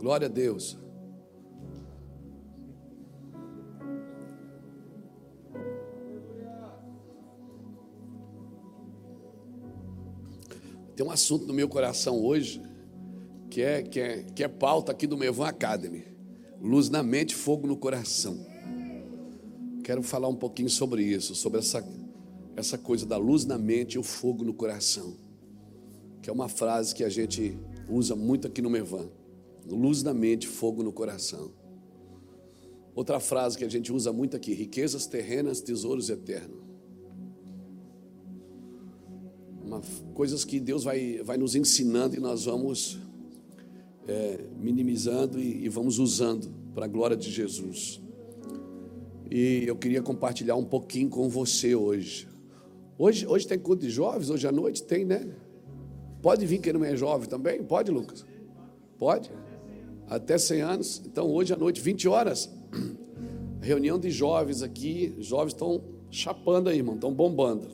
[0.00, 0.78] Glória a Deus.
[10.96, 12.62] Tem um assunto no meu coração hoje
[13.50, 16.04] que é, que é, que é pauta aqui do Mevan Academy.
[16.58, 18.38] Luz na mente, fogo no coração.
[19.84, 21.86] Quero falar um pouquinho sobre isso, sobre essa,
[22.56, 25.14] essa coisa da luz na mente e o fogo no coração.
[26.22, 29.19] Que é uma frase que a gente usa muito aqui no Mevan.
[29.66, 31.52] Luz na mente, fogo no coração.
[32.94, 36.60] Outra frase que a gente usa muito aqui: riquezas terrenas, tesouros eternos.
[39.64, 39.80] Uma,
[40.14, 42.98] coisas que Deus vai, vai nos ensinando e nós vamos
[44.08, 48.00] é, minimizando e, e vamos usando para a glória de Jesus.
[49.30, 52.28] E eu queria compartilhar um pouquinho com você hoje.
[52.98, 55.26] Hoje, hoje tem culto de jovens, hoje à noite tem, né?
[56.20, 57.62] Pode vir quem não é jovem também?
[57.62, 58.26] Pode, Lucas?
[58.98, 59.30] Pode?
[60.10, 61.02] Até 100 anos.
[61.06, 62.50] Então, hoje à noite, 20 horas.
[63.62, 65.14] Reunião de jovens aqui.
[65.20, 65.80] Jovens estão
[66.10, 67.68] chapando aí, irmão, estão bombando.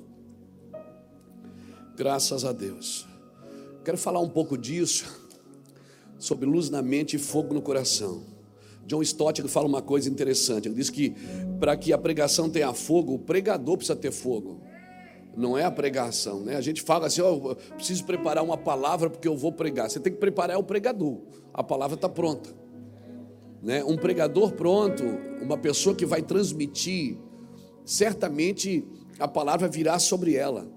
[1.97, 3.07] Graças a Deus.
[3.83, 5.07] Quero falar um pouco disso
[6.19, 8.23] sobre luz na mente e fogo no coração.
[8.87, 10.69] John Stott ele fala uma coisa interessante.
[10.69, 11.15] Ele diz que
[11.59, 14.61] para que a pregação tenha fogo, o pregador precisa ter fogo.
[15.35, 16.57] Não é a pregação, né?
[16.57, 19.91] A gente fala assim, ó, preciso preparar uma palavra porque eu vou pregar.
[19.91, 21.19] Você tem que preparar o pregador.
[21.57, 22.51] A palavra está pronta.
[23.61, 23.83] Né?
[23.83, 25.03] Um pregador pronto,
[25.43, 27.17] uma pessoa que vai transmitir,
[27.85, 28.87] certamente
[29.19, 30.69] a palavra virá sobre ela.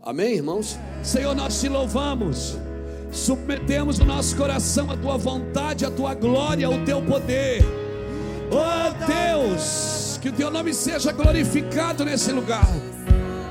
[0.00, 0.78] Amém, irmãos?
[1.02, 2.56] Senhor, nós te louvamos
[3.16, 7.64] submetemos o nosso coração à tua vontade, à tua glória, ao teu poder.
[8.50, 12.68] Oh Deus, que o teu nome seja glorificado nesse lugar.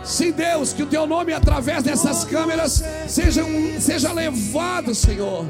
[0.03, 3.43] Sim, Deus, que o teu nome através dessas câmeras seja,
[3.79, 5.45] seja levado, Senhor,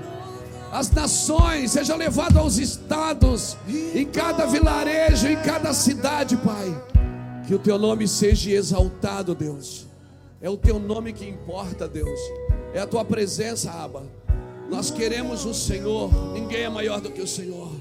[0.75, 6.83] às nações, seja levado aos estados, em cada vilarejo, em cada cidade, Pai.
[7.47, 9.85] Que o teu nome seja exaltado, Deus.
[10.41, 12.19] É o teu nome que importa, Deus
[12.75, 14.03] é a tua presença, Abba.
[14.69, 17.71] Nós queremos o Senhor, ninguém é maior do que o Senhor.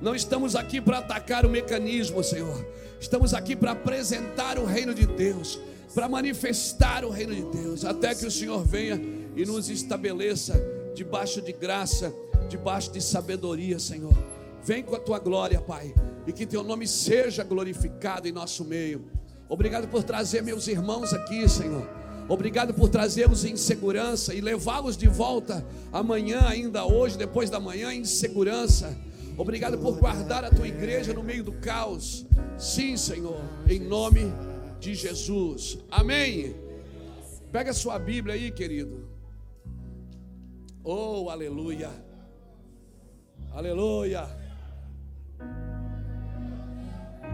[0.00, 2.64] Não estamos aqui para atacar o mecanismo, Senhor.
[3.00, 5.58] Estamos aqui para apresentar o reino de Deus,
[5.92, 9.02] para manifestar o reino de Deus, até que o Senhor venha
[9.34, 10.54] e nos estabeleça
[10.94, 12.14] debaixo de graça,
[12.46, 14.16] debaixo de sabedoria, Senhor.
[14.62, 15.94] Vem com a tua glória, Pai,
[16.26, 19.04] e que teu nome seja glorificado em nosso meio.
[19.48, 21.88] Obrigado por trazer meus irmãos aqui, Senhor.
[22.28, 27.92] Obrigado por trazê-los em segurança e levá-los de volta amanhã, ainda hoje, depois da manhã,
[27.92, 28.96] em segurança.
[29.38, 32.26] Obrigado por guardar a tua igreja no meio do caos.
[32.58, 34.32] Sim, Senhor, em nome
[34.80, 35.78] de Jesus.
[35.90, 36.56] Amém.
[37.52, 39.08] Pega a sua Bíblia aí, querido.
[40.82, 42.05] Oh, aleluia.
[43.56, 44.28] Aleluia.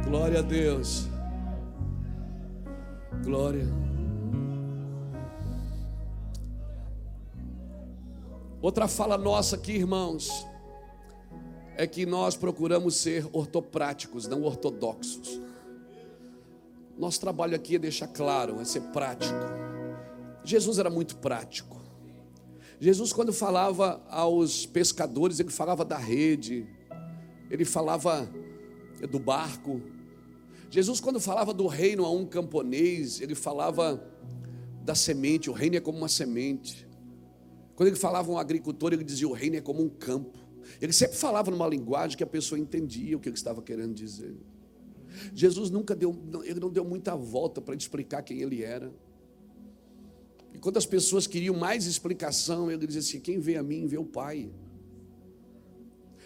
[0.04, 1.08] Glória a Deus.
[3.24, 3.66] Glória.
[8.60, 10.46] Outra fala nossa aqui, irmãos,
[11.76, 15.40] é que nós procuramos ser ortopráticos, não ortodoxos.
[16.96, 19.34] Nosso trabalho aqui é deixar claro, é ser prático.
[20.44, 21.81] Jesus era muito prático.
[22.82, 26.66] Jesus, quando falava aos pescadores, ele falava da rede,
[27.48, 28.28] ele falava
[29.08, 29.80] do barco.
[30.68, 34.04] Jesus, quando falava do reino a um camponês, ele falava
[34.84, 36.84] da semente, o reino é como uma semente.
[37.76, 40.36] Quando ele falava um agricultor, ele dizia: o reino é como um campo.
[40.80, 44.34] Ele sempre falava numa linguagem que a pessoa entendia o que ele estava querendo dizer.
[45.32, 48.92] Jesus nunca deu, ele não deu muita volta para explicar quem ele era.
[50.62, 54.04] Quando as pessoas queriam mais explicação, ele dizia assim: quem vê a mim, vê o
[54.04, 54.48] Pai.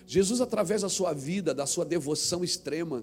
[0.06, 3.02] Jesus, através da sua vida, da sua devoção extrema,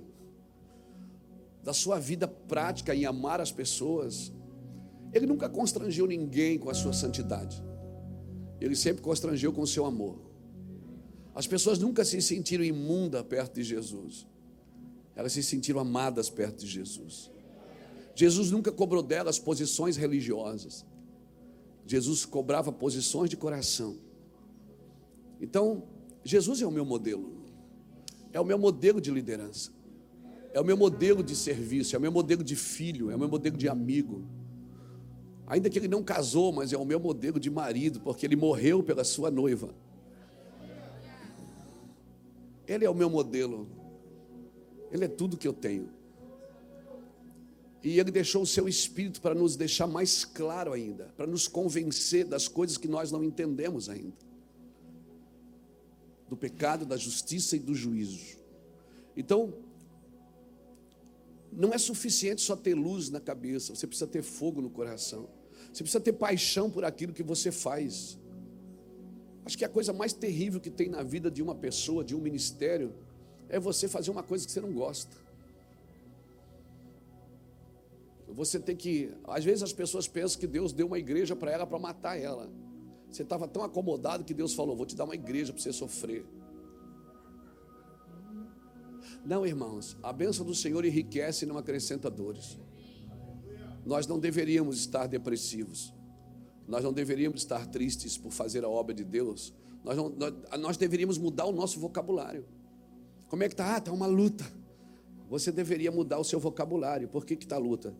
[1.63, 4.31] da sua vida prática em amar as pessoas,
[5.12, 7.63] ele nunca constrangeu ninguém com a sua santidade.
[8.62, 10.19] Ele sempre constrangeu com o seu amor.
[11.33, 14.27] As pessoas nunca se sentiram imundas perto de Jesus.
[15.15, 17.31] Elas se sentiram amadas perto de Jesus.
[18.13, 20.86] Jesus nunca cobrou delas posições religiosas.
[21.85, 23.97] Jesus cobrava posições de coração.
[25.39, 25.83] Então,
[26.24, 27.44] Jesus é o meu modelo.
[28.31, 29.71] É o meu modelo de liderança.
[30.53, 33.27] É o meu modelo de serviço, é o meu modelo de filho, é o meu
[33.27, 34.24] modelo de amigo.
[35.47, 38.81] Ainda que ele não casou, mas é o meu modelo de marido, porque ele morreu
[38.81, 39.74] pela sua noiva.
[42.68, 43.68] Ele é o meu modelo.
[44.91, 45.89] Ele é tudo que eu tenho.
[47.83, 52.25] E ele deixou o seu espírito para nos deixar mais claro ainda, para nos convencer
[52.25, 54.15] das coisas que nós não entendemos ainda.
[56.30, 58.39] do pecado, da justiça e do juízo.
[59.15, 59.53] Então,
[61.51, 65.29] não é suficiente só ter luz na cabeça, você precisa ter fogo no coração.
[65.71, 68.18] Você precisa ter paixão por aquilo que você faz.
[69.45, 72.19] Acho que a coisa mais terrível que tem na vida de uma pessoa, de um
[72.19, 72.95] ministério,
[73.50, 75.15] é você fazer uma coisa que você não gosta.
[78.33, 79.12] Você tem que.
[79.25, 82.50] Às vezes as pessoas pensam que Deus deu uma igreja para ela para matar ela.
[83.09, 86.25] Você estava tão acomodado que Deus falou: Vou te dar uma igreja para você sofrer.
[89.24, 92.57] Não, irmãos, a bênção do Senhor enriquece e não acrescenta dores.
[93.85, 95.94] Nós não deveríamos estar depressivos.
[96.68, 99.53] Nós não deveríamos estar tristes por fazer a obra de Deus.
[99.83, 102.45] Nós, não, nós, nós deveríamos mudar o nosso vocabulário.
[103.27, 103.75] Como é que está?
[103.75, 104.45] Ah, está uma luta.
[105.29, 107.07] Você deveria mudar o seu vocabulário.
[107.07, 107.94] Por que está luta?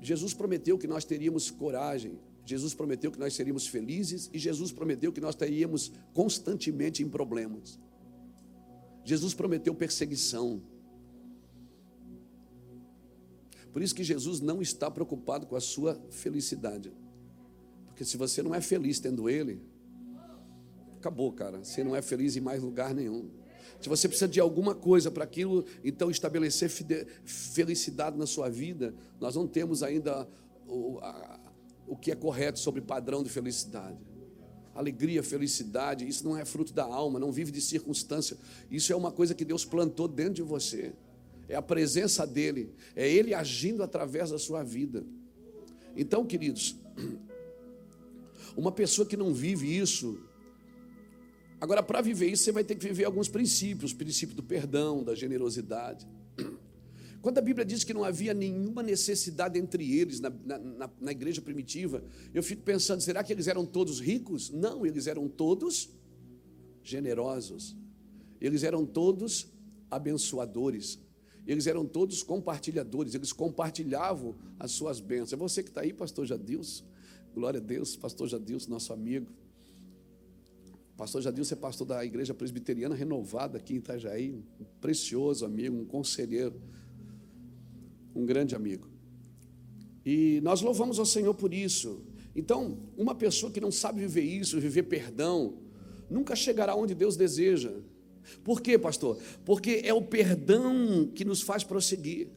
[0.00, 5.12] Jesus prometeu que nós teríamos coragem, Jesus prometeu que nós seríamos felizes e Jesus prometeu
[5.12, 7.78] que nós teríamos constantemente em problemas.
[9.04, 10.62] Jesus prometeu perseguição.
[13.72, 16.92] Por isso que Jesus não está preocupado com a sua felicidade.
[17.86, 19.60] Porque se você não é feliz tendo Ele,
[20.96, 21.62] acabou, cara.
[21.62, 23.30] Você não é feliz em mais lugar nenhum.
[23.80, 26.70] Se você precisa de alguma coisa para aquilo, então estabelecer
[27.24, 30.28] felicidade na sua vida, nós não temos ainda
[30.68, 31.40] o, a,
[31.86, 33.98] o que é correto sobre padrão de felicidade.
[34.74, 38.36] Alegria, felicidade, isso não é fruto da alma, não vive de circunstância.
[38.70, 40.92] Isso é uma coisa que Deus plantou dentro de você.
[41.48, 45.04] É a presença dele, é ele agindo através da sua vida.
[45.96, 46.76] Então, queridos,
[48.56, 50.20] uma pessoa que não vive isso,
[51.60, 55.04] Agora, para viver isso, você vai ter que viver alguns princípios: o princípio do perdão,
[55.04, 56.06] da generosidade.
[57.20, 61.42] Quando a Bíblia diz que não havia nenhuma necessidade entre eles na, na, na, igreja
[61.42, 62.02] primitiva,
[62.32, 64.48] eu fico pensando: será que eles eram todos ricos?
[64.48, 65.90] Não, eles eram todos
[66.82, 67.76] generosos,
[68.40, 69.48] eles eram todos
[69.90, 70.98] abençoadores,
[71.46, 75.34] eles eram todos compartilhadores, eles compartilhavam as suas bênçãos.
[75.34, 76.84] É você que está aí, pastor Jadilson,
[77.34, 79.30] glória a Deus, pastor Jadilson, nosso amigo.
[81.00, 84.42] Pastor Jadilson é pastor da igreja presbiteriana renovada aqui em Itajaí, um
[84.82, 86.60] precioso amigo, um conselheiro,
[88.14, 88.86] um grande amigo.
[90.04, 92.02] E nós louvamos ao Senhor por isso.
[92.36, 95.54] Então, uma pessoa que não sabe viver isso, viver perdão,
[96.10, 97.72] nunca chegará onde Deus deseja.
[98.44, 99.18] Por quê, pastor?
[99.42, 102.28] Porque é o perdão que nos faz prosseguir.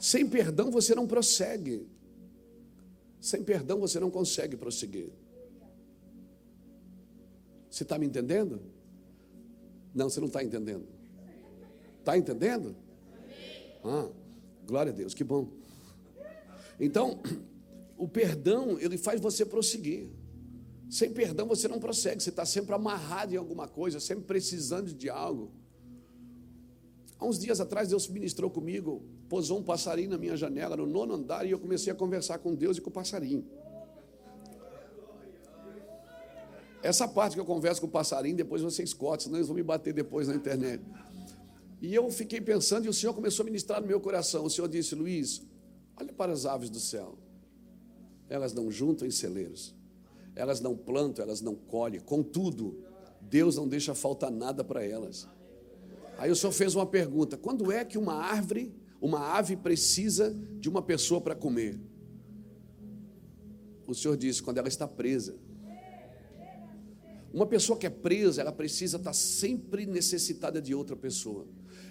[0.00, 1.86] Sem perdão você não prossegue.
[3.20, 5.10] Sem perdão você não consegue prosseguir.
[7.74, 8.62] Você está me entendendo?
[9.92, 10.86] Não, você não está entendendo.
[11.98, 12.76] Está entendendo?
[13.82, 14.08] Ah,
[14.64, 15.48] glória a Deus, que bom.
[16.78, 17.20] Então,
[17.98, 20.06] o perdão, ele faz você prosseguir.
[20.88, 25.10] Sem perdão você não prossegue, você está sempre amarrado em alguma coisa, sempre precisando de
[25.10, 25.50] algo.
[27.18, 31.14] Há uns dias atrás Deus ministrou comigo, posou um passarinho na minha janela, no nono
[31.14, 33.44] andar, e eu comecei a conversar com Deus e com o passarinho.
[36.84, 39.62] Essa parte que eu converso com o passarinho, depois vocês cortam, senão eles vão me
[39.62, 40.84] bater depois na internet.
[41.80, 44.44] E eu fiquei pensando, e o Senhor começou a ministrar no meu coração.
[44.44, 45.40] O Senhor disse, Luiz,
[45.96, 47.16] olha para as aves do céu.
[48.28, 49.74] Elas não juntam em celeiros,
[50.36, 52.00] elas não plantam, elas não colhem.
[52.00, 52.84] Contudo,
[53.18, 55.26] Deus não deixa faltar nada para elas.
[56.18, 60.68] Aí o Senhor fez uma pergunta: quando é que uma árvore, uma ave precisa de
[60.68, 61.80] uma pessoa para comer?
[63.86, 65.42] O Senhor disse: quando ela está presa.
[67.34, 71.44] Uma pessoa que é presa, ela precisa estar sempre necessitada de outra pessoa.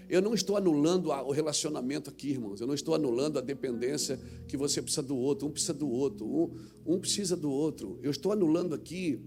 [0.08, 2.62] Eu não estou anulando o relacionamento aqui, irmãos.
[2.62, 5.46] Eu não estou anulando a dependência que você precisa do outro.
[5.46, 6.26] Um precisa do outro.
[6.26, 8.00] Um, um precisa do outro.
[8.02, 9.22] Eu estou anulando aqui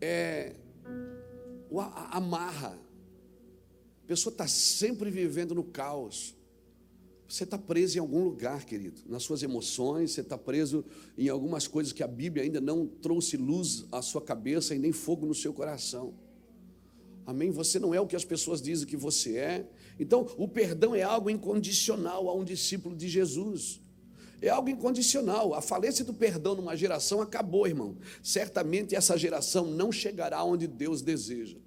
[0.00, 0.56] é,
[1.76, 2.78] a, a marra.
[4.04, 6.34] A pessoa está sempre vivendo no caos.
[7.28, 10.82] Você está preso em algum lugar, querido, nas suas emoções, você está preso
[11.16, 14.92] em algumas coisas que a Bíblia ainda não trouxe luz à sua cabeça e nem
[14.92, 16.14] fogo no seu coração.
[17.26, 17.50] Amém?
[17.50, 19.68] Você não é o que as pessoas dizem que você é.
[20.00, 23.78] Então, o perdão é algo incondicional a um discípulo de Jesus.
[24.40, 25.52] É algo incondicional.
[25.52, 27.98] A falência do perdão numa geração acabou, irmão.
[28.22, 31.58] Certamente essa geração não chegará onde Deus deseja.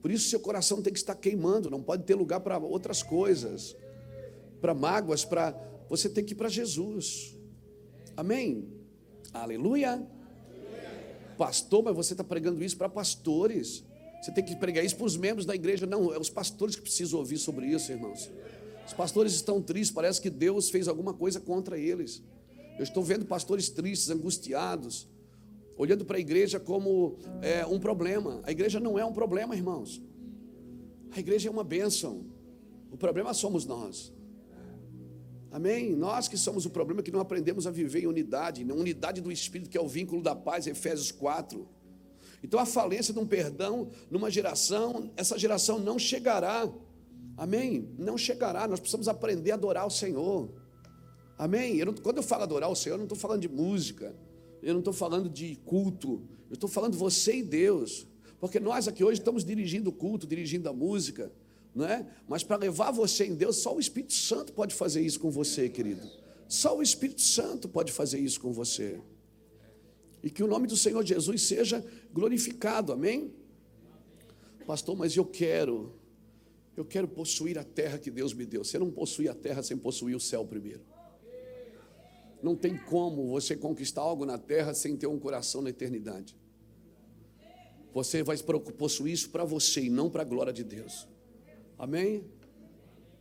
[0.00, 3.76] Por isso, seu coração tem que estar queimando, não pode ter lugar para outras coisas
[4.60, 5.54] para mágoas, para
[5.88, 7.36] você tem que ir para Jesus.
[8.16, 8.68] Amém?
[9.32, 10.06] Aleluia.
[11.36, 13.84] Pastor, mas você está pregando isso para pastores.
[14.22, 15.84] Você tem que pregar isso para os membros da igreja.
[15.84, 18.30] Não, é os pastores que precisam ouvir sobre isso, irmãos.
[18.86, 22.22] Os pastores estão tristes, parece que Deus fez alguma coisa contra eles.
[22.78, 25.08] Eu estou vendo pastores tristes, angustiados,
[25.76, 28.40] olhando para a igreja como é, um problema.
[28.44, 30.00] A igreja não é um problema, irmãos.
[31.10, 32.24] A igreja é uma bênção.
[32.90, 34.13] O problema somos nós.
[35.54, 35.94] Amém?
[35.94, 39.30] Nós que somos o problema que não aprendemos a viver em unidade, na unidade do
[39.30, 41.64] Espírito, que é o vínculo da paz, Efésios 4.
[42.42, 46.68] Então a falência de um perdão numa geração, essa geração não chegará.
[47.36, 47.88] Amém?
[47.96, 48.66] Não chegará.
[48.66, 50.52] Nós precisamos aprender a adorar o Senhor.
[51.38, 51.76] Amém?
[51.76, 54.12] Eu não, quando eu falo adorar o Senhor, eu não estou falando de música,
[54.60, 56.20] eu não estou falando de culto,
[56.50, 58.08] eu estou falando você e Deus.
[58.40, 61.30] Porque nós aqui hoje estamos dirigindo o culto, dirigindo a música
[61.74, 62.06] não é?
[62.28, 65.68] Mas para levar você em Deus, só o Espírito Santo pode fazer isso com você,
[65.68, 66.08] querido.
[66.46, 69.00] Só o Espírito Santo pode fazer isso com você.
[70.22, 73.34] E que o nome do Senhor Jesus seja glorificado, amém?
[74.64, 75.92] Pastor, mas eu quero,
[76.76, 78.64] eu quero possuir a terra que Deus me deu.
[78.64, 80.80] Você não possui a terra sem possuir o céu primeiro.
[82.42, 86.36] Não tem como você conquistar algo na terra sem ter um coração na eternidade.
[87.92, 91.08] Você vai possuir isso para você e não para a glória de Deus.
[91.84, 92.24] Amém?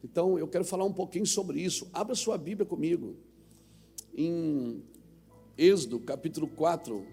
[0.01, 1.85] Então eu quero falar um pouquinho sobre isso.
[1.91, 3.17] Abra sua Bíblia comigo.
[4.15, 4.81] Em
[5.57, 7.05] Êxodo, capítulo 4.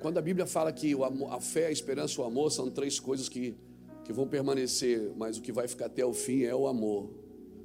[0.00, 0.96] Quando a Bíblia fala que
[1.30, 3.54] a fé, a esperança e o amor são três coisas que,
[4.04, 7.23] que vão permanecer, mas o que vai ficar até o fim é o amor.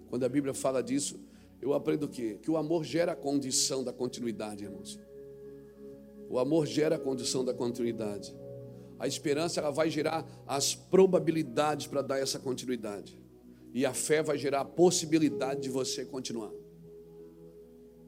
[0.10, 1.20] Quando a Bíblia fala disso,
[1.62, 2.38] eu aprendo o quê?
[2.42, 5.00] Que o amor gera a condição da continuidade, irmãos.
[6.30, 8.36] O amor gera a condição da continuidade.
[8.98, 13.20] A esperança ela vai gerar as probabilidades para dar essa continuidade.
[13.74, 16.52] E a fé vai gerar a possibilidade de você continuar.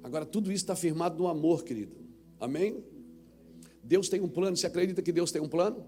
[0.04, 1.96] Agora, tudo isso está firmado no amor, querido.
[2.40, 2.84] Amém?
[3.84, 4.58] Deus tem um plano.
[4.58, 5.86] Você acredita que Deus tem um plano?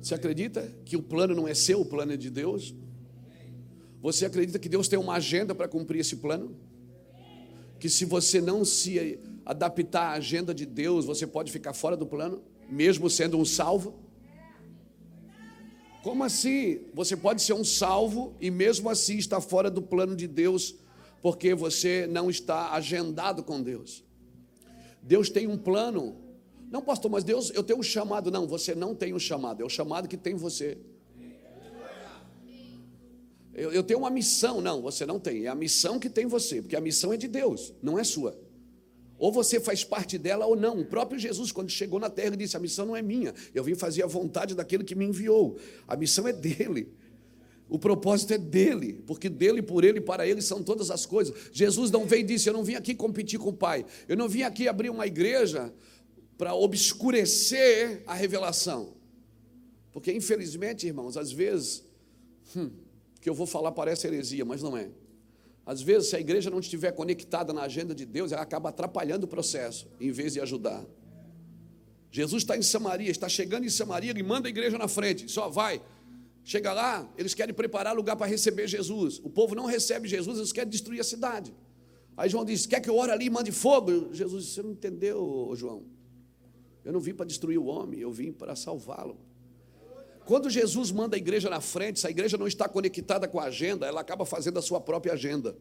[0.00, 2.74] Você acredita que o plano não é seu, o plano é de Deus?
[4.02, 6.56] Você acredita que Deus tem uma agenda para cumprir esse plano?
[7.78, 12.04] Que se você não se adaptar à agenda de Deus, você pode ficar fora do
[12.04, 13.94] plano, mesmo sendo um salvo?
[16.02, 16.80] Como assim?
[16.92, 20.74] Você pode ser um salvo e mesmo assim estar fora do plano de Deus,
[21.22, 24.04] porque você não está agendado com Deus.
[25.00, 26.16] Deus tem um plano.
[26.72, 28.32] Não, pastor, mas Deus, eu tenho um chamado.
[28.32, 30.76] Não, você não tem um chamado, é o chamado que tem você.
[33.54, 34.60] Eu, eu tenho uma missão.
[34.60, 35.44] Não, você não tem.
[35.44, 38.38] É a missão que tem você, porque a missão é de Deus, não é sua.
[39.18, 40.80] Ou você faz parte dela ou não.
[40.80, 43.74] O próprio Jesus, quando chegou na terra, disse: A missão não é minha, eu vim
[43.74, 45.56] fazer a vontade daquele que me enviou.
[45.86, 46.92] A missão é dele.
[47.68, 51.34] O propósito é dele, porque dele, por ele, para ele são todas as coisas.
[51.52, 54.28] Jesus não veio e disse: Eu não vim aqui competir com o Pai, eu não
[54.28, 55.72] vim aqui abrir uma igreja
[56.36, 58.94] para obscurecer a revelação.
[59.92, 61.84] Porque, infelizmente, irmãos, às vezes,
[62.56, 62.70] hum,
[63.22, 64.90] que eu vou falar parece heresia, mas não é.
[65.64, 69.26] Às vezes, se a igreja não estiver conectada na agenda de Deus, ela acaba atrapalhando
[69.26, 70.84] o processo, em vez de ajudar.
[72.10, 75.48] Jesus está em Samaria, está chegando em Samaria, ele manda a igreja na frente, só
[75.48, 75.80] vai.
[76.42, 79.20] Chega lá, eles querem preparar lugar para receber Jesus.
[79.22, 81.54] O povo não recebe Jesus, eles querem destruir a cidade.
[82.16, 84.12] Aí João diz: Quer que eu ore ali e mande fogo?
[84.12, 85.84] Jesus disse: Você não entendeu, João?
[86.84, 89.16] Eu não vim para destruir o homem, eu vim para salvá-lo.
[90.24, 93.44] Quando Jesus manda a igreja na frente, se a igreja não está conectada com a
[93.44, 95.56] agenda, ela acaba fazendo a sua própria agenda.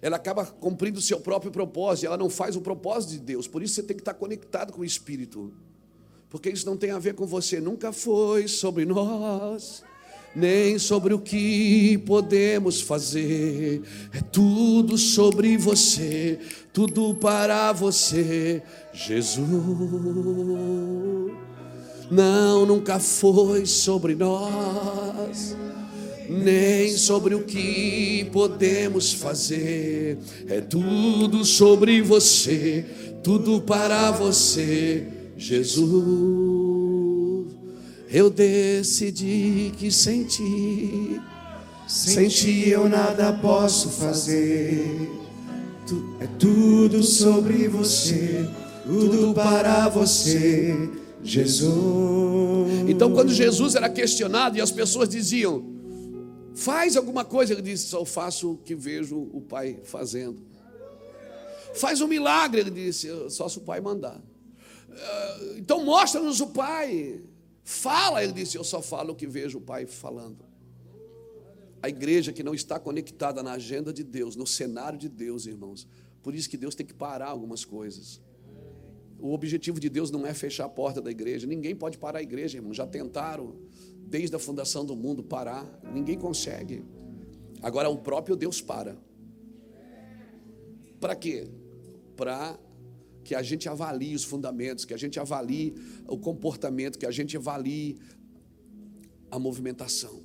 [0.00, 3.46] Ela acaba cumprindo o seu próprio propósito, ela não faz o propósito de Deus.
[3.46, 5.52] Por isso você tem que estar conectado com o Espírito.
[6.28, 9.84] Porque isso não tem a ver com você, nunca foi sobre nós,
[10.34, 13.82] nem sobre o que podemos fazer.
[14.12, 16.38] É tudo sobre você,
[16.72, 19.46] tudo para você, Jesus.
[22.12, 25.56] Não, nunca foi sobre nós,
[26.28, 30.18] nem sobre o que podemos fazer.
[30.46, 32.84] É tudo sobre você,
[33.22, 35.06] tudo para você,
[35.38, 35.96] Jesus.
[38.10, 41.18] Eu decidi que sem ti,
[41.88, 45.10] sem ti eu nada posso fazer.
[46.20, 48.46] É tudo sobre você,
[48.84, 51.00] tudo para você.
[51.22, 51.72] Jesus.
[52.88, 55.64] Então, quando Jesus era questionado e as pessoas diziam,
[56.54, 60.42] faz alguma coisa, ele disse: só faço o que vejo o Pai fazendo.
[61.74, 64.20] Faz um milagre, ele disse: só se o Pai mandar.
[64.90, 67.22] Ah, então, mostra-nos o Pai.
[67.64, 70.44] Fala, ele disse: eu só falo o que vejo o Pai falando.
[71.82, 75.86] A igreja que não está conectada na agenda de Deus, no cenário de Deus, irmãos.
[76.22, 78.20] Por isso que Deus tem que parar algumas coisas.
[79.22, 81.46] O objetivo de Deus não é fechar a porta da igreja.
[81.46, 82.74] Ninguém pode parar a igreja, irmão.
[82.74, 83.54] Já tentaram,
[84.04, 85.64] desde a fundação do mundo, parar.
[85.94, 86.84] Ninguém consegue.
[87.62, 88.98] Agora, o próprio Deus para.
[90.98, 91.48] Para quê?
[92.16, 92.58] Para
[93.22, 95.72] que a gente avalie os fundamentos, que a gente avalie
[96.08, 97.96] o comportamento, que a gente avalie
[99.30, 100.20] a movimentação.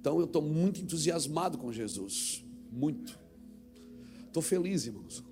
[0.00, 2.42] Então eu estou muito entusiasmado com Jesus,
[2.72, 3.18] muito.
[4.26, 5.22] Estou feliz, irmãos.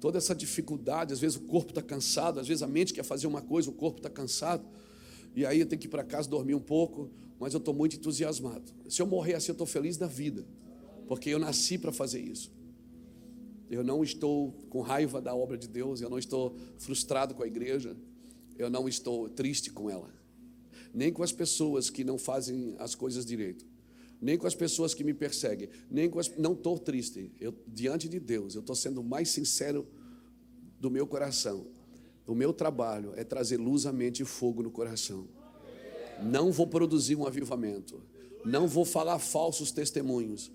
[0.00, 3.26] Toda essa dificuldade, às vezes o corpo está cansado, às vezes a mente quer fazer
[3.26, 4.64] uma coisa, o corpo está cansado,
[5.34, 7.96] e aí eu tenho que ir para casa dormir um pouco, mas eu estou muito
[7.96, 8.72] entusiasmado.
[8.88, 10.46] Se eu morrer assim, eu estou feliz da vida,
[11.06, 12.52] porque eu nasci para fazer isso.
[13.70, 17.46] Eu não estou com raiva da obra de Deus, eu não estou frustrado com a
[17.46, 17.96] igreja,
[18.56, 20.08] eu não estou triste com ela,
[20.94, 23.66] nem com as pessoas que não fazem as coisas direito,
[24.20, 26.28] nem com as pessoas que me perseguem, nem com as.
[26.36, 29.86] Não estou triste, eu, diante de Deus, eu estou sendo mais sincero
[30.80, 31.66] do meu coração.
[32.26, 35.28] O meu trabalho é trazer luz à mente e fogo no coração.
[36.22, 38.02] Não vou produzir um avivamento,
[38.44, 40.50] não vou falar falsos testemunhos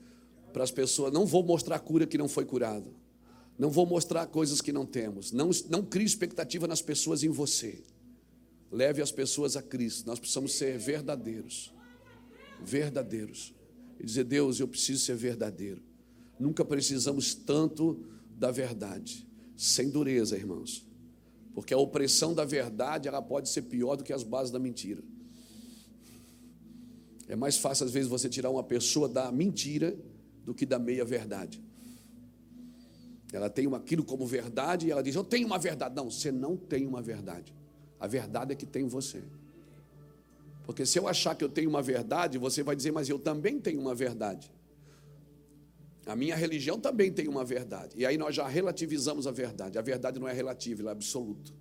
[0.51, 2.93] para as pessoas, não vou mostrar cura que não foi curado.
[3.57, 5.31] Não vou mostrar coisas que não temos.
[5.31, 7.83] Não, não crie expectativa nas pessoas em você.
[8.71, 10.07] Leve as pessoas a Cristo.
[10.07, 11.71] Nós precisamos ser verdadeiros.
[12.63, 13.53] Verdadeiros.
[13.99, 15.81] E dizer, Deus, eu preciso ser verdadeiro.
[16.39, 18.03] Nunca precisamos tanto
[18.37, 19.27] da verdade.
[19.55, 20.85] Sem dureza, irmãos.
[21.53, 25.03] Porque a opressão da verdade, ela pode ser pior do que as bases da mentira.
[27.27, 29.95] É mais fácil, às vezes, você tirar uma pessoa da mentira
[30.43, 31.61] do que da meia verdade.
[33.31, 35.95] Ela tem aquilo como verdade e ela diz: Eu tenho uma verdade.
[35.95, 37.53] Não, você não tem uma verdade.
[37.99, 39.23] A verdade é que tem você.
[40.71, 43.59] Porque se eu achar que eu tenho uma verdade, você vai dizer, mas eu também
[43.59, 44.49] tenho uma verdade.
[46.05, 47.93] A minha religião também tem uma verdade.
[47.97, 49.77] E aí nós já relativizamos a verdade.
[49.77, 51.51] A verdade não é relativa, ela é absoluta.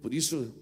[0.00, 0.54] Por isso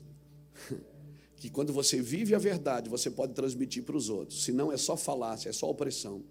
[1.37, 4.43] que quando você vive a verdade, você pode transmitir para os outros.
[4.43, 6.25] Se não é só falácia, é só opressão.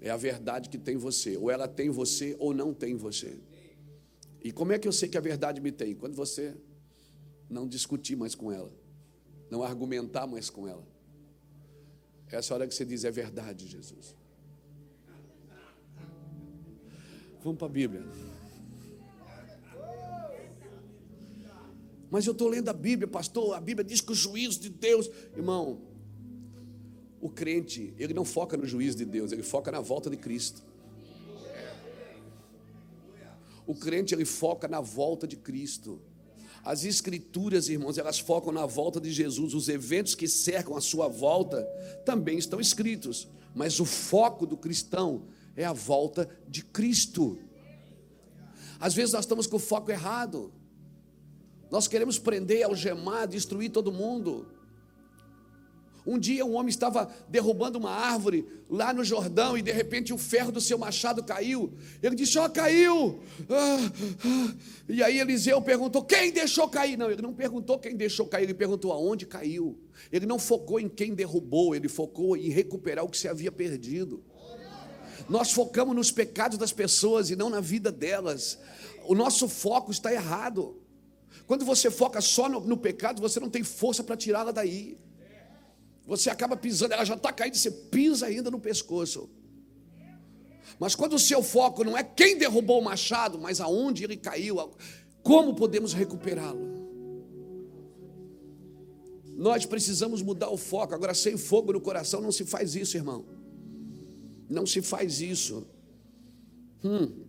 [0.00, 1.36] É a verdade que tem você.
[1.36, 3.38] Ou ela tem você ou não tem você.
[4.42, 5.94] E como é que eu sei que a verdade me tem?
[5.94, 6.56] Quando você
[7.50, 8.72] não discutir mais com ela,
[9.52, 10.82] não argumentar mais com ela.
[12.30, 14.16] Essa hora que você diz: é verdade, Jesus.
[17.42, 18.02] Vamos para a Bíblia.
[22.10, 23.54] Mas eu estou lendo a Bíblia, pastor.
[23.54, 25.82] A Bíblia diz que o juízo de Deus, irmão,
[27.20, 30.62] o crente, ele não foca no juízo de Deus, ele foca na volta de Cristo.
[33.66, 36.00] O crente, ele foca na volta de Cristo.
[36.64, 39.52] As escrituras, irmãos, elas focam na volta de Jesus.
[39.52, 41.62] Os eventos que cercam a sua volta
[42.04, 43.28] também estão escritos.
[43.54, 45.24] Mas o foco do cristão
[45.56, 47.38] é a volta de Cristo.
[48.78, 50.52] Às vezes nós estamos com o foco errado.
[51.70, 54.46] Nós queremos prender, algemar, destruir todo mundo.
[56.04, 60.18] Um dia um homem estava derrubando uma árvore lá no Jordão e de repente o
[60.18, 61.72] ferro do seu machado caiu.
[62.02, 63.20] Ele disse: Ó, oh, caiu.
[63.48, 63.92] Ah,
[64.24, 64.54] ah.
[64.88, 66.96] E aí Eliseu perguntou: Quem deixou cair?
[66.96, 69.78] Não, ele não perguntou quem deixou cair, ele perguntou aonde caiu.
[70.10, 74.24] Ele não focou em quem derrubou, ele focou em recuperar o que se havia perdido.
[75.28, 78.58] Nós focamos nos pecados das pessoas e não na vida delas.
[79.04, 80.80] O nosso foco está errado.
[81.46, 84.96] Quando você foca só no, no pecado, você não tem força para tirá-la daí.
[86.06, 89.30] Você acaba pisando, ela já está caindo, você pisa ainda no pescoço.
[90.78, 94.56] Mas quando o seu foco não é quem derrubou o machado, mas aonde ele caiu,
[95.22, 96.82] como podemos recuperá-lo?
[99.36, 100.94] Nós precisamos mudar o foco.
[100.94, 103.24] Agora, sem fogo no coração, não se faz isso, irmão.
[104.48, 105.66] Não se faz isso.
[106.84, 107.24] Hum.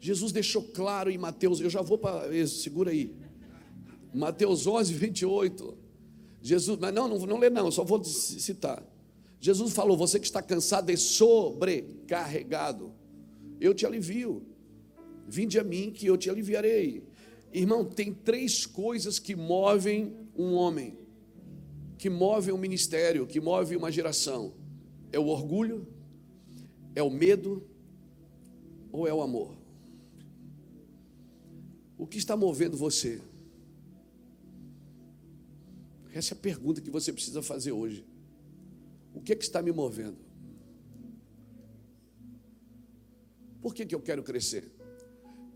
[0.00, 2.46] Jesus deixou claro em Mateus, eu já vou para.
[2.46, 3.16] Segura aí.
[4.12, 5.83] Mateus 11, 28.
[6.44, 8.86] Jesus, mas não, não, não lê não, só vou citar.
[9.40, 12.92] Jesus falou: Você que está cansado e sobrecarregado,
[13.58, 14.42] eu te alivio.
[15.26, 17.02] Vinde a mim que eu te aliviarei.
[17.50, 20.98] Irmão, tem três coisas que movem um homem,
[21.96, 24.52] que movem um ministério, que movem uma geração:
[25.10, 25.88] é o orgulho,
[26.94, 27.66] é o medo
[28.92, 29.56] ou é o amor?
[31.96, 33.22] O que está movendo você?
[36.14, 38.06] Essa é a pergunta que você precisa fazer hoje.
[39.12, 40.16] O que, é que está me movendo?
[43.60, 44.70] Por que, que eu quero crescer?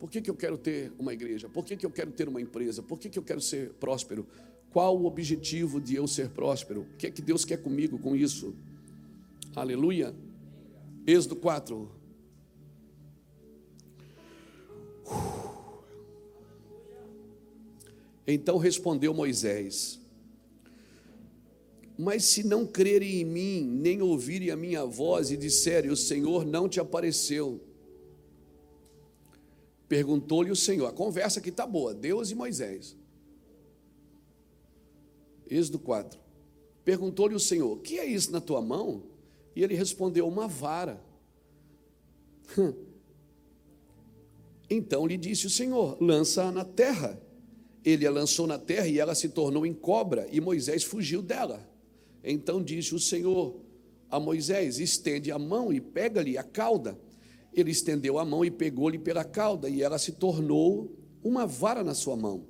[0.01, 1.49] Por que, que eu quero ter uma igreja?
[1.49, 2.83] Por que, que eu quero ter uma empresa?
[2.83, 4.27] Por que, que eu quero ser próspero?
[4.71, 6.81] Qual o objetivo de eu ser próspero?
[6.81, 8.53] O que é que Deus quer comigo com isso?
[9.55, 10.13] Aleluia.
[11.07, 11.89] Êxodo 4.
[15.07, 15.39] Uh.
[18.27, 19.99] Então respondeu Moisés:
[21.99, 26.47] Mas se não crerem em mim, nem ouvirem a minha voz e disserem: O Senhor
[26.47, 27.61] não te apareceu.
[29.89, 30.87] Perguntou-lhe o Senhor.
[30.87, 32.97] A conversa aqui está boa, Deus e Moisés.
[35.51, 36.21] Êxodo 4.
[36.85, 39.03] Perguntou-lhe o Senhor: O que é isso na tua mão?
[39.57, 41.03] E ele respondeu: Uma vara.
[44.71, 47.19] Então lhe disse o Senhor: Lança-a na terra.
[47.83, 51.67] Ele a lançou na terra e ela se tornou em cobra, e Moisés fugiu dela.
[52.23, 53.61] Então disse o Senhor
[54.11, 56.99] a Moisés: Estende a mão e pega-lhe a cauda.
[57.53, 61.95] Ele estendeu a mão e pegou-lhe pela cauda, e ela se tornou uma vara na
[61.95, 62.47] sua mão.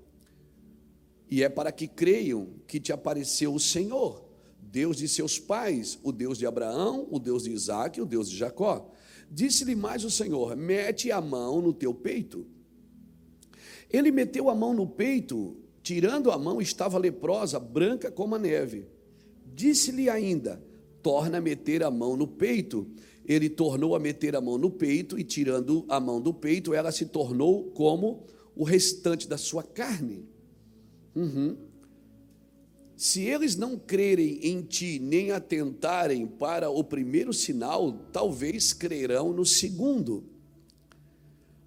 [1.31, 4.25] E é para que creiam que te apareceu o Senhor,
[4.61, 8.37] Deus de seus pais, o Deus de Abraão, o Deus de Isaac, o Deus de
[8.37, 8.91] Jacó.
[9.31, 12.47] Disse-lhe mais o Senhor: Mete a mão no teu peito.
[13.91, 18.87] Ele meteu a mão no peito, tirando a mão, estava leprosa, branca como a neve.
[19.59, 20.62] Disse-lhe ainda:
[21.03, 22.87] Torna a meter a mão no peito.
[23.27, 26.92] Ele tornou a meter a mão no peito, e tirando a mão do peito, ela
[26.92, 30.25] se tornou como o restante da sua carne.
[31.14, 31.57] Uhum.
[32.97, 39.44] Se eles não crerem em ti, nem atentarem para o primeiro sinal, talvez crerão no
[39.44, 40.25] segundo.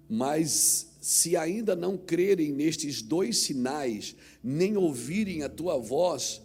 [0.08, 6.41] Mas se ainda não crerem nestes dois sinais, nem ouvirem a tua voz,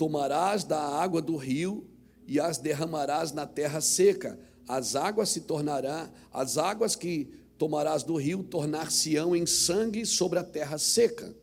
[0.00, 1.86] tomarás da água do rio
[2.26, 4.40] e as derramarás na terra seca.
[4.66, 10.42] As águas se tornarão, as águas que tomarás do rio tornar-se-ão em sangue sobre a
[10.42, 11.36] terra seca.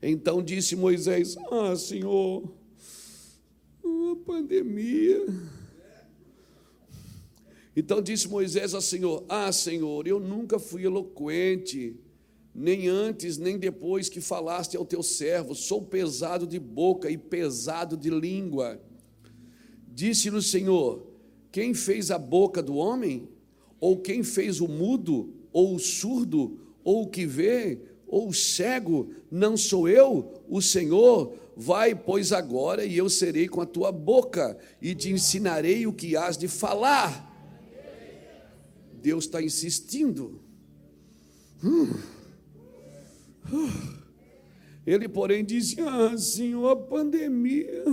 [0.00, 2.48] Então disse Moisés: Ah, Senhor,
[3.84, 5.26] a pandemia.
[7.74, 11.96] Então disse Moisés ao Senhor: Ah, Senhor, eu nunca fui eloquente,
[12.54, 17.96] nem antes nem depois que falaste ao teu servo, sou pesado de boca e pesado
[17.96, 18.80] de língua.
[19.88, 21.06] Disse-lhe o Senhor:
[21.50, 23.28] Quem fez a boca do homem?
[23.80, 27.80] Ou quem fez o mudo, ou o surdo, ou o que vê?
[28.14, 31.36] ou cego, não sou eu, o Senhor?
[31.56, 36.16] Vai, pois, agora, e eu serei com a tua boca, e te ensinarei o que
[36.16, 37.32] has de falar.
[39.02, 40.40] Deus está insistindo.
[41.62, 41.92] Hum.
[44.86, 47.84] Ele, porém, disse: Ah, Senhor, a pandemia.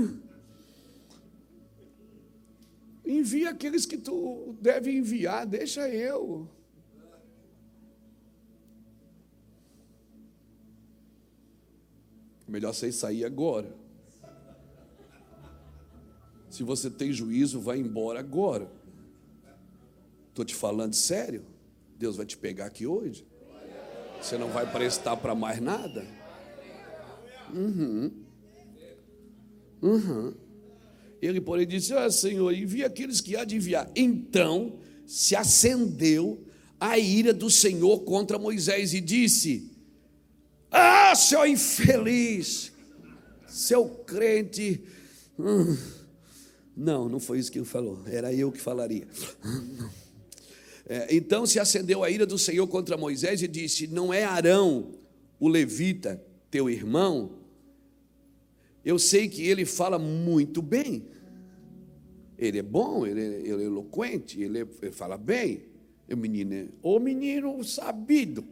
[3.06, 6.50] Envia aqueles que tu deve enviar, deixa eu.
[12.48, 13.74] Melhor você sair agora.
[16.50, 18.70] Se você tem juízo, vai embora agora.
[20.28, 21.46] Estou te falando sério.
[21.98, 23.26] Deus vai te pegar aqui hoje.
[24.22, 26.06] Você não vai prestar para mais nada.
[27.54, 28.12] Uhum.
[29.82, 30.34] Uhum.
[31.22, 33.90] Ele, porém, disse: Ah, Senhor, envia aqueles que há de enviar.
[33.96, 36.46] Então se acendeu
[36.80, 39.72] a ira do Senhor contra Moisés e disse:
[40.72, 42.72] ah, seu infeliz,
[43.46, 44.82] seu crente.
[45.38, 45.78] Hum.
[46.76, 49.06] Não, não foi isso que ele falou, era eu que falaria.
[49.44, 50.01] É,
[51.10, 54.94] então se acendeu a ira do Senhor contra Moisés e disse: Não é Arão,
[55.40, 57.32] o levita, teu irmão?
[58.84, 61.06] Eu sei que ele fala muito bem.
[62.38, 65.64] Ele é bom, ele é, ele é eloquente, ele, é, ele, fala bem.
[66.12, 68.44] O menino é o menino sabido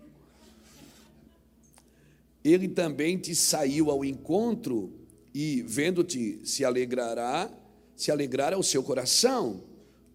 [2.44, 4.92] ele também te saiu ao encontro
[5.34, 7.52] e, vendo-te, se alegrará,
[7.96, 9.64] se alegrará o seu coração.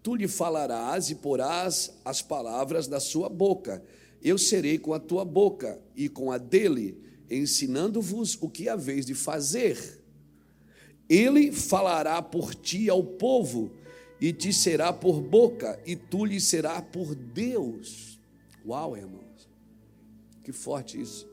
[0.05, 3.83] Tu lhe falarás e porás as palavras da sua boca.
[4.21, 9.15] Eu serei com a tua boca e com a dele, ensinando-vos o que haveis de
[9.15, 10.03] fazer.
[11.09, 13.71] Ele falará por ti ao povo,
[14.21, 18.19] e te será por boca, e tu lhe será por Deus.
[18.63, 19.49] Uau, irmãos,
[20.43, 21.27] que forte isso.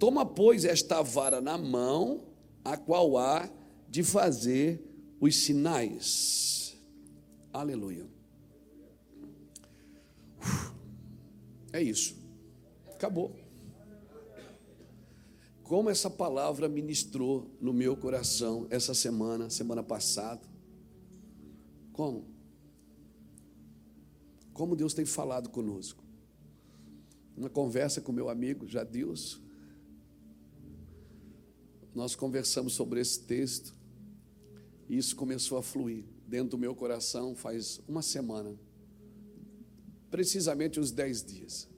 [0.00, 2.24] Toma, pois, esta vara na mão,
[2.64, 3.48] a qual há
[3.88, 4.82] de fazer
[5.20, 6.55] os sinais.
[7.60, 8.06] Aleluia.
[11.72, 12.16] É isso.
[12.92, 13.34] Acabou.
[15.62, 20.42] Como essa palavra ministrou no meu coração essa semana, semana passada.
[21.92, 22.26] Como?
[24.52, 26.04] Como Deus tem falado conosco.
[27.36, 29.46] Uma conversa com meu amigo Jadilson
[31.94, 33.74] nós conversamos sobre esse texto
[34.86, 38.58] e isso começou a fluir dentro do meu coração faz uma semana,
[40.10, 41.68] precisamente uns dez dias.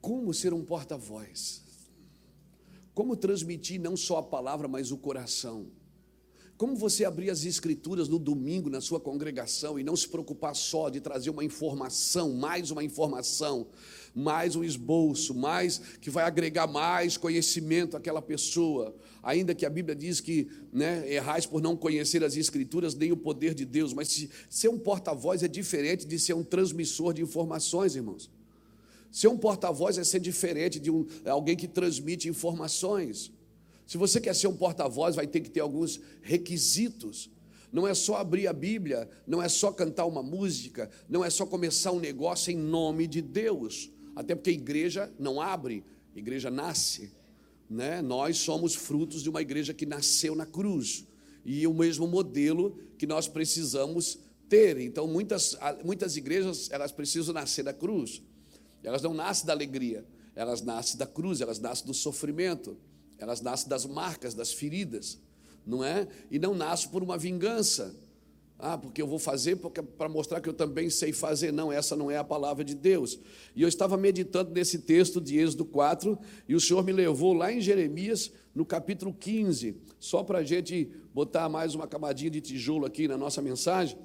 [0.00, 1.64] Como ser um porta-voz?
[2.94, 5.66] Como transmitir não só a palavra, mas o coração?
[6.56, 10.88] Como você abrir as escrituras no domingo na sua congregação e não se preocupar só
[10.88, 13.66] de trazer uma informação, mais uma informação,
[14.14, 18.96] mais um esboço, mais que vai agregar mais conhecimento àquela pessoa.
[19.22, 23.18] Ainda que a Bíblia diz que né, errais por não conhecer as escrituras nem o
[23.18, 27.20] poder de Deus, mas se, ser um porta-voz é diferente de ser um transmissor de
[27.20, 28.30] informações, irmãos.
[29.12, 33.30] Ser um porta-voz é ser diferente de um, alguém que transmite informações.
[33.86, 37.30] Se você quer ser um porta-voz, vai ter que ter alguns requisitos.
[37.72, 41.46] Não é só abrir a Bíblia, não é só cantar uma música, não é só
[41.46, 43.90] começar um negócio em nome de Deus.
[44.14, 47.12] Até porque a igreja não abre, a igreja nasce.
[47.68, 48.00] Né?
[48.02, 51.06] Nós somos frutos de uma igreja que nasceu na cruz.
[51.44, 54.18] E o mesmo modelo que nós precisamos
[54.48, 54.78] ter.
[54.80, 58.22] Então, muitas, muitas igrejas, elas precisam nascer da cruz.
[58.82, 62.76] Elas não nascem da alegria, elas nascem da cruz, elas nascem do sofrimento.
[63.18, 65.18] Elas nascem das marcas, das feridas,
[65.66, 66.06] não é?
[66.30, 67.94] E não nascem por uma vingança.
[68.58, 71.52] Ah, porque eu vou fazer para mostrar que eu também sei fazer.
[71.52, 73.18] Não, essa não é a palavra de Deus.
[73.54, 77.52] E eu estava meditando nesse texto de Êxodo 4, e o Senhor me levou lá
[77.52, 82.86] em Jeremias, no capítulo 15, só para a gente botar mais uma camadinha de tijolo
[82.86, 83.98] aqui na nossa mensagem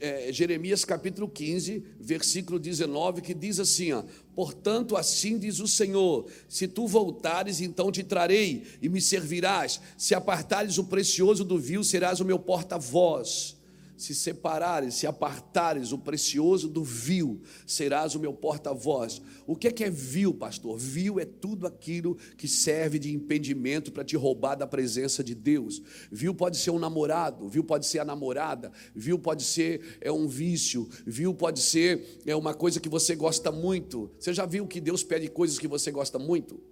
[0.00, 4.02] é, Jeremias capítulo 15, versículo 19, que diz assim: ó,
[4.34, 10.14] Portanto, assim diz o Senhor: se tu voltares, então te trarei e me servirás, se
[10.14, 13.59] apartares o precioso do vil, serás o meu porta-voz
[14.00, 19.20] se separares, se apartares o precioso do vil, serás o meu porta-voz.
[19.46, 20.78] O que é que é vil, pastor?
[20.78, 25.82] Vil é tudo aquilo que serve de impedimento para te roubar da presença de Deus.
[26.10, 30.26] Vil pode ser um namorado, vil pode ser a namorada, vil pode ser é um
[30.26, 34.10] vício, vil pode ser é uma coisa que você gosta muito.
[34.18, 36.69] Você já viu que Deus pede coisas que você gosta muito?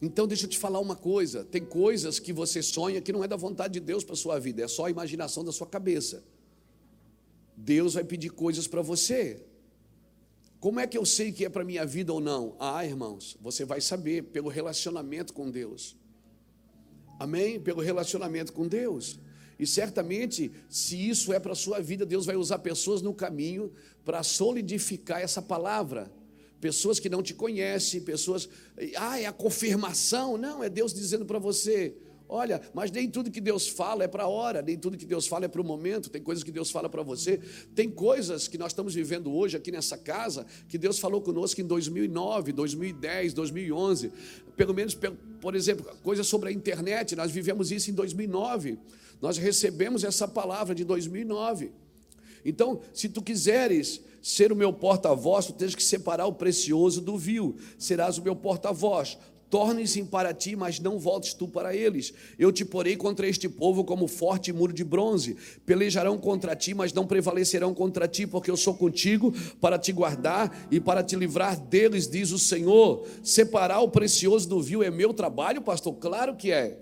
[0.00, 3.28] Então, deixa eu te falar uma coisa: tem coisas que você sonha que não é
[3.28, 6.24] da vontade de Deus para a sua vida, é só a imaginação da sua cabeça.
[7.56, 9.44] Deus vai pedir coisas para você.
[10.58, 12.56] Como é que eu sei que é para minha vida ou não?
[12.58, 15.96] Ah, irmãos, você vai saber pelo relacionamento com Deus.
[17.18, 17.60] Amém?
[17.60, 19.18] Pelo relacionamento com Deus.
[19.58, 23.72] E certamente, se isso é para a sua vida, Deus vai usar pessoas no caminho
[24.04, 26.10] para solidificar essa palavra
[26.60, 28.48] pessoas que não te conhecem, pessoas,
[28.96, 30.36] ah, é a confirmação.
[30.36, 31.94] Não, é Deus dizendo para você:
[32.28, 35.26] olha, mas nem tudo que Deus fala é para a hora, nem tudo que Deus
[35.26, 37.40] fala é para o momento, tem coisas que Deus fala para você,
[37.74, 41.66] tem coisas que nós estamos vivendo hoje aqui nessa casa, que Deus falou conosco em
[41.66, 44.12] 2009, 2010, 2011,
[44.56, 44.96] pelo menos,
[45.40, 48.78] por exemplo, coisas sobre a internet, nós vivemos isso em 2009,
[49.20, 51.72] nós recebemos essa palavra de 2009.
[52.44, 57.16] Então, se tu quiseres ser o meu porta-voz, tu tens que separar o precioso do
[57.16, 57.56] vil.
[57.78, 59.18] Serás o meu porta-voz.
[59.50, 62.14] Torne-se para ti, mas não voltes tu para eles.
[62.38, 65.36] Eu te porei contra este povo como forte muro de bronze.
[65.66, 70.68] Pelejarão contra ti, mas não prevalecerão contra ti, porque eu sou contigo para te guardar
[70.70, 73.04] e para te livrar deles, diz o Senhor.
[73.24, 75.94] Separar o precioso do vil é meu trabalho, pastor?
[75.94, 76.78] Claro que é.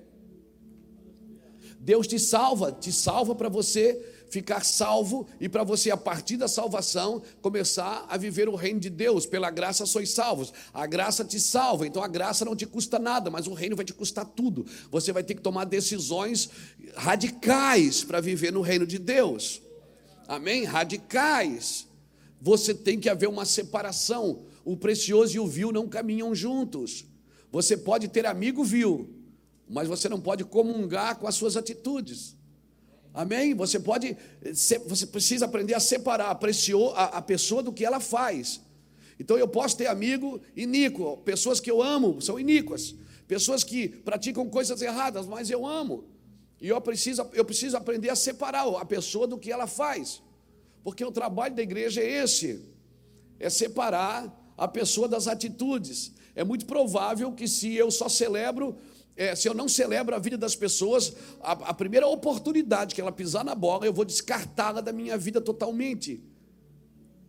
[1.80, 6.48] Deus te salva, te salva para você ficar salvo e para você, a partir da
[6.48, 9.26] salvação, começar a viver o reino de Deus.
[9.26, 10.52] Pela graça sois salvos.
[10.72, 13.84] A graça te salva, então a graça não te custa nada, mas o reino vai
[13.84, 14.66] te custar tudo.
[14.90, 16.50] Você vai ter que tomar decisões
[16.94, 19.62] radicais para viver no reino de Deus.
[20.26, 20.64] Amém?
[20.64, 21.86] Radicais.
[22.40, 24.44] Você tem que haver uma separação.
[24.64, 27.06] O precioso e o vil não caminham juntos.
[27.50, 29.08] Você pode ter amigo vil,
[29.68, 32.36] mas você não pode comungar com as suas atitudes.
[33.18, 33.52] Amém?
[33.52, 34.16] Você pode,
[34.86, 38.60] você precisa aprender a separar a, a pessoa do que ela faz.
[39.18, 42.94] Então eu posso ter amigo iníquo, pessoas que eu amo são iníquas,
[43.26, 46.04] pessoas que praticam coisas erradas, mas eu amo.
[46.60, 50.22] E eu preciso, eu preciso aprender a separar a pessoa do que ela faz.
[50.84, 52.64] Porque o trabalho da igreja é esse:
[53.40, 56.12] é separar a pessoa das atitudes.
[56.36, 58.78] É muito provável que se eu só celebro
[59.18, 63.10] é, se eu não celebro a vida das pessoas, a, a primeira oportunidade que ela
[63.10, 66.22] pisar na bola, eu vou descartá-la da minha vida totalmente.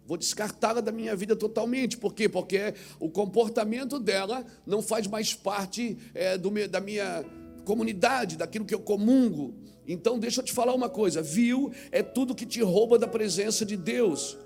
[0.06, 1.98] Vou descartá-la da minha vida totalmente.
[1.98, 2.30] Por quê?
[2.30, 7.26] Porque o comportamento dela não faz mais parte é, do, da minha
[7.66, 9.56] comunidade, daquilo que eu comungo.
[9.88, 13.66] Então, deixa eu te falar uma coisa: viu é tudo que te rouba da presença
[13.66, 14.38] de Deus.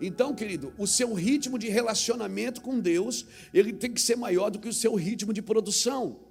[0.00, 4.60] Então, querido, o seu ritmo de relacionamento com Deus, ele tem que ser maior do
[4.60, 6.30] que o seu ritmo de produção.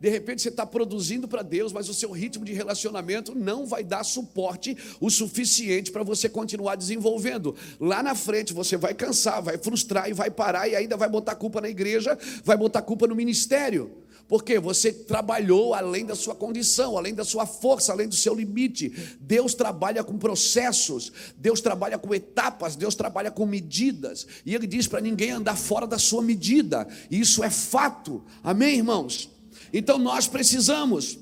[0.00, 3.82] De repente você está produzindo para Deus, mas o seu ritmo de relacionamento não vai
[3.82, 7.54] dar suporte o suficiente para você continuar desenvolvendo.
[7.80, 11.34] Lá na frente você vai cansar, vai frustrar e vai parar e ainda vai botar
[11.34, 13.90] culpa na igreja, vai botar culpa no ministério.
[14.28, 19.16] Porque você trabalhou além da sua condição, além da sua força, além do seu limite.
[19.18, 24.26] Deus trabalha com processos, Deus trabalha com etapas, Deus trabalha com medidas.
[24.44, 26.86] E Ele diz para ninguém andar fora da sua medida.
[27.10, 28.22] E isso é fato.
[28.44, 29.30] Amém, irmãos?
[29.72, 31.18] Então nós precisamos.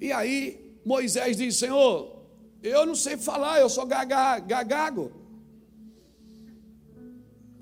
[0.00, 2.24] E aí Moisés diz: Senhor,
[2.62, 5.12] eu não sei falar, eu sou gagago.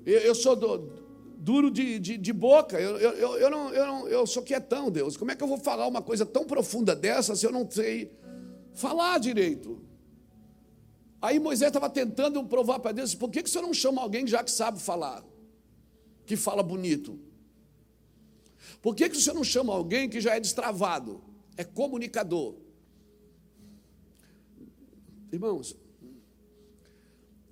[0.05, 0.99] Eu, eu sou do,
[1.37, 5.15] duro de, de, de boca, eu, eu, eu, não, eu, não, eu sou quietão, Deus.
[5.15, 8.11] Como é que eu vou falar uma coisa tão profunda dessa se eu não sei
[8.73, 9.79] falar direito?
[11.21, 14.27] Aí Moisés estava tentando provar para Deus: por que, que o senhor não chama alguém
[14.27, 15.23] já que sabe falar,
[16.25, 17.19] que fala bonito?
[18.81, 21.21] Por que, que senhor não chama alguém que já é destravado,
[21.57, 22.55] é comunicador?
[25.31, 25.75] Irmãos,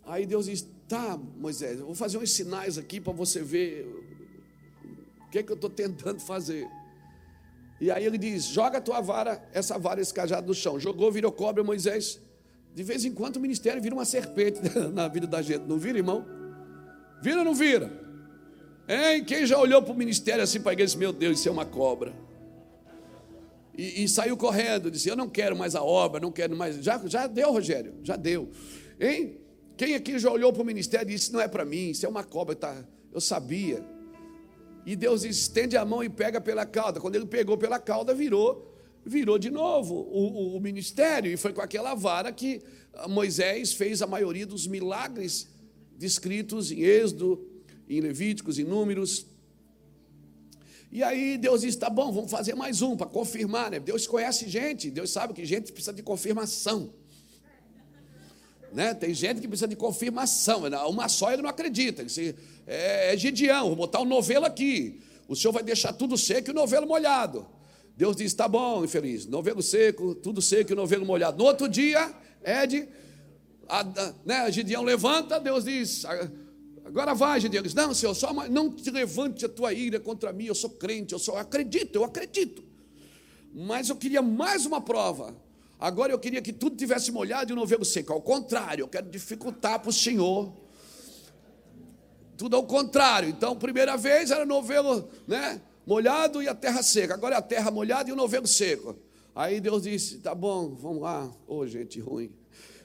[0.04, 3.86] aí Deus diz: tá, Moisés, eu vou fazer uns sinais aqui para você ver
[5.22, 6.68] o que é que eu estou tentando fazer.
[7.80, 10.80] E aí ele diz: joga a tua vara, essa vara, esse cajado no chão.
[10.80, 12.20] Jogou, virou cobra, Moisés.
[12.74, 14.60] De vez em quando o ministério vira uma serpente
[14.94, 15.66] na vida da gente.
[15.66, 16.26] Não vira, irmão?
[17.22, 18.07] Vira ou não vira?
[18.88, 19.24] Hein?
[19.26, 21.52] Quem já olhou para o ministério assim para a igreja disse, meu Deus, isso é
[21.52, 22.14] uma cobra.
[23.78, 26.84] E, e, saiu correndo, disse, eu não quero mais a obra, não quero mais.
[26.84, 28.50] Já, já deu, Rogério, já deu.
[29.00, 29.38] Hein?
[29.76, 32.10] Quem aqui já olhou para o ministério e disse, não é para mim, isso é
[32.10, 32.84] uma cobra, tá?
[33.18, 33.84] eu sabia.
[34.86, 37.00] E Deus estende a mão e pega pela cauda.
[37.00, 38.74] Quando ele pegou pela cauda, virou,
[39.04, 41.32] virou de novo o, o, o ministério.
[41.32, 42.62] E foi com aquela vara que
[43.10, 45.50] Moisés fez a maioria dos milagres
[45.98, 47.44] descritos em Êxodo,
[47.90, 49.26] em Levíticos, em Números.
[50.92, 53.80] E aí Deus disse: tá bom, vamos fazer mais um para confirmar, né?
[53.80, 56.94] Deus conhece gente, Deus sabe que gente precisa de confirmação.
[58.74, 58.94] Né?
[58.94, 60.64] Tem gente que precisa de confirmação.
[60.90, 62.02] Uma só ele não acredita.
[62.02, 65.02] Ele é, é Gideão, vou botar o um novelo aqui.
[65.28, 67.48] O senhor vai deixar tudo seco e o novelo molhado.
[67.96, 71.38] Deus diz: tá bom, infeliz, novelo seco, tudo seco e o novelo molhado.
[71.38, 72.88] No outro dia, Ed,
[73.68, 76.06] a, a, né, Gideão levanta, Deus diz:
[76.88, 77.62] Agora vai, Gideão.
[77.62, 80.46] Diz, não, Senhor, só não te levante a tua ira contra mim.
[80.46, 82.64] Eu sou crente, eu eu acredito, eu acredito.
[83.54, 85.36] Mas eu queria mais uma prova.
[85.78, 88.14] Agora eu queria que tudo tivesse molhado e o novelo seco.
[88.14, 90.54] Ao contrário, eu quero dificultar para o Senhor.
[92.38, 93.28] Tudo ao contrário.
[93.28, 95.62] Então, primeira vez era novelo, né?
[95.86, 97.16] Molhado e a terra seca.
[97.16, 98.96] Agora é a terra molhada e o novelo seco.
[99.36, 101.26] Aí Deus disse: tá bom, vamos lá.
[101.46, 102.32] Ô, oh, gente ruim.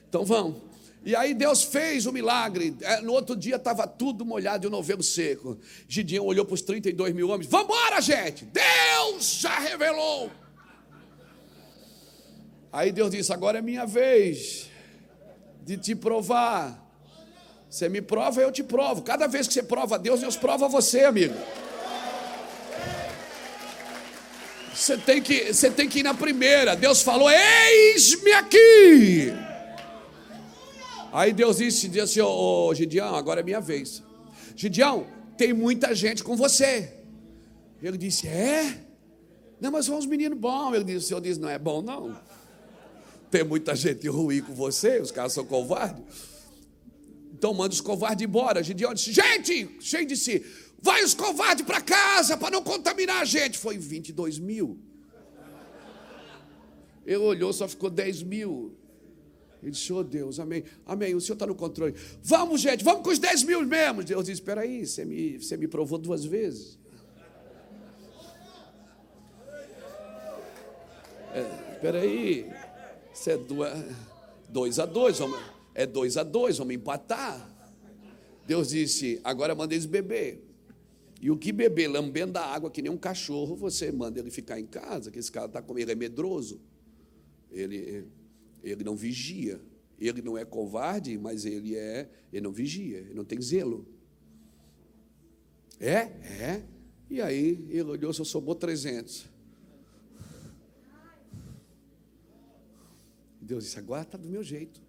[0.09, 0.72] Então vamos.
[1.05, 2.75] E aí Deus fez o milagre.
[2.81, 5.59] É, no outro dia estava tudo molhado e o novelo seco.
[5.87, 7.49] Gideão olhou para os 32 mil homens.
[7.49, 8.45] Vamos embora, gente!
[8.45, 10.31] Deus já revelou.
[12.71, 14.69] Aí Deus disse: agora é minha vez
[15.61, 16.81] de te provar.
[17.69, 19.01] Você me prova, eu te provo.
[19.01, 21.35] Cada vez que você prova a Deus, Deus prova você, amigo.
[24.73, 26.75] Você tem que, você tem que ir na primeira.
[26.75, 29.52] Deus falou: Eis-me aqui.
[31.13, 34.01] Aí Deus disse, disse assim, ô oh, Gideão, agora é minha vez.
[34.55, 35.05] Gideão,
[35.37, 36.91] tem muita gente com você.
[37.83, 38.83] Ele disse, é?
[39.61, 40.73] Não, mas são uns meninos bons.
[40.73, 42.19] Ele disse, o senhor diz, não é bom não.
[43.29, 46.03] Tem muita gente ruim com você, os caras são covardes.
[47.31, 48.63] Então manda os covardes embora.
[48.63, 50.43] Gideão disse, gente, cheio de si,
[50.81, 53.59] vai os covardes para casa para não contaminar a gente.
[53.59, 54.79] Foi 22 mil.
[57.05, 58.75] Ele olhou, só ficou 10 mil.
[59.63, 61.95] Ele disse, oh Deus, amém, amém, o Senhor está no controle.
[62.21, 64.03] Vamos, gente, vamos com os 10 mil mesmo.
[64.03, 66.77] Deus disse, espera aí, você me, você me provou duas vezes.
[71.33, 72.47] É, espera aí,
[73.13, 73.37] isso é
[74.49, 75.39] dois a dois, vamos,
[75.73, 77.49] é dois a dois, vamos empatar.
[78.45, 80.43] Deus disse, agora manda eles beber.
[81.21, 84.59] E o que beber lambendo a água que nem um cachorro, você manda ele ficar
[84.59, 86.59] em casa, que esse cara está com ele é medroso.
[87.49, 88.05] Ele
[88.63, 89.59] ele não vigia.
[89.99, 93.87] Ele não é covarde, mas ele é, ele não vigia, ele não tem zelo.
[95.79, 95.95] É?
[95.95, 96.63] É.
[97.09, 99.29] E aí ele olhou, só somou 300.
[103.39, 104.81] Deus disse: agora está do meu jeito.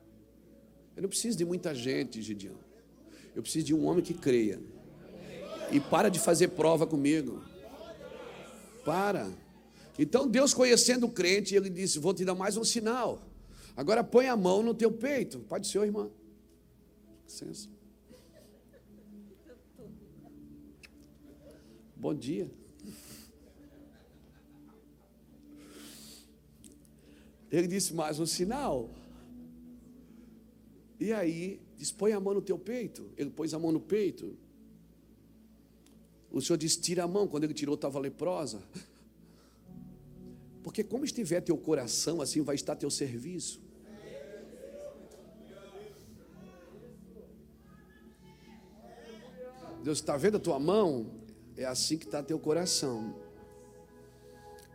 [0.96, 2.56] Eu não preciso de muita gente, Gideão.
[3.34, 4.60] Eu preciso de um homem que creia.
[5.72, 7.42] E para de fazer prova comigo.
[8.84, 9.30] Para.
[9.98, 13.33] Então Deus, conhecendo o crente, ele disse: Vou te dar mais um sinal.
[13.76, 15.40] Agora põe a mão no teu peito.
[15.40, 16.10] Pode ser, irmã.
[17.24, 17.68] Licença.
[21.96, 22.50] Bom dia.
[27.50, 28.90] Ele disse mais um sinal.
[31.00, 33.10] E aí, disse: põe a mão no teu peito.
[33.16, 34.36] Ele pôs a mão no peito.
[36.30, 37.26] O Senhor disse: tira a mão.
[37.26, 38.62] Quando ele tirou, estava leprosa.
[40.62, 43.63] Porque, como estiver teu coração, assim vai estar teu serviço.
[49.84, 51.06] Deus está vendo a tua mão?
[51.56, 53.14] É assim que está teu coração.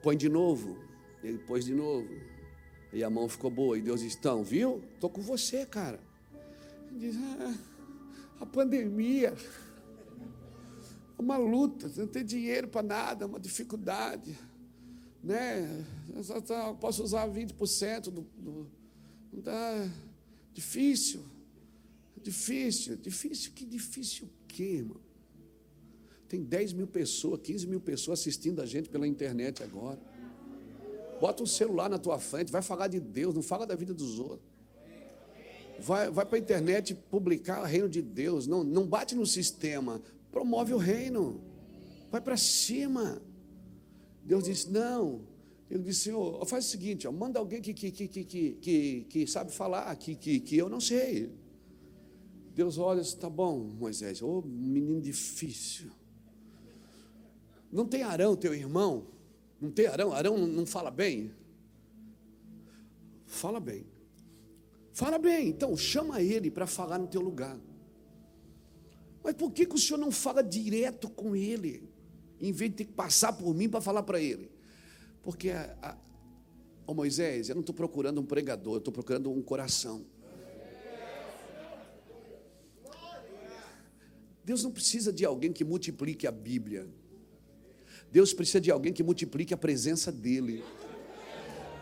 [0.01, 0.77] Põe de novo.
[1.23, 2.07] Ele pôs de novo.
[2.93, 3.77] E a mão ficou boa.
[3.77, 4.81] E Deus disse: Então, viu?
[4.93, 5.99] Estou com você, cara.
[6.89, 7.55] Ele diz: ah,
[8.39, 9.35] A pandemia.
[11.17, 11.91] Uma luta.
[11.97, 13.25] Não tem dinheiro para nada.
[13.25, 14.37] Uma dificuldade
[15.23, 15.85] né?
[16.09, 18.71] Eu posso usar 20% do, do.
[19.31, 19.89] Não tá
[20.53, 21.25] difícil.
[22.21, 24.97] Difícil, difícil, que difícil quê, irmão?
[26.27, 29.99] Tem 10 mil pessoas, 15 mil pessoas assistindo a gente pela internet agora.
[31.19, 34.19] Bota um celular na tua frente, vai falar de Deus, não fala da vida dos
[34.19, 34.47] outros.
[35.79, 38.45] Vai, vai para a internet publicar o reino de Deus.
[38.45, 41.41] Não, não bate no sistema, promove o reino.
[42.11, 43.21] Vai para cima.
[44.23, 45.21] Deus disse: Não.
[45.69, 49.27] Ele disse: Senhor, faz o seguinte, ó, manda alguém que, que, que, que, que, que
[49.27, 51.29] sabe falar, que, que, que eu não sei.
[52.59, 55.91] Deus olha e diz: Tá bom, Moisés, ô menino difícil.
[57.71, 59.07] Não tem Arão, teu irmão?
[59.61, 60.11] Não tem Arão?
[60.13, 61.31] Arão não fala bem?
[63.25, 63.85] Fala bem.
[64.91, 67.57] Fala bem, então chama ele para falar no teu lugar.
[69.23, 71.89] Mas por que, que o senhor não fala direto com ele?
[72.39, 74.49] em vez de ter que passar por mim para falar para ele.
[75.21, 75.97] Porque, a,
[76.87, 80.05] a, Moisés, eu não estou procurando um pregador, eu estou procurando um coração.
[84.49, 86.87] Deus não precisa de alguém que multiplique a Bíblia.
[88.11, 90.63] Deus precisa de alguém que multiplique a presença dEle.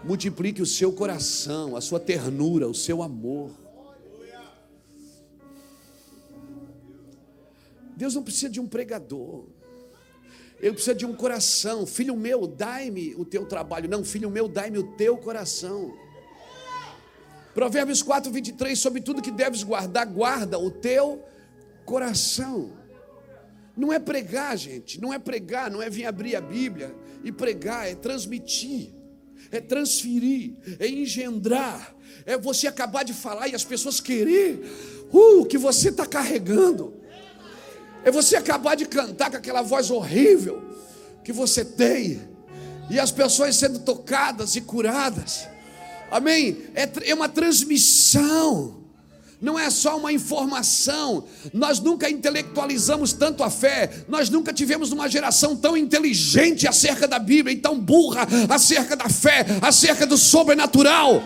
[0.04, 3.52] Multiplique o seu coração, a sua ternura, o seu amor.
[7.96, 9.46] Deus não precisa de um pregador.
[10.60, 11.86] Ele precisa de um coração.
[11.86, 13.88] Filho meu, dai-me o teu trabalho.
[13.88, 15.98] Não, filho meu, dai-me o teu coração.
[17.54, 18.78] Provérbios 4, 23.
[18.78, 21.37] Sobre tudo que deves guardar, guarda o teu coração.
[23.76, 25.00] Não é pregar, gente.
[25.00, 28.94] Não é pregar, não é vir abrir a Bíblia e pregar, é transmitir,
[29.52, 31.96] é transferir, é engendrar.
[32.26, 34.62] É você acabar de falar e as pessoas querer
[35.12, 36.94] uh, o que você está carregando.
[38.04, 40.62] É você acabar de cantar com aquela voz horrível
[41.24, 42.22] que você tem,
[42.90, 45.48] e as pessoas sendo tocadas e curadas.
[46.10, 46.70] Amém?
[46.74, 48.87] É, é uma transmissão
[49.42, 51.24] não é só uma informação.
[51.54, 57.20] Nós nunca intelectualizamos tanto a fé, nós nunca tivemos uma geração tão inteligente acerca da
[57.20, 61.24] Bíblia e tão burra acerca da fé, acerca do sobrenatural.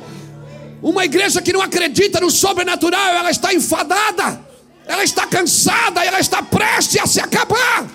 [0.82, 4.52] Uma igreja que não acredita no sobrenatural, ela está enfadada
[4.92, 7.88] ela está cansada, ela está prestes a se acabar.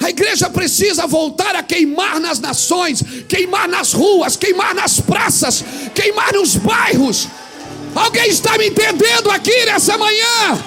[0.00, 5.62] A igreja precisa voltar a queimar nas nações, queimar nas ruas, queimar nas praças,
[5.94, 7.28] queimar nos bairros.
[7.94, 10.64] Alguém está me entendendo aqui nessa manhã?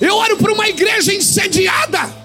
[0.00, 2.20] Eu oro para uma igreja incendiada.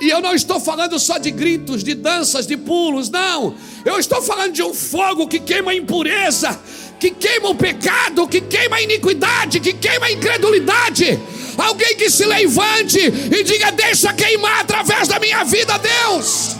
[0.00, 3.54] E eu não estou falando só de gritos, de danças, de pulos, não.
[3.84, 6.60] Eu estou falando de um fogo que queima a impureza,
[7.00, 11.18] que queima o pecado, que queima a iniquidade, que queima a incredulidade.
[11.56, 16.56] Alguém que se levante e diga: Deixa queimar através da minha vida, Deus.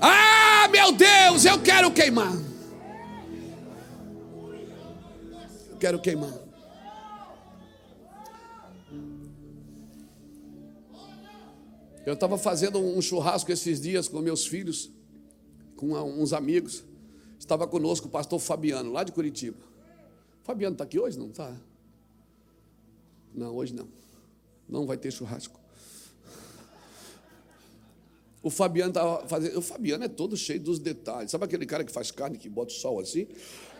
[0.00, 2.32] Ah, meu Deus, eu quero queimar.
[5.70, 6.32] Eu quero queimar.
[12.06, 14.90] Eu estava fazendo um churrasco esses dias com meus filhos,
[15.76, 16.82] com uns amigos.
[17.38, 19.58] Estava conosco o pastor Fabiano, lá de Curitiba.
[20.42, 21.18] Fabiano está aqui hoje?
[21.18, 21.54] Não está?
[23.34, 23.88] Não, hoje não.
[24.66, 25.60] Não vai ter churrasco.
[28.42, 29.58] O Fabiano estava fazendo.
[29.58, 31.30] O Fabiano é todo cheio dos detalhes.
[31.30, 33.26] Sabe aquele cara que faz carne, que bota o sol assim?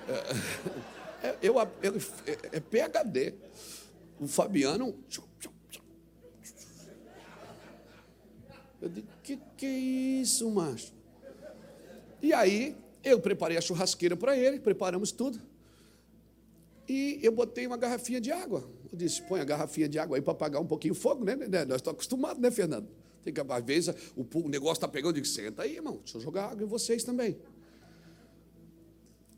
[0.09, 1.69] É, é, eu, é,
[2.53, 3.35] é PHD.
[4.21, 4.97] O Fabiano.
[8.81, 10.93] Eu digo, que que é isso, macho?
[12.23, 15.41] E aí, eu preparei a churrasqueira para ele, preparamos tudo.
[16.89, 18.69] E eu botei uma garrafinha de água.
[18.91, 21.37] Eu disse, põe a garrafinha de água aí para apagar um pouquinho o fogo, né?
[21.37, 21.65] né?
[21.65, 22.89] Nós estamos acostumados, né, Fernando?
[23.29, 26.17] Tem que, às vezes, o, o negócio está pegando, eu digo, senta aí, irmão, deixa
[26.17, 27.39] eu jogar água em vocês também.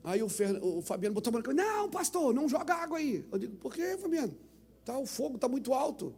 [0.05, 3.27] Aí o, Fer, o Fabiano botou a mão não, pastor, não joga água aí.
[3.33, 4.37] Eu digo, por quê, Fabiano?
[4.85, 6.15] Tá, o fogo está muito alto.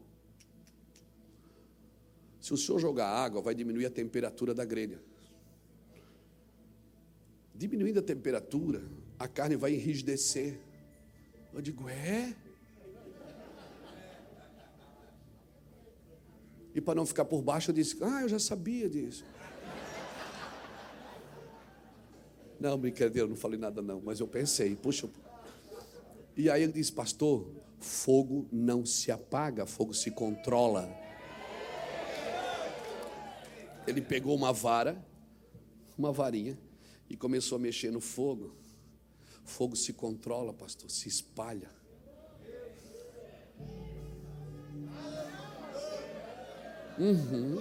[2.43, 5.01] Se o senhor jogar água, vai diminuir a temperatura da grelha.
[7.55, 8.83] Diminuindo a temperatura,
[9.19, 10.59] a carne vai enrijecer.
[11.55, 12.37] Eu digo, é?
[16.75, 19.25] E para não ficar por baixo, eu disse, ah, eu já sabia disso.
[22.59, 25.09] Não, brincadeira, não falei nada não, mas eu pensei, puxa.
[26.37, 27.51] E aí ele disse, pastor,
[27.81, 30.89] fogo não se apaga, fogo se controla.
[33.87, 35.05] Ele pegou uma vara,
[35.99, 36.57] uma varinha,
[37.11, 38.55] e começou a mexer no fogo.
[39.45, 41.69] Fogo se controla, pastor, se espalha.
[47.03, 47.61] Uhum.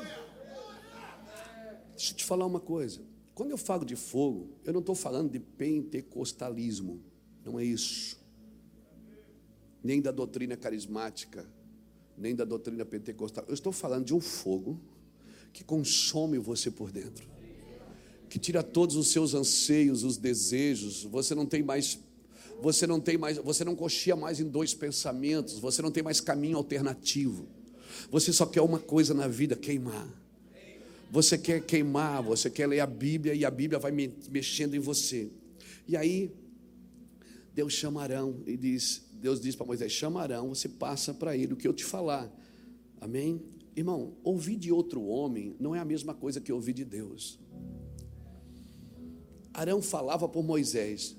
[1.95, 3.01] Deixa eu te falar uma coisa.
[3.33, 7.01] Quando eu falo de fogo, eu não estou falando de pentecostalismo.
[7.43, 8.19] Não é isso.
[9.83, 11.49] Nem da doutrina carismática,
[12.15, 13.43] nem da doutrina pentecostal.
[13.47, 14.79] Eu estou falando de um fogo
[15.51, 17.27] que consome você por dentro,
[18.29, 21.03] que tira todos os seus anseios, os desejos.
[21.05, 21.99] Você não tem mais
[22.61, 26.21] você não tem mais, você não coxia mais em dois pensamentos, você não tem mais
[26.21, 27.47] caminho alternativo.
[28.11, 30.05] Você só quer uma coisa na vida, queimar.
[31.09, 33.91] Você quer queimar, você quer ler a Bíblia e a Bíblia vai
[34.29, 35.31] mexendo em você.
[35.87, 36.29] E aí
[37.53, 41.53] Deus chama Arão e diz, Deus diz para Moisés: chama Arão, você passa para ele
[41.53, 42.29] o que eu te falar.
[42.99, 43.41] Amém?
[43.75, 47.39] Irmão, ouvir de outro homem não é a mesma coisa que ouvir de Deus.
[49.53, 51.15] Arão falava por Moisés,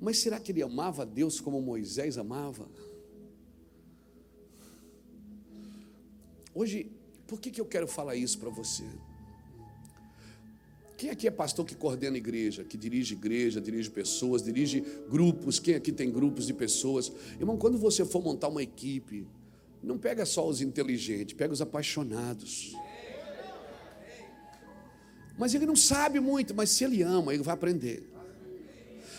[0.00, 2.68] mas será que ele amava Deus como Moisés amava?
[6.54, 6.90] Hoje,
[7.26, 8.84] por que, que eu quero falar isso para você?
[10.96, 15.58] Quem aqui é pastor que coordena igreja, que dirige igreja, dirige pessoas, dirige grupos?
[15.58, 17.10] Quem aqui tem grupos de pessoas?
[17.40, 19.26] Irmão, quando você for montar uma equipe,
[19.82, 22.76] não pega só os inteligentes, pega os apaixonados.
[25.36, 28.08] Mas ele não sabe muito, mas se ele ama, ele vai aprender.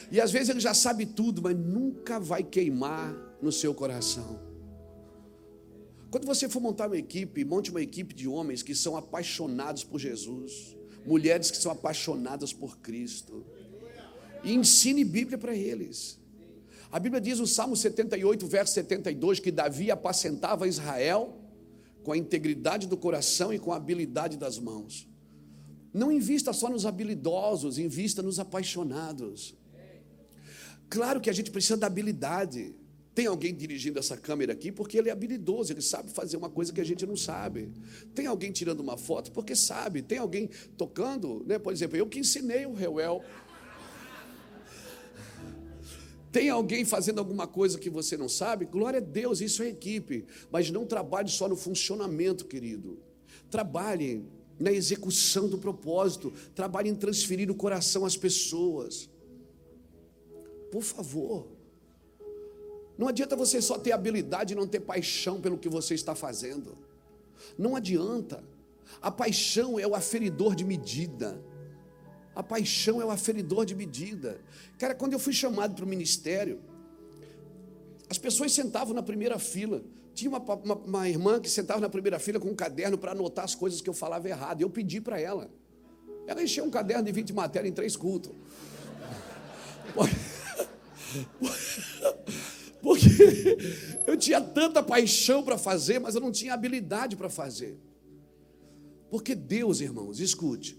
[0.09, 4.52] E às vezes ele já sabe tudo, mas nunca vai queimar no seu coração.
[6.13, 9.99] Quando você for montar uma equipe, monte uma equipe de homens que são apaixonados por
[9.99, 13.43] Jesus, mulheres que são apaixonadas por Cristo,
[14.43, 16.19] e ensine Bíblia para eles.
[16.91, 21.35] A Bíblia diz no Salmo 78, verso 72, que Davi apacentava Israel
[22.03, 25.09] com a integridade do coração e com a habilidade das mãos.
[25.91, 29.55] Não invista só nos habilidosos, invista nos apaixonados.
[30.91, 32.75] Claro que a gente precisa da habilidade.
[33.13, 36.73] Tem alguém dirigindo essa câmera aqui porque ele é habilidoso, ele sabe fazer uma coisa
[36.73, 37.71] que a gente não sabe.
[38.15, 40.01] Tem alguém tirando uma foto porque sabe.
[40.01, 41.59] Tem alguém tocando, né?
[41.59, 43.23] Por exemplo, eu que ensinei o Reuel.
[46.31, 48.65] Tem alguém fazendo alguma coisa que você não sabe?
[48.65, 50.25] Glória a Deus, isso é equipe.
[50.51, 52.97] Mas não trabalhe só no funcionamento, querido.
[53.51, 54.25] Trabalhe
[54.59, 56.33] na execução do propósito.
[56.55, 59.07] Trabalhe em transferir o coração às pessoas.
[60.71, 61.52] Por favor.
[62.97, 66.77] Não adianta você só ter habilidade e não ter paixão pelo que você está fazendo.
[67.57, 68.43] Não adianta.
[69.01, 71.41] A paixão é o aferidor de medida.
[72.35, 74.39] A paixão é o aferidor de medida.
[74.77, 76.61] Cara, quando eu fui chamado para o ministério,
[78.09, 79.83] as pessoas sentavam na primeira fila.
[80.13, 83.43] Tinha uma, uma, uma, irmã que sentava na primeira fila com um caderno para anotar
[83.43, 84.61] as coisas que eu falava errado.
[84.61, 85.49] Eu pedi para ela.
[86.27, 88.31] Ela encheu um caderno de 20 matérias em três cultos.
[92.83, 93.07] Porque
[94.05, 97.79] eu tinha tanta paixão para fazer, mas eu não tinha habilidade para fazer.
[99.09, 100.77] Porque Deus, irmãos, escute,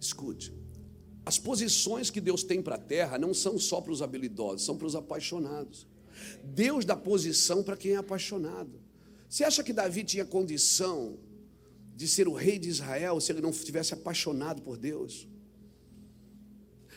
[0.00, 0.54] escute.
[1.24, 4.78] As posições que Deus tem para a terra não são só para os habilidosos, são
[4.78, 5.86] para os apaixonados.
[6.42, 8.80] Deus dá posição para quem é apaixonado.
[9.28, 11.18] Você acha que Davi tinha condição
[11.94, 15.28] de ser o rei de Israel se ele não estivesse apaixonado por Deus?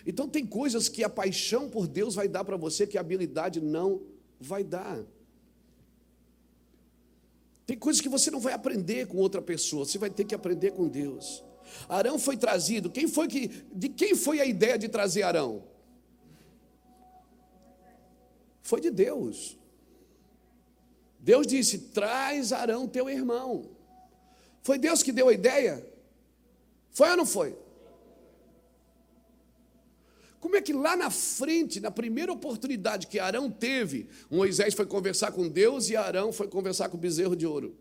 [0.10, 3.62] Então tem coisas que a paixão por Deus vai dar para você que a habilidade
[3.62, 4.02] não
[4.40, 5.06] vai dar.
[7.64, 10.72] Tem coisas que você não vai aprender com outra pessoa, você vai ter que aprender
[10.72, 11.44] com Deus.
[11.88, 12.90] Arão foi trazido.
[12.90, 15.64] Quem foi que de quem foi a ideia de trazer Arão?
[18.64, 19.60] Foi de Deus.
[21.20, 23.70] Deus disse: "Traz Arão teu irmão".
[24.64, 25.88] Foi Deus que deu a ideia?
[26.90, 27.56] Foi ou não foi?
[30.40, 35.32] Como é que lá na frente, na primeira oportunidade que Arão teve, Moisés foi conversar
[35.34, 37.76] com Deus e Arão foi conversar com o bezerro de ouro?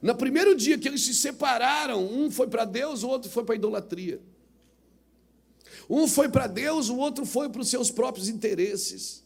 [0.00, 3.54] No primeiro dia que eles se separaram, um foi para Deus, o outro foi para
[3.54, 4.20] a idolatria.
[5.88, 9.24] Um foi para Deus, o outro foi para os seus próprios interesses.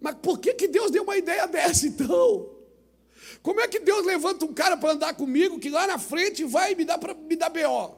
[0.00, 2.57] Mas por que, que Deus deu uma ideia dessa então?
[3.42, 6.74] Como é que Deus levanta um cara para andar comigo que lá na frente vai
[6.74, 7.96] me dar, pra, me dar BO?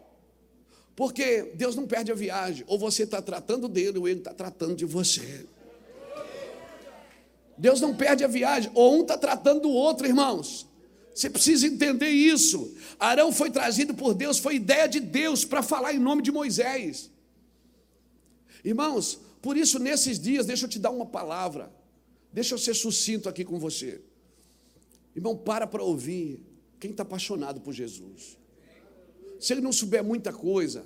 [0.94, 2.64] Porque Deus não perde a viagem.
[2.66, 5.46] Ou você está tratando dele, ou ele está tratando de você.
[7.56, 8.70] Deus não perde a viagem.
[8.74, 10.66] Ou um está tratando do outro, irmãos.
[11.14, 12.74] Você precisa entender isso.
[12.98, 17.10] Arão foi trazido por Deus, foi ideia de Deus para falar em nome de Moisés.
[18.64, 21.72] Irmãos, por isso nesses dias, deixa eu te dar uma palavra.
[22.32, 24.00] Deixa eu ser sucinto aqui com você.
[25.14, 26.44] Irmão, para para ouvir
[26.78, 28.38] quem está apaixonado por Jesus.
[29.38, 30.84] Se ele não souber muita coisa,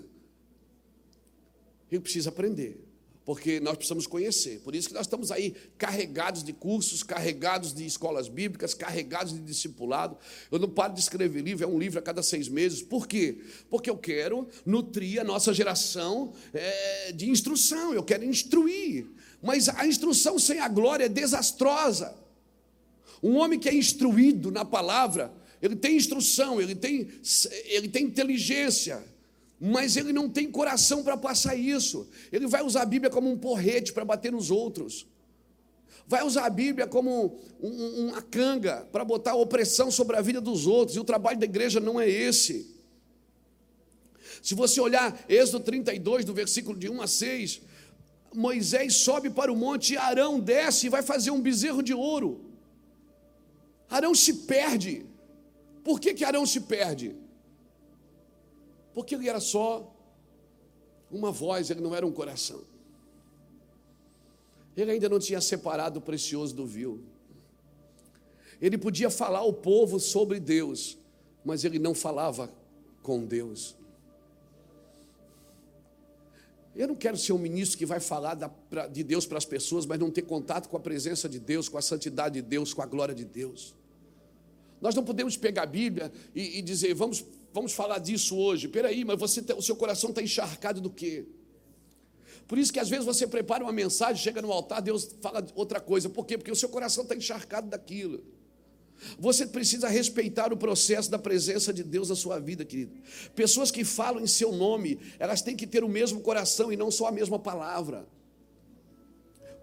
[1.91, 2.85] ele precisa aprender,
[3.25, 4.61] porque nós precisamos conhecer.
[4.61, 9.41] Por isso que nós estamos aí carregados de cursos, carregados de escolas bíblicas, carregados de
[9.41, 10.17] discipulado.
[10.51, 12.83] Eu não paro de escrever livro, é um livro a cada seis meses.
[12.83, 13.43] Por quê?
[13.69, 19.07] Porque eu quero nutrir a nossa geração é, de instrução, eu quero instruir.
[19.43, 22.24] Mas a instrução sem a glória é desastrosa.
[23.25, 27.09] Um homem que é instruído na palavra, ele tem instrução, ele tem,
[27.65, 29.03] ele tem inteligência,
[29.59, 32.07] mas ele não tem coração para passar isso.
[32.31, 35.07] Ele vai usar a Bíblia como um porrete para bater nos outros.
[36.07, 40.67] Vai usar a Bíblia como um, uma canga para botar opressão sobre a vida dos
[40.67, 40.95] outros.
[40.95, 42.77] E o trabalho da igreja não é esse.
[44.43, 47.63] Se você olhar Êxodo 32, do versículo de 1 a 6,
[48.35, 52.44] Moisés sobe para o monte e Arão desce e vai fazer um bezerro de ouro.
[53.95, 55.07] Arão se perde.
[55.85, 57.15] Por que, que Arão se perde?
[58.93, 59.95] Porque ele era só
[61.09, 62.63] uma voz, ele não era um coração.
[64.77, 67.05] Ele ainda não tinha separado o precioso do vil.
[68.61, 70.99] Ele podia falar ao povo sobre Deus,
[71.45, 72.53] mas ele não falava
[73.01, 73.77] com Deus.
[76.75, 78.35] Eu não quero ser um ministro que vai falar
[78.91, 81.79] de Deus para as pessoas, mas não ter contato com a presença de Deus, com
[81.79, 83.73] a santidade de Deus, com a glória de Deus.
[84.85, 87.25] Nós não podemos pegar a Bíblia e, e dizer, vamos,
[87.55, 88.69] vamos falar disso hoje.
[88.69, 91.25] Peraí, mas você, o seu coração está encharcado do quê?
[92.47, 95.81] Por isso que às vezes você prepara uma mensagem, chega no altar, Deus fala outra
[95.81, 96.11] coisa.
[96.11, 96.37] Por quê?
[96.37, 98.23] Porque o seu coração está encharcado daquilo.
[99.19, 102.93] Você precisa respeitar o processo da presença de Deus na sua vida, querido.
[103.35, 106.91] Pessoas que falam em seu nome, elas têm que ter o mesmo coração e não
[106.91, 108.07] só a mesma palavra.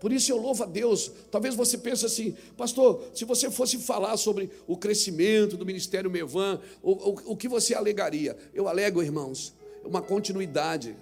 [0.02, 1.10] Por isso eu louvo a Deus.
[1.32, 6.60] Talvez você pense assim, pastor, se você fosse falar sobre o crescimento do ministério Mevan,
[6.84, 8.36] o, o, o que você alegaria?
[8.54, 9.54] Eu alego, irmãos,
[9.86, 10.98] uma continuidade,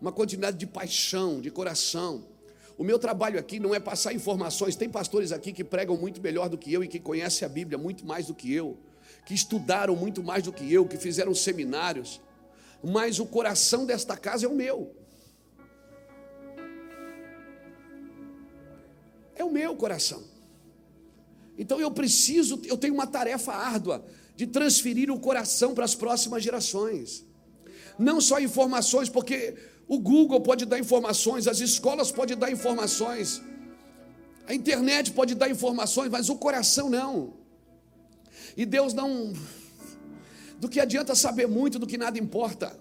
[0.00, 2.24] uma continuidade de paixão, de coração
[2.78, 4.76] o meu trabalho aqui não é passar informações.
[4.76, 7.78] Tem pastores aqui que pregam muito melhor do que eu e que conhecem a Bíblia
[7.78, 8.76] muito mais do que eu,
[9.24, 12.20] que estudaram muito mais do que eu, que fizeram seminários.
[12.84, 14.94] Mas o coração desta casa é o meu.
[19.36, 20.22] É o meu coração.
[21.58, 26.42] Então eu preciso, eu tenho uma tarefa árdua de transferir o coração para as próximas
[26.42, 27.24] gerações.
[27.98, 29.54] Não só informações, porque
[29.88, 33.40] o Google pode dar informações, as escolas podem dar informações,
[34.46, 37.34] a internet pode dar informações, mas o coração não.
[38.56, 39.32] E Deus não.
[40.58, 42.78] Do que adianta saber muito do que nada importa?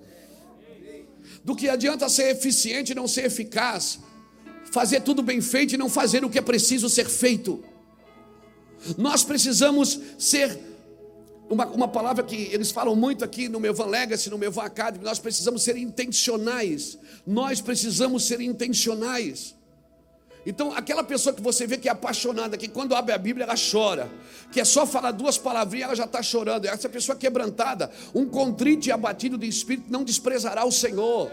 [1.44, 4.00] Do que adianta ser eficiente e não ser eficaz?
[4.72, 7.64] Fazer tudo bem feito e não fazer o que é preciso ser feito?
[8.98, 10.60] Nós precisamos ser
[11.50, 14.64] uma, uma palavra que eles falam muito aqui no meu Van Legacy, no meu Van
[14.64, 16.98] Academy, nós precisamos ser intencionais.
[17.26, 19.56] Nós precisamos ser intencionais.
[20.46, 23.56] Então, aquela pessoa que você vê que é apaixonada, que quando abre a Bíblia ela
[23.56, 24.12] chora,
[24.52, 26.66] que é só falar duas palavrinhas, ela já está chorando.
[26.66, 31.32] Essa pessoa quebrantada, um contrito e abatido de espírito, não desprezará o Senhor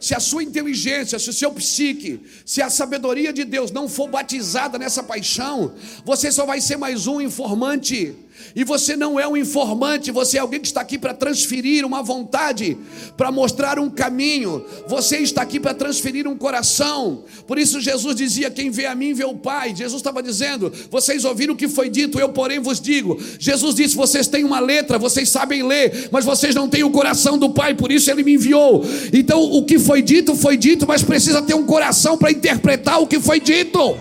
[0.00, 4.08] se a sua inteligência, se o seu psique, se a sabedoria de Deus não for
[4.08, 5.74] batizada nessa paixão,
[6.04, 8.14] você só vai ser mais um informante.
[8.54, 12.02] E você não é um informante, você é alguém que está aqui para transferir uma
[12.02, 12.76] vontade,
[13.16, 14.64] para mostrar um caminho.
[14.86, 17.24] Você está aqui para transferir um coração.
[17.46, 19.74] Por isso Jesus dizia: Quem vê a mim vê o Pai.
[19.74, 23.18] Jesus estava dizendo: Vocês ouviram o que foi dito, eu porém vos digo.
[23.38, 27.38] Jesus disse: Vocês têm uma letra, vocês sabem ler, mas vocês não têm o coração
[27.38, 28.84] do Pai, por isso ele me enviou.
[29.12, 33.06] Então o que foi dito foi dito, mas precisa ter um coração para interpretar o
[33.06, 33.96] que foi dito.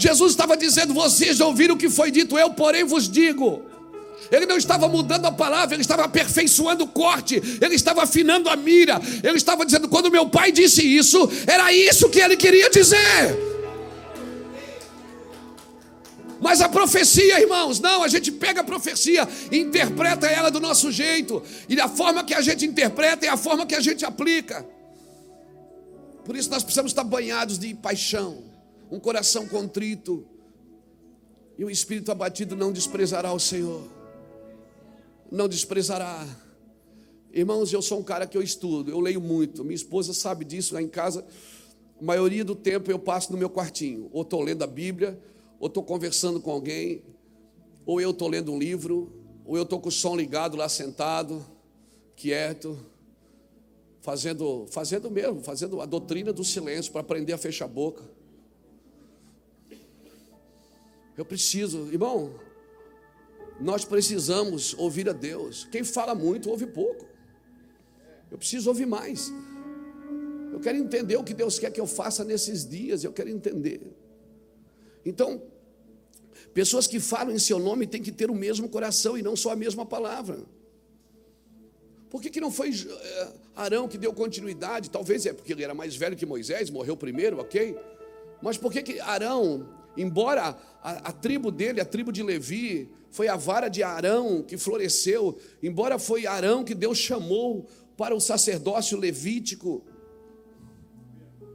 [0.00, 3.70] Jesus estava dizendo: Vocês já ouviram o que foi dito, eu, porém, vos digo.
[4.30, 8.54] Ele não estava mudando a palavra, ele estava aperfeiçoando o corte, ele estava afinando a
[8.54, 13.50] mira, ele estava dizendo: quando meu pai disse isso, era isso que ele queria dizer.
[16.40, 21.42] Mas a profecia, irmãos, não, a gente pega a profecia interpreta ela do nosso jeito,
[21.68, 24.66] e a forma que a gente interpreta é a forma que a gente aplica.
[26.24, 28.42] Por isso nós precisamos estar banhados de paixão,
[28.90, 30.26] um coração contrito
[31.56, 33.82] e um espírito abatido não desprezará o Senhor.
[35.30, 36.26] Não desprezará.
[37.32, 39.62] Irmãos, eu sou um cara que eu estudo, eu leio muito.
[39.62, 41.24] Minha esposa sabe disso lá em casa.
[42.00, 45.20] A maioria do tempo eu passo no meu quartinho, ou estou lendo a Bíblia,
[45.60, 47.04] ou estou conversando com alguém,
[47.86, 49.12] ou eu estou lendo um livro,
[49.44, 51.44] ou eu estou com o som ligado lá sentado,
[52.16, 52.78] quieto,
[54.00, 58.02] fazendo, fazendo mesmo, fazendo a doutrina do silêncio para aprender a fechar a boca.
[61.16, 62.34] Eu preciso, irmão,
[63.60, 65.68] nós precisamos ouvir a Deus.
[65.70, 67.06] Quem fala muito, ouve pouco.
[68.30, 69.30] Eu preciso ouvir mais.
[70.52, 73.80] Eu quero entender o que Deus quer que eu faça nesses dias, eu quero entender.
[75.04, 75.42] Então,
[76.52, 79.50] pessoas que falam em seu nome têm que ter o mesmo coração e não só
[79.52, 80.38] a mesma palavra.
[82.08, 84.90] Por que, que não foi eh, Arão que deu continuidade?
[84.90, 87.78] Talvez é porque ele era mais velho que Moisés, morreu primeiro, ok?
[88.42, 93.28] Mas por que, que Arão, embora a, a tribo dele, a tribo de Levi, foi
[93.28, 97.66] a vara de Arão que floresceu, embora foi Arão que Deus chamou
[97.96, 99.84] para o sacerdócio levítico,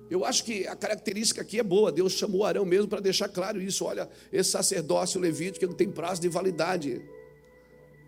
[0.09, 1.91] eu acho que a característica aqui é boa.
[1.91, 3.86] Deus chamou Arão mesmo para deixar claro isso.
[3.86, 7.01] Olha, esse sacerdócio levítico ele tem prazo de validade.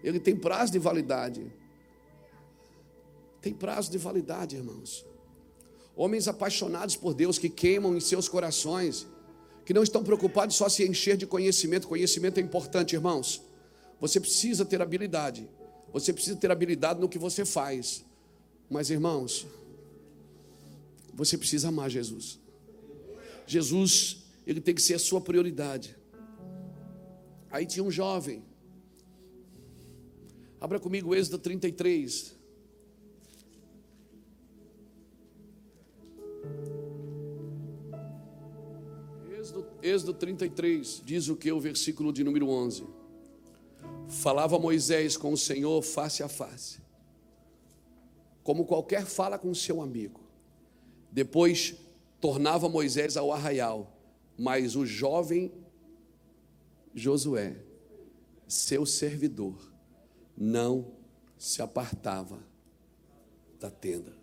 [0.04, 1.52] Ele tem prazo de validade.
[3.42, 5.06] Tem prazo de validade, irmãos.
[5.96, 9.08] Homens apaixonados por Deus que queimam em seus corações,
[9.68, 11.90] que não estão preocupados só se encher de conhecimento.
[11.90, 13.42] Conhecimento é importante, irmãos.
[14.00, 15.46] Você precisa ter habilidade.
[15.92, 18.06] Você precisa ter habilidade no que você faz.
[18.70, 19.46] Mas, irmãos,
[21.14, 22.40] você precisa amar Jesus.
[23.46, 25.98] Jesus, ele tem que ser a sua prioridade.
[27.52, 28.42] Aí tinha um jovem.
[30.62, 32.38] Abra comigo Êxodo 33.
[39.88, 41.52] Êxodo, Êxodo 33 diz o que?
[41.52, 42.86] O versículo de número 11.
[44.10, 46.80] Falava Moisés com o Senhor face a face,
[48.44, 50.22] como qualquer fala com seu amigo.
[51.12, 51.76] Depois
[52.20, 53.98] tornava Moisés ao arraial,
[54.38, 55.52] mas o jovem
[56.94, 57.56] Josué,
[58.48, 59.72] seu servidor,
[60.36, 60.94] não
[61.38, 62.40] se apartava
[63.60, 64.16] da tenda.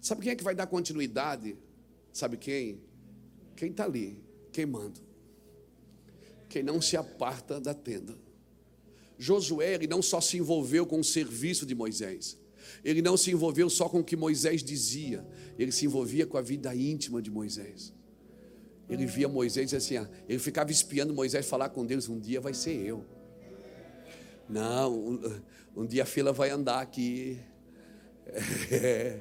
[0.00, 1.56] Sabe quem é que vai dar continuidade?
[2.12, 2.80] Sabe quem?
[3.56, 5.00] Quem está ali, queimando.
[6.48, 8.16] Quem não se aparta da tenda.
[9.18, 12.36] Josué, ele não só se envolveu com o serviço de Moisés,
[12.84, 15.26] ele não se envolveu só com o que Moisés dizia,
[15.58, 17.92] ele se envolvia com a vida íntima de Moisés.
[18.88, 19.94] Ele via Moisés assim,
[20.28, 23.04] ele ficava espiando Moisés falar com Deus: um dia vai ser eu.
[24.48, 25.40] Não, um,
[25.76, 27.38] um dia a fila vai andar aqui.
[28.70, 29.20] É,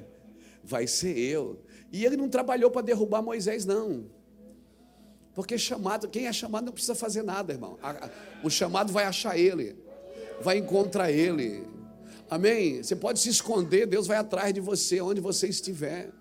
[0.64, 1.62] vai ser eu.
[1.92, 4.10] E ele não trabalhou para derrubar Moisés, não.
[5.36, 7.78] Porque chamado, quem é chamado não precisa fazer nada, irmão.
[8.44, 9.76] O chamado vai achar ele,
[10.42, 11.66] vai encontrar ele.
[12.30, 12.82] Amém?
[12.82, 16.12] Você pode se esconder, Deus vai atrás de você, onde você estiver.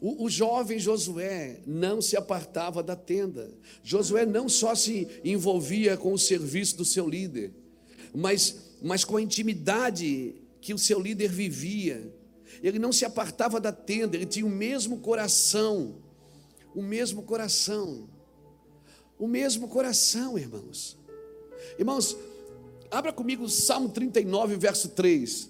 [0.00, 3.50] O, o, jovem Josué não se apartava da tenda.
[3.82, 7.52] Josué não só se envolvia com o serviço do seu líder,
[8.14, 12.14] mas, mas com a intimidade que o seu líder vivia.
[12.62, 15.96] Ele não se apartava da tenda, ele tinha o mesmo coração.
[16.74, 18.08] O mesmo coração.
[19.18, 20.98] O mesmo coração, irmãos.
[21.78, 22.16] Irmãos,
[22.90, 25.48] Abra comigo Salmo 39, verso 3.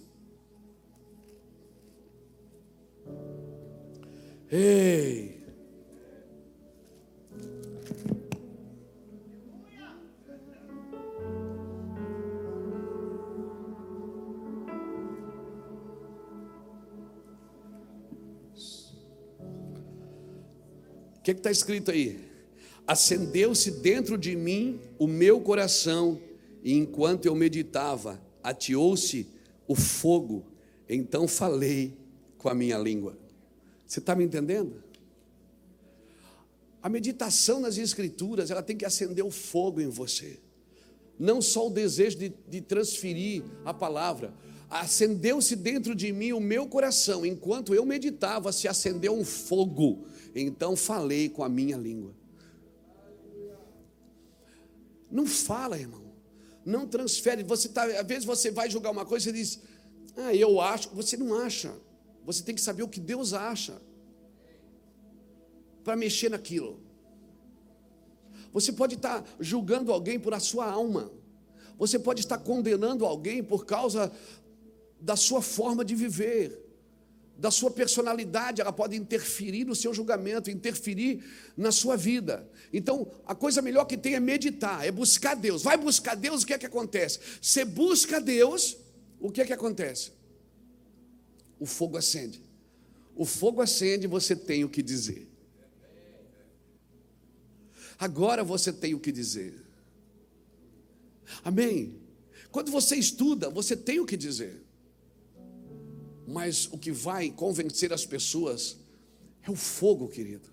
[4.51, 5.40] Ei!
[21.21, 22.19] O que está escrito aí?
[22.87, 26.21] Acendeu-se dentro de mim o meu coração
[26.65, 29.27] e enquanto eu meditava, ateou-se
[29.69, 30.45] o fogo,
[30.89, 31.95] então falei
[32.39, 33.17] com a minha língua.
[33.87, 34.83] Você está me entendendo?
[36.83, 40.39] A meditação nas Escrituras, ela tem que acender o fogo em você.
[41.19, 44.33] Não só o desejo de, de transferir a palavra.
[44.71, 47.27] Acendeu-se dentro de mim o meu coração.
[47.27, 50.07] Enquanto eu meditava, se acendeu um fogo.
[50.35, 52.15] Então falei com a minha língua.
[55.11, 56.01] Não fala, irmão
[56.65, 57.43] não transfere.
[57.43, 59.61] Você tá, às vezes você vai julgar uma coisa e diz,
[60.17, 60.91] ah, eu acho.
[60.91, 61.75] Você não acha.
[62.25, 63.81] Você tem que saber o que Deus acha
[65.83, 66.81] para mexer naquilo.
[68.53, 71.11] Você pode estar julgando alguém por a sua alma.
[71.79, 74.13] Você pode estar condenando alguém por causa
[75.01, 76.59] da sua forma de viver,
[77.41, 81.25] da sua personalidade, ela pode interferir no seu julgamento, interferir
[81.57, 82.47] na sua vida.
[82.71, 85.63] Então, a coisa melhor que tem é meditar, é buscar Deus.
[85.63, 87.19] Vai buscar Deus, o que é que acontece?
[87.41, 88.77] Você busca Deus,
[89.19, 90.13] o que é que acontece?
[91.59, 92.43] O fogo acende.
[93.17, 95.27] O fogo acende, você tem o que dizer.
[97.99, 99.55] Agora você tem o que dizer.
[101.43, 102.01] Amém?
[102.51, 104.70] Quando você estuda, você tem o que dizer.
[106.31, 108.77] Mas o que vai convencer as pessoas
[109.43, 110.49] é o fogo, querido,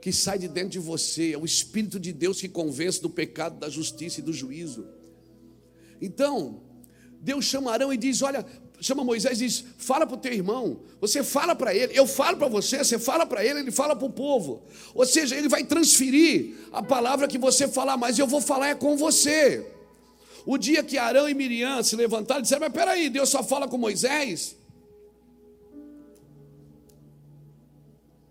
[0.00, 3.58] que sai de dentro de você, é o Espírito de Deus que convence do pecado,
[3.58, 4.86] da justiça e do juízo.
[6.02, 6.60] Então,
[7.20, 8.44] Deus chama Arão e diz: Olha,
[8.78, 12.36] chama Moisés e diz: Fala para o teu irmão, você fala para ele, eu falo
[12.36, 14.64] para você, você fala para ele, ele fala para o povo.
[14.94, 18.74] Ou seja, ele vai transferir a palavra que você falar, mas eu vou falar é
[18.74, 19.66] com você.
[20.44, 23.66] O dia que Arão e Miriam se levantaram e disseram: Mas peraí, Deus só fala
[23.66, 24.56] com Moisés?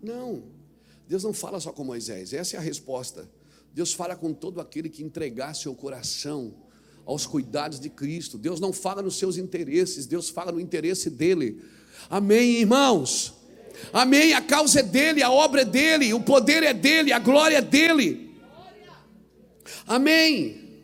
[0.02, 0.44] Não,
[1.08, 3.28] Deus não fala só com Moisés, essa é a resposta.
[3.72, 6.54] Deus fala com todo aquele que entregar seu coração
[7.04, 8.38] aos cuidados de Cristo.
[8.38, 11.62] Deus não fala nos seus interesses, Deus fala no interesse dele.
[12.10, 13.34] Amém, irmãos?
[13.92, 14.32] Amém.
[14.32, 17.62] A causa é dele, a obra é dele, o poder é dele, a glória é
[17.62, 18.34] dele.
[19.86, 20.82] Amém.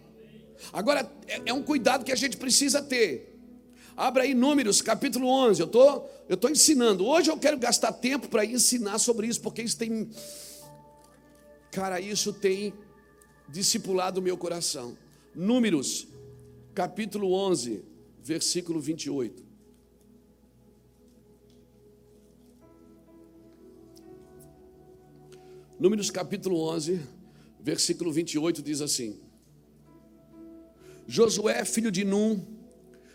[0.72, 3.40] Agora, é, é um cuidado que a gente precisa ter.
[3.96, 5.60] Abra aí Números, capítulo 11.
[5.60, 7.06] Eu tô, eu tô ensinando.
[7.06, 10.10] Hoje eu quero gastar tempo para ensinar sobre isso, porque isso tem
[11.72, 12.74] Cara, isso tem
[13.48, 14.94] discipulado o meu coração.
[15.34, 16.06] Números,
[16.74, 17.82] capítulo 11,
[18.22, 19.42] versículo 28.
[25.80, 27.00] Números capítulo 11,
[27.58, 29.18] versículo 28 diz assim:
[31.06, 32.44] Josué, filho de Num,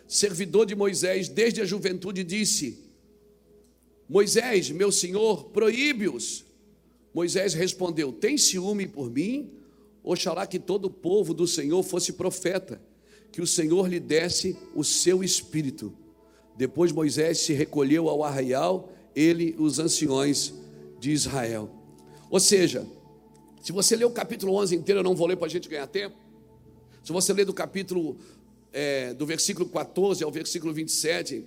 [0.07, 2.86] servidor de Moisés desde a juventude, disse:
[4.09, 6.45] Moisés, meu senhor, proíbe-os.
[7.13, 9.51] Moisés respondeu: Tem ciúme por mim?
[10.03, 12.81] Oxalá que todo o povo do Senhor fosse profeta,
[13.31, 15.93] que o Senhor lhe desse o seu espírito.
[16.55, 20.53] Depois Moisés se recolheu ao arraial, ele e os anciões
[20.99, 21.69] de Israel.
[22.29, 22.87] Ou seja,
[23.61, 25.87] se você ler o capítulo 11 inteiro, eu não vou ler para a gente ganhar
[25.87, 26.15] tempo.
[27.03, 28.17] Se você ler do capítulo
[28.71, 31.45] é, do versículo 14 ao versículo 27,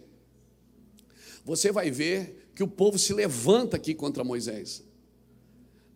[1.44, 4.84] você vai ver que o povo se levanta aqui contra Moisés.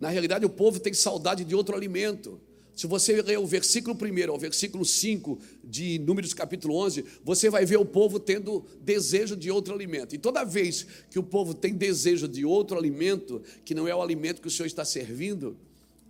[0.00, 2.40] Na realidade, o povo tem saudade de outro alimento.
[2.74, 7.66] Se você ler o versículo 1 ao versículo 5 de Números capítulo 11, você vai
[7.66, 10.14] ver o povo tendo desejo de outro alimento.
[10.14, 14.00] E toda vez que o povo tem desejo de outro alimento, que não é o
[14.00, 15.58] alimento que o Senhor está servindo,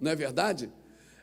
[0.00, 0.70] não é verdade?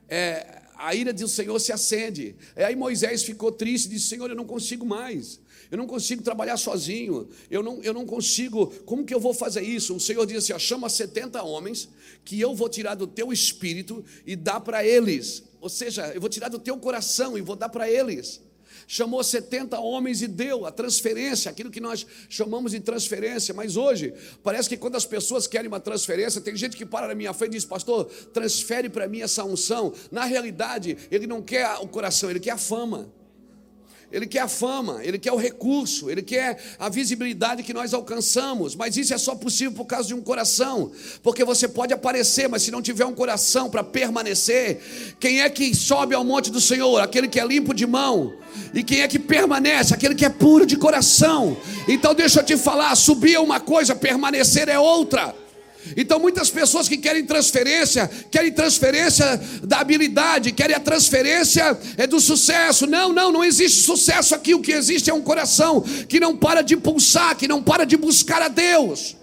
[0.09, 2.35] É, a ira do Senhor se acende.
[2.57, 5.39] Aí Moisés ficou triste e disse: Senhor, eu não consigo mais.
[5.71, 7.29] Eu não consigo trabalhar sozinho.
[7.49, 8.67] Eu não, eu não consigo.
[8.85, 9.95] Como que eu vou fazer isso?
[9.95, 11.89] O Senhor disse: assim, chama 70 homens
[12.25, 15.43] que eu vou tirar do teu espírito e dar para eles.
[15.61, 18.41] Ou seja, eu vou tirar do teu coração e vou dar para eles
[18.87, 24.13] chamou 70 homens e deu a transferência, aquilo que nós chamamos de transferência, mas hoje
[24.43, 27.51] parece que quando as pessoas querem uma transferência, tem gente que para na minha frente
[27.51, 29.93] e diz, pastor, transfere para mim essa unção.
[30.11, 33.09] Na realidade, ele não quer o coração, ele quer a fama.
[34.11, 38.75] Ele quer a fama, ele quer o recurso, ele quer a visibilidade que nós alcançamos,
[38.75, 40.91] mas isso é só possível por causa de um coração,
[41.23, 44.81] porque você pode aparecer, mas se não tiver um coração para permanecer,
[45.19, 46.99] quem é que sobe ao monte do Senhor?
[46.99, 48.33] Aquele que é limpo de mão,
[48.73, 49.93] e quem é que permanece?
[49.93, 51.57] Aquele que é puro de coração.
[51.87, 55.40] Então deixa eu te falar: subir é uma coisa, permanecer é outra.
[55.95, 62.19] Então, muitas pessoas que querem transferência, querem transferência da habilidade, querem a transferência é do
[62.19, 62.87] sucesso.
[62.87, 64.53] Não, não, não existe sucesso aqui.
[64.53, 67.97] O que existe é um coração que não para de pulsar, que não para de
[67.97, 69.15] buscar a Deus.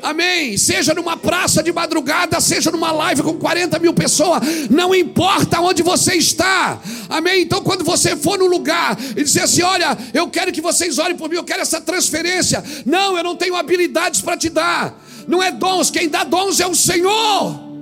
[0.00, 0.56] Amém.
[0.56, 5.82] Seja numa praça de madrugada, seja numa live com 40 mil pessoas, não importa onde
[5.82, 6.80] você está.
[7.08, 7.42] Amém.
[7.42, 11.16] Então, quando você for no lugar e dizer assim: Olha, eu quero que vocês orem
[11.16, 12.62] por mim, eu quero essa transferência.
[12.86, 14.96] Não, eu não tenho habilidades para te dar.
[15.26, 17.72] Não é dons, quem dá dons é o Senhor.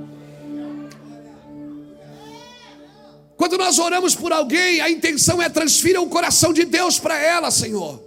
[3.37, 7.51] Quando nós oramos por alguém, a intenção é transferir o coração de Deus para ela,
[7.51, 8.03] Senhor.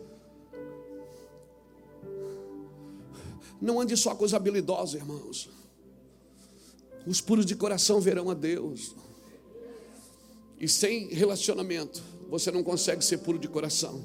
[3.60, 5.50] Não ande só com os habilidosos, irmãos.
[7.08, 8.94] Os puros de coração verão a Deus.
[10.60, 14.04] E sem relacionamento, você não consegue ser puro de coração.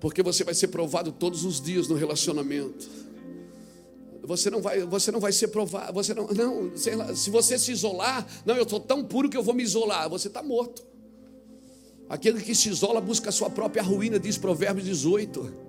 [0.00, 2.88] Porque você vai ser provado todos os dias no relacionamento.
[4.26, 5.92] Você não vai, você não vai ser provado.
[5.92, 9.42] Você não, não lá, se você se isolar, não, eu estou tão puro que eu
[9.42, 10.08] vou me isolar.
[10.10, 10.84] Você está morto.
[12.08, 15.66] Aquele que se isola busca a sua própria ruína, diz Provérbios 18.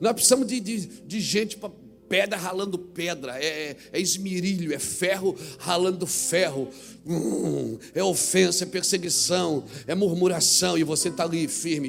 [0.00, 1.70] Nós precisamos de, de, de gente para
[2.08, 6.68] pedra ralando pedra, é, é, esmirilho, é ferro ralando ferro,
[7.06, 11.88] hum, é ofensa, é perseguição, é murmuração, e você está ali firme,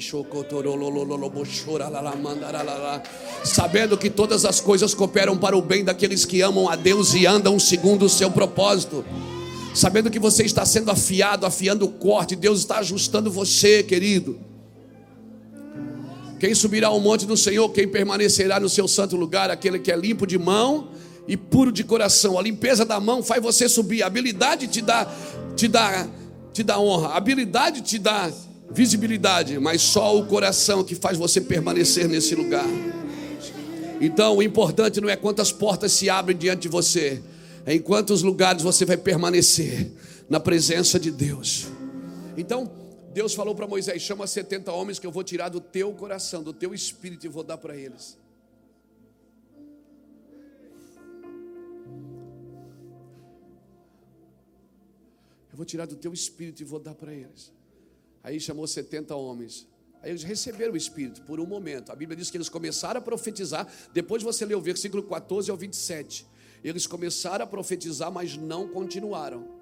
[3.43, 7.25] sabendo que todas as coisas cooperam para o bem daqueles que amam a Deus e
[7.25, 9.05] andam segundo o seu propósito.
[9.73, 14.48] Sabendo que você está sendo afiado, afiando o corte, Deus está ajustando você, querido.
[16.39, 19.95] Quem subirá ao monte do Senhor, quem permanecerá no seu santo lugar, aquele que é
[19.95, 20.89] limpo de mão
[21.27, 22.39] e puro de coração.
[22.39, 24.03] A limpeza da mão faz você subir.
[24.03, 25.05] A habilidade te dá,
[25.55, 26.07] te dá,
[26.53, 27.09] te dá honra.
[27.09, 28.31] A habilidade te dá
[28.71, 32.67] visibilidade, mas só o coração que faz você permanecer nesse lugar.
[33.99, 37.21] Então, o importante não é quantas portas se abrem diante de você,
[37.65, 39.91] é em quantos lugares você vai permanecer
[40.29, 41.67] na presença de Deus.
[42.37, 42.71] Então,
[43.13, 46.53] Deus falou para Moisés: chama 70 homens que eu vou tirar do teu coração, do
[46.53, 48.17] teu espírito e vou dar para eles.
[55.51, 57.51] Eu vou tirar do teu espírito e vou dar para eles.
[58.23, 59.67] Aí chamou 70 homens.
[60.01, 61.91] Aí eles receberam o Espírito por um momento.
[61.91, 63.67] A Bíblia diz que eles começaram a profetizar.
[63.93, 66.25] Depois você lê o versículo 14 ao 27.
[66.63, 69.58] Eles começaram a profetizar, mas não continuaram.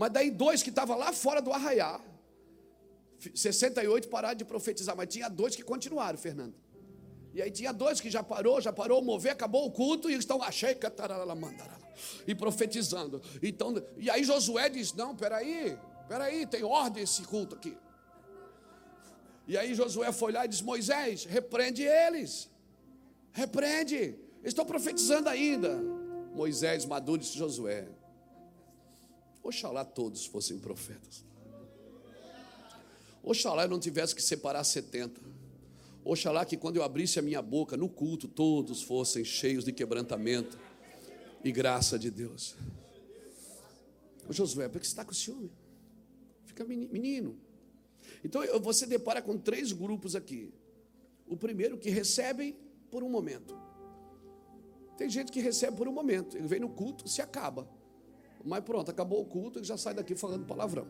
[0.00, 2.00] Mas daí dois que estavam lá fora do arraiar,
[3.34, 6.54] 68 pararam de profetizar, mas tinha dois que continuaram, Fernando.
[7.34, 10.24] E aí tinha dois que já parou, já parou mover, acabou o culto e eles
[10.24, 10.74] estão achei
[12.26, 13.20] e profetizando.
[13.42, 15.78] Então, e aí Josué diz: "Não, peraí,
[16.08, 17.76] peraí, tem ordem esse culto aqui".
[19.46, 22.48] E aí Josué foi lá e disse: "Moisés, repreende eles.
[23.32, 24.18] Repreende.
[24.42, 25.78] Estou profetizando ainda".
[26.34, 27.86] Moisés maduro disse: "Josué,
[29.42, 31.24] Oxalá todos fossem profetas.
[33.22, 35.20] Oxalá eu não tivesse que separar 70.
[36.04, 40.58] Oxalá que quando eu abrisse a minha boca no culto, todos fossem cheios de quebrantamento
[41.44, 42.54] e graça de Deus.
[44.28, 45.50] Ô Josué, por que você está com ciúme?
[46.44, 47.38] Fica menino.
[48.24, 50.52] Então você depara com três grupos aqui.
[51.26, 52.56] O primeiro que recebem
[52.90, 53.56] por um momento.
[54.96, 56.36] Tem gente que recebe por um momento.
[56.36, 57.68] Ele vem no culto, se acaba.
[58.44, 60.86] Mas pronto, acabou o culto e já sai daqui falando palavrão.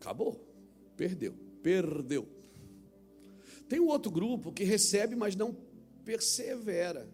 [0.00, 0.40] Acabou.
[0.96, 1.34] Perdeu.
[1.62, 2.26] Perdeu.
[3.68, 5.56] Tem um outro grupo que recebe, mas não
[6.04, 7.08] persevera.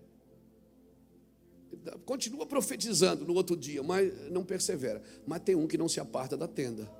[2.04, 5.02] Continua profetizando no outro dia, mas não persevera.
[5.26, 6.90] Mas tem um que não se aparta da tenda.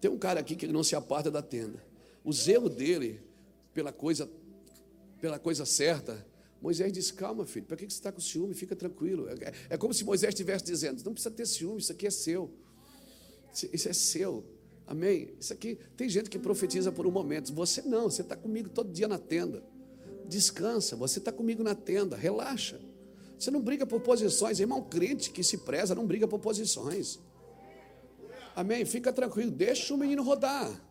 [0.00, 1.82] Tem um cara aqui que não se aparta da tenda.
[2.22, 3.20] O zelo dele
[3.72, 4.30] pela coisa
[5.20, 6.24] pela coisa certa
[6.60, 8.54] Moisés disse: Calma, filho, para que você está com ciúme?
[8.54, 9.28] Fica tranquilo.
[9.28, 12.50] É, é como se Moisés estivesse dizendo: Não precisa ter ciúme, isso aqui é seu.
[13.72, 14.44] Isso é seu.
[14.86, 15.34] Amém?
[15.38, 17.52] Isso aqui, tem gente que profetiza por um momento.
[17.52, 19.62] Você não, você está comigo todo dia na tenda.
[20.26, 22.80] Descansa, você está comigo na tenda, relaxa.
[23.38, 27.20] Você não briga por posições, irmão crente que se preza, não briga por posições.
[28.56, 28.84] Amém?
[28.84, 30.82] Fica tranquilo, deixa o menino rodar.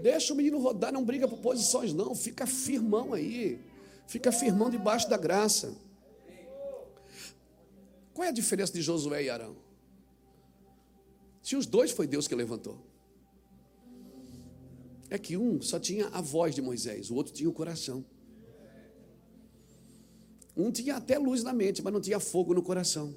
[0.00, 2.14] Deixa o menino rodar, não briga por posições, não.
[2.14, 3.58] Fica firmão aí.
[4.06, 5.74] Fica firmão debaixo da graça.
[8.12, 9.56] Qual é a diferença de Josué e Arão?
[11.42, 12.78] Se os dois foi Deus que levantou.
[15.10, 18.04] É que um só tinha a voz de Moisés, o outro tinha o coração.
[20.56, 23.14] Um tinha até luz na mente, mas não tinha fogo no coração.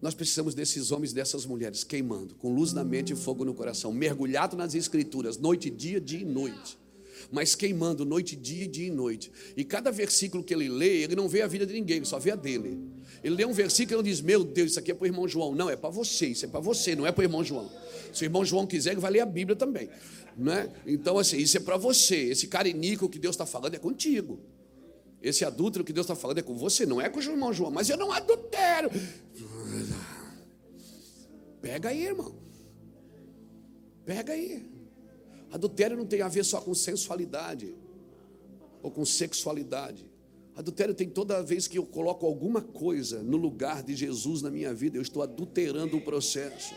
[0.00, 3.54] Nós precisamos desses homens e dessas mulheres queimando, com luz na mente e fogo no
[3.54, 6.78] coração, mergulhado nas escrituras, noite dia, dia e noite
[7.30, 9.30] mas queimando noite, dia, dia e noite.
[9.56, 12.18] E cada versículo que ele lê, ele não vê a vida de ninguém, ele só
[12.18, 12.78] vê a dele.
[13.22, 15.54] Ele lê um versículo e diz: Meu Deus, isso aqui é para o irmão João.
[15.54, 17.70] Não, é para você, isso é para você, não é para o irmão João.
[18.12, 19.88] Se o irmão João quiser, ele vai ler a Bíblia também.
[20.36, 20.70] Não é?
[20.86, 22.16] Então, assim, isso é para você.
[22.16, 24.38] Esse carinico que Deus está falando é contigo.
[25.22, 27.70] Esse adúltero que Deus está falando é com você, não é com o irmão João.
[27.70, 28.90] Mas eu não adultero.
[31.60, 32.34] Pega aí, irmão.
[34.04, 34.75] Pega aí.
[35.56, 37.74] Adultério não tem a ver só com sensualidade
[38.82, 40.04] ou com sexualidade.
[40.54, 44.74] Adultério tem toda vez que eu coloco alguma coisa no lugar de Jesus na minha
[44.74, 46.74] vida, eu estou adulterando o processo.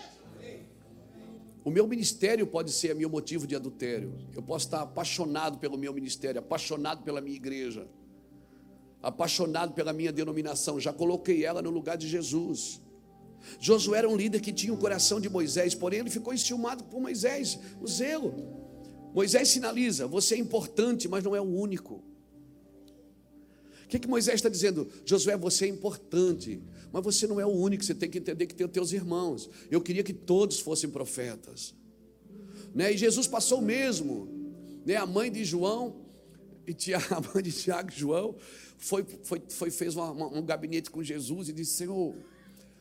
[1.62, 4.14] O meu ministério pode ser meu motivo de adultério.
[4.34, 7.86] Eu posso estar apaixonado pelo meu ministério, apaixonado pela minha igreja,
[9.04, 10.80] apaixonado pela minha denominação.
[10.80, 12.82] Já coloquei ela no lugar de Jesus.
[13.60, 17.02] Josué era um líder que tinha o coração de Moisés, porém ele ficou enciumado por
[17.02, 18.59] Moisés, o zelo.
[19.14, 22.04] Moisés sinaliza: você é importante, mas não é o único.
[23.88, 24.88] que, que Moisés está dizendo?
[25.04, 28.54] Josué, você é importante, mas você não é o único, você tem que entender que
[28.54, 29.50] tem os teus irmãos.
[29.72, 31.74] Eu queria que todos fossem profetas.
[32.74, 32.94] Né?
[32.94, 34.28] E Jesus passou mesmo.
[34.86, 34.96] Né?
[34.96, 35.96] A mãe de João,
[36.68, 38.36] e a mãe de Tiago e João,
[38.78, 42.16] foi, foi, foi fez uma, uma, um gabinete com Jesus e disse: Senhor,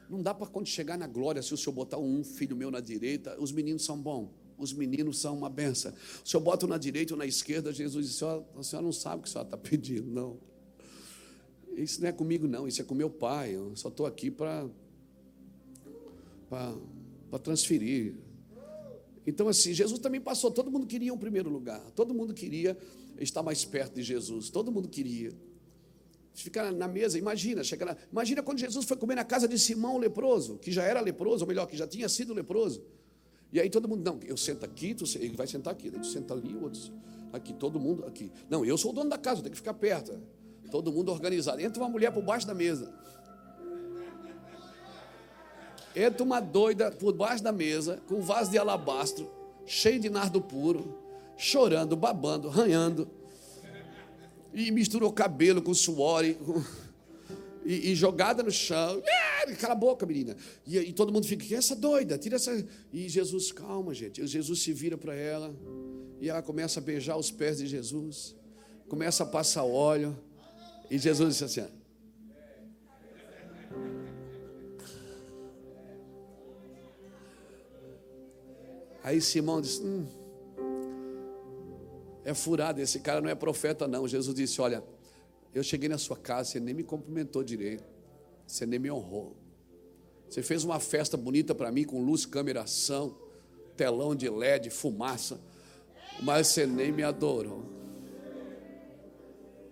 [0.09, 2.81] não dá para quando chegar na glória, se o senhor botar um filho meu na
[2.81, 5.93] direita, os meninos são bons, os meninos são uma benção.
[6.25, 9.21] O senhor bota um na direita ou na esquerda, Jesus disse: a senhora não sabe
[9.21, 10.39] o que a está pedindo, não.
[11.77, 13.55] Isso não é comigo, não, isso é com meu pai.
[13.55, 14.69] Eu só estou aqui para
[17.43, 18.17] transferir.
[19.25, 22.77] Então, assim, Jesus também passou, todo mundo queria um primeiro lugar, todo mundo queria
[23.21, 25.31] estar mais perto de Jesus, todo mundo queria.
[26.33, 29.99] Ficar na mesa, imagina, chegar na, imagina quando Jesus foi comer na casa de Simão
[29.99, 32.83] leproso, que já era leproso, ou melhor, que já tinha sido leproso.
[33.53, 36.35] E aí todo mundo, não, eu sento aqui, tu, ele vai sentar aqui, tu senta
[36.35, 36.93] ali, o outro
[37.33, 38.31] aqui, todo mundo aqui.
[38.49, 40.19] Não, eu sou o dono da casa, tenho que ficar perto.
[40.71, 41.61] Todo mundo organizado.
[41.61, 42.93] Entra uma mulher por baixo da mesa.
[45.97, 49.29] Entra uma doida por baixo da mesa, com um vaso de alabastro,
[49.67, 50.97] cheio de nardo puro,
[51.37, 53.09] chorando, babando, ranhando.
[54.53, 56.39] E misturou cabelo com suor e,
[57.69, 59.03] e, e jogada no chão.
[59.05, 60.35] É, cala a boca, menina.
[60.67, 62.17] E, e todo mundo fica, que é essa doida?
[62.17, 62.67] Tira essa.
[62.91, 64.27] E Jesus, calma, gente.
[64.27, 65.55] Jesus se vira para ela.
[66.19, 68.35] E ela começa a beijar os pés de Jesus.
[68.89, 70.19] Começa a passar óleo.
[70.91, 71.71] E Jesus disse assim:
[79.05, 80.07] Aí Simão disse: hum,
[82.25, 84.09] É furado, esse cara não é profeta, não.
[84.09, 84.83] Jesus disse: Olha,
[85.55, 87.85] eu cheguei na sua casa, você nem me cumprimentou direito,
[88.47, 89.37] você nem me honrou.
[90.29, 93.17] Você fez uma festa bonita para mim com luz, câmera, ação,
[93.77, 95.41] telão de LED, fumaça,
[96.23, 97.65] mas você nem me adorou.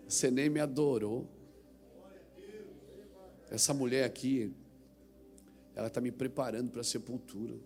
[0.08, 1.26] Você nem me adorou.
[3.50, 4.54] Essa mulher aqui,
[5.74, 7.56] ela está me preparando para a sepultura.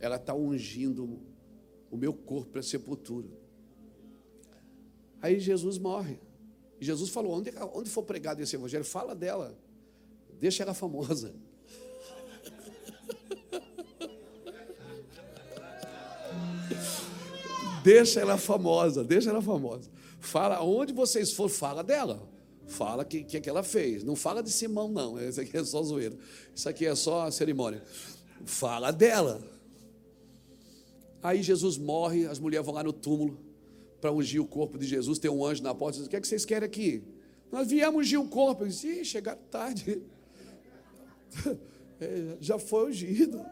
[0.00, 1.20] Ela está ungindo
[1.90, 3.28] o meu corpo para a sepultura.
[5.20, 6.18] Aí Jesus morre.
[6.84, 9.56] Jesus falou: onde, onde for pregado esse evangelho, fala dela.
[10.38, 11.34] Deixa ela famosa.
[17.82, 19.90] deixa ela famosa, deixa ela famosa.
[20.20, 22.28] Fala, onde vocês for, fala dela.
[22.66, 24.02] Fala que, que, que ela fez.
[24.02, 25.20] Não fala de Simão, não.
[25.20, 26.16] Isso aqui é só zoeira.
[26.54, 27.82] Isso aqui é só cerimônia.
[28.44, 29.42] Fala dela.
[31.22, 33.53] Aí Jesus morre, as mulheres vão lá no túmulo
[34.04, 35.18] para ungir o corpo de Jesus.
[35.18, 37.02] Tem um anjo na porta diz: O que, é que vocês querem aqui?
[37.50, 38.64] Nós viemos ungir o corpo.
[38.64, 40.02] Eu disse: Ih, chegaram tarde.
[42.00, 43.38] É, já foi ungido.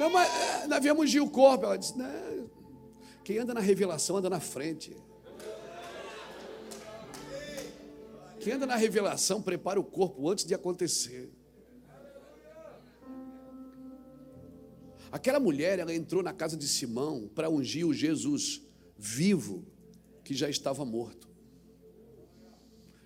[0.00, 1.66] Não, mas é, nós viemos ungir o corpo.
[1.66, 2.50] Ela disse: Não,
[3.22, 4.96] quem anda na revelação anda na frente.
[8.40, 11.30] Quem anda na revelação prepara o corpo antes de acontecer.
[15.14, 18.60] Aquela mulher, ela entrou na casa de Simão para ungir o Jesus
[18.98, 19.64] vivo
[20.24, 21.28] que já estava morto.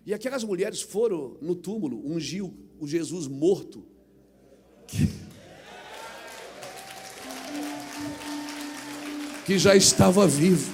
[0.07, 2.43] E aquelas mulheres foram no túmulo ungir
[2.81, 3.85] o Jesus morto.
[4.87, 5.07] Que
[9.45, 10.73] que já estava vivo.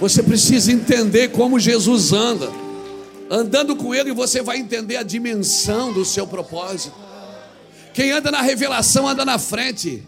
[0.00, 2.48] Você precisa entender como Jesus anda.
[3.30, 7.01] Andando com Ele, você vai entender a dimensão do seu propósito.
[7.92, 10.02] Quem anda na revelação anda na frente.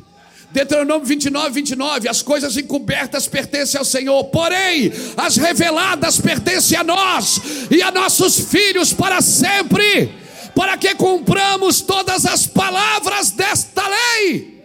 [0.51, 7.40] Deuteronômio 29, 29, as coisas encobertas pertencem ao Senhor, porém, as reveladas pertencem a nós
[7.69, 10.15] e a nossos filhos para sempre,
[10.55, 14.62] para que cumpramos todas as palavras desta lei.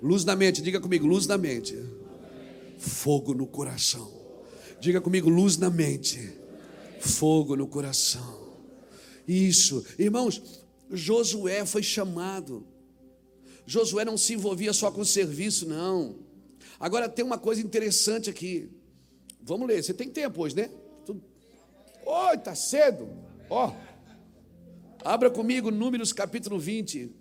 [0.00, 1.76] Luz na mente, diga comigo, luz na mente.
[2.78, 4.08] Fogo no coração.
[4.80, 6.32] Diga comigo, luz na mente.
[7.00, 8.38] Fogo no coração.
[9.26, 10.40] Isso, irmãos,
[10.90, 12.66] Josué foi chamado.
[13.66, 16.16] Josué não se envolvia só com serviço, não.
[16.80, 18.70] Agora tem uma coisa interessante aqui.
[19.42, 20.70] Vamos ler, você tem tempo hoje, né?
[22.10, 23.06] Oi, tá cedo.
[23.50, 23.70] Ó.
[25.04, 27.14] Abra comigo Números capítulo 20.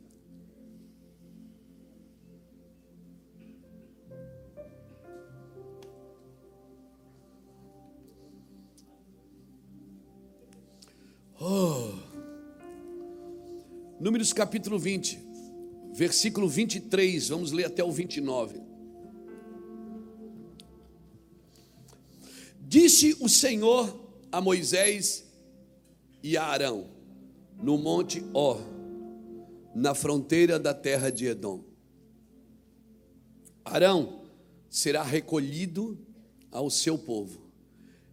[11.39, 12.06] Oh.
[13.99, 15.19] Números capítulo 20,
[15.91, 18.61] versículo 23, vamos ler até o 29.
[22.61, 25.25] Disse o Senhor a Moisés
[26.21, 26.91] e a Arão,
[27.59, 28.61] no monte Or,
[29.73, 31.63] na fronteira da terra de Edom:
[33.65, 34.21] Arão,
[34.69, 35.97] será recolhido
[36.51, 37.49] ao seu povo.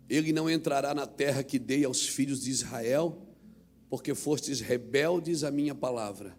[0.08, 3.23] Ele não entrará na terra que dei aos filhos de Israel,
[3.94, 6.36] porque fostes rebeldes à minha palavra,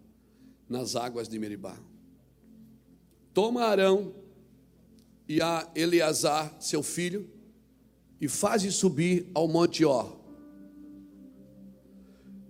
[0.67, 1.79] nas águas de Meribá.
[3.33, 4.13] Toma Arão
[5.25, 7.29] e a Eleazar, seu filho,
[8.19, 10.19] e faze subir ao monte Or.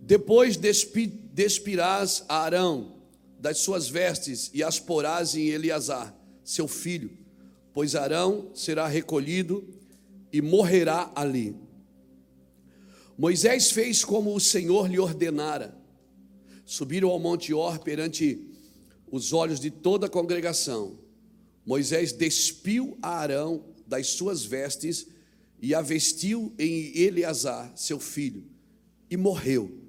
[0.02, 2.96] Depois despi, despirás a Arão
[3.40, 7.16] das suas vestes e as porás em Eleazar, seu filho,
[7.76, 9.64] pois Arão será recolhido
[10.34, 11.56] e morrerá ali.
[13.18, 15.78] Moisés fez como o Senhor lhe ordenara.
[16.66, 18.46] Subiram ao monte Or perante
[19.10, 21.00] os olhos de toda a congregação.
[21.66, 25.08] Moisés despiu a Arão das suas vestes
[25.62, 28.44] e a vestiu em Eleazar, seu filho,
[29.10, 29.80] e morreu.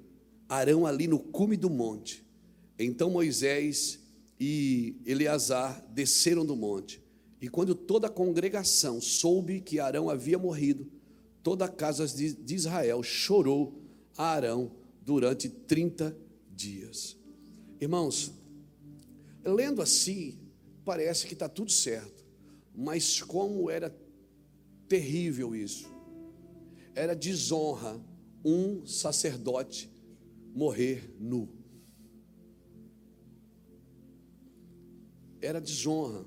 [0.47, 2.23] Arão ali no cume do monte.
[2.79, 3.99] Então Moisés
[4.39, 7.01] e Eleazar desceram do monte.
[7.41, 10.89] E quando toda a congregação soube que Arão havia morrido,
[11.47, 13.81] toda a casa de Israel chorou
[14.17, 14.69] a Arão
[15.01, 16.13] durante 30
[16.53, 17.15] dias.
[17.79, 18.33] Irmãos,
[19.45, 20.37] lendo assim,
[20.83, 22.25] parece que está tudo certo,
[22.75, 23.97] mas como era
[24.89, 25.89] terrível isso.
[26.93, 27.97] Era desonra
[28.43, 29.89] um sacerdote
[30.53, 31.47] morrer nu.
[35.39, 36.25] Era desonra.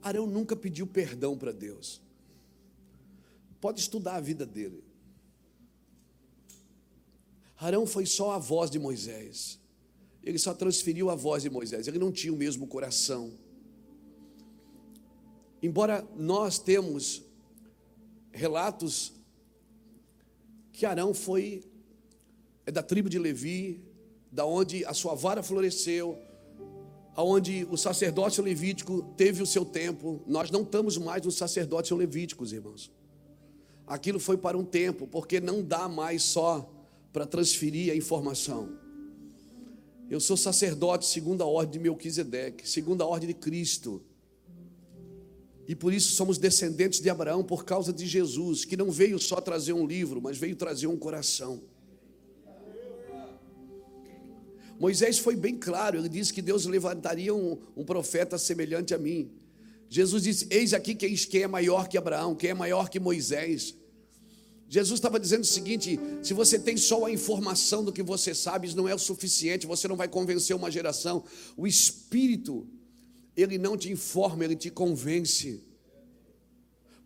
[0.00, 2.05] Arão nunca pediu perdão para Deus.
[3.66, 4.84] Pode estudar a vida dele.
[7.58, 9.58] Arão foi só a voz de Moisés.
[10.22, 11.88] Ele só transferiu a voz de Moisés.
[11.88, 13.36] Ele não tinha o mesmo coração.
[15.60, 17.24] Embora nós temos
[18.30, 19.12] relatos
[20.72, 21.64] que Arão foi
[22.64, 23.82] é da tribo de Levi,
[24.30, 26.16] da onde a sua vara floresceu,
[27.16, 30.22] aonde o sacerdócio levítico teve o seu tempo.
[30.24, 32.94] Nós não estamos mais no sacerdócio levíticos, irmãos.
[33.86, 36.68] Aquilo foi para um tempo, porque não dá mais só
[37.12, 38.76] para transferir a informação.
[40.10, 44.02] Eu sou sacerdote segundo a ordem de Melquisedeque, segundo a ordem de Cristo.
[45.68, 49.40] E por isso somos descendentes de Abraão por causa de Jesus, que não veio só
[49.40, 51.62] trazer um livro, mas veio trazer um coração.
[54.78, 59.30] Moisés foi bem claro, ele disse que Deus levantaria um, um profeta semelhante a mim.
[59.88, 63.74] Jesus disse: Eis aqui quem, é maior que Abraão, quem é maior que Moisés.
[64.68, 68.66] Jesus estava dizendo o seguinte: se você tem só a informação do que você sabe,
[68.66, 71.24] isso não é o suficiente, você não vai convencer uma geração.
[71.56, 72.66] O Espírito,
[73.36, 75.62] ele não te informa, ele te convence.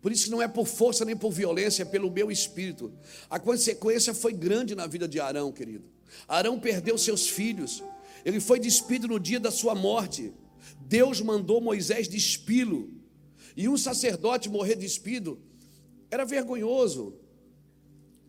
[0.01, 2.91] Por isso que não é por força nem por violência, é pelo meu espírito.
[3.29, 5.85] A consequência foi grande na vida de Arão, querido.
[6.27, 7.83] Arão perdeu seus filhos.
[8.25, 10.33] Ele foi despido no dia da sua morte.
[10.81, 12.89] Deus mandou Moisés despí-lo.
[13.55, 15.39] E um sacerdote morrer despido
[16.09, 17.15] era vergonhoso.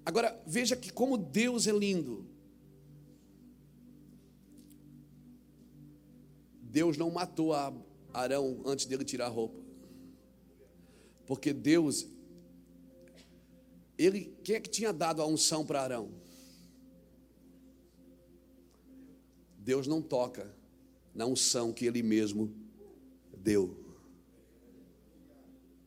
[0.04, 2.26] Agora, veja que como Deus é lindo.
[6.60, 7.52] Deus não matou
[8.12, 9.60] Arão antes dele tirar a roupa.
[11.26, 12.06] Porque Deus,
[13.96, 16.10] ele, quem é que tinha dado a unção para Arão?
[19.58, 20.61] Deus não toca
[21.14, 22.54] na unção que ele mesmo
[23.36, 23.76] deu.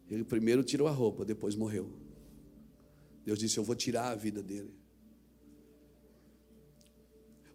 [0.10, 1.92] Ele primeiro tirou a roupa, depois morreu.
[3.24, 4.72] Deus disse: Eu vou tirar a vida dele.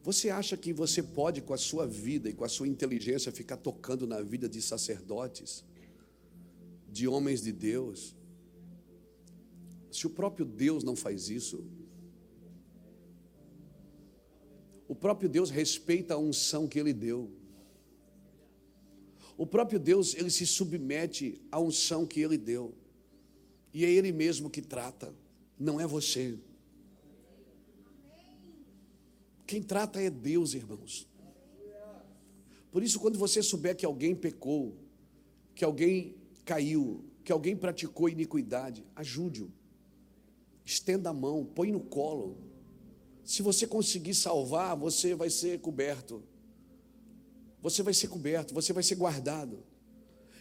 [0.03, 3.59] Você acha que você pode, com a sua vida e com a sua inteligência, ficar
[3.59, 5.63] tocando na vida de sacerdotes,
[6.89, 8.17] de homens de Deus?
[9.93, 11.65] Se o próprio Deus não faz isso,
[14.89, 17.31] o próprio Deus respeita a unção que ele deu.
[19.41, 22.75] O próprio Deus, ele se submete à unção que ele deu.
[23.73, 25.15] E é ele mesmo que trata
[25.59, 26.39] não é você.
[29.47, 31.09] Quem trata é Deus, irmãos.
[32.71, 34.77] Por isso, quando você souber que alguém pecou,
[35.55, 39.51] que alguém caiu, que alguém praticou iniquidade, ajude-o.
[40.67, 42.37] Estenda a mão, põe no colo.
[43.25, 46.23] Se você conseguir salvar, você vai ser coberto.
[47.63, 49.63] Você vai ser coberto, você vai ser guardado.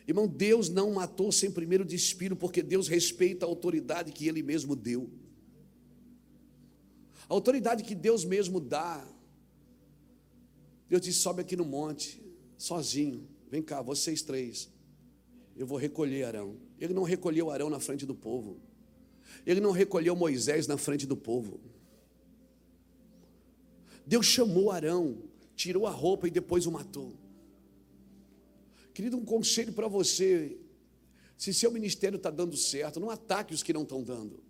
[0.08, 4.76] Irmão, Deus não matou sem primeiro despiro, porque Deus respeita a autoridade que Ele mesmo
[4.76, 5.10] deu.
[7.30, 9.06] A autoridade que Deus mesmo dá.
[10.88, 12.20] Deus disse: sobe aqui no monte,
[12.58, 13.28] sozinho.
[13.52, 14.70] Vem cá, vocês três.
[15.56, 16.58] Eu vou recolher Arão.
[16.80, 18.58] Ele não recolheu Arão na frente do povo.
[19.46, 21.60] Ele não recolheu Moisés na frente do povo.
[24.06, 25.29] Deus chamou Arão,
[25.60, 27.14] tirou a roupa e depois o matou.
[28.94, 30.58] Querido, um conselho para você:
[31.38, 34.42] se seu ministério está dando certo, não ataque os que não estão dando.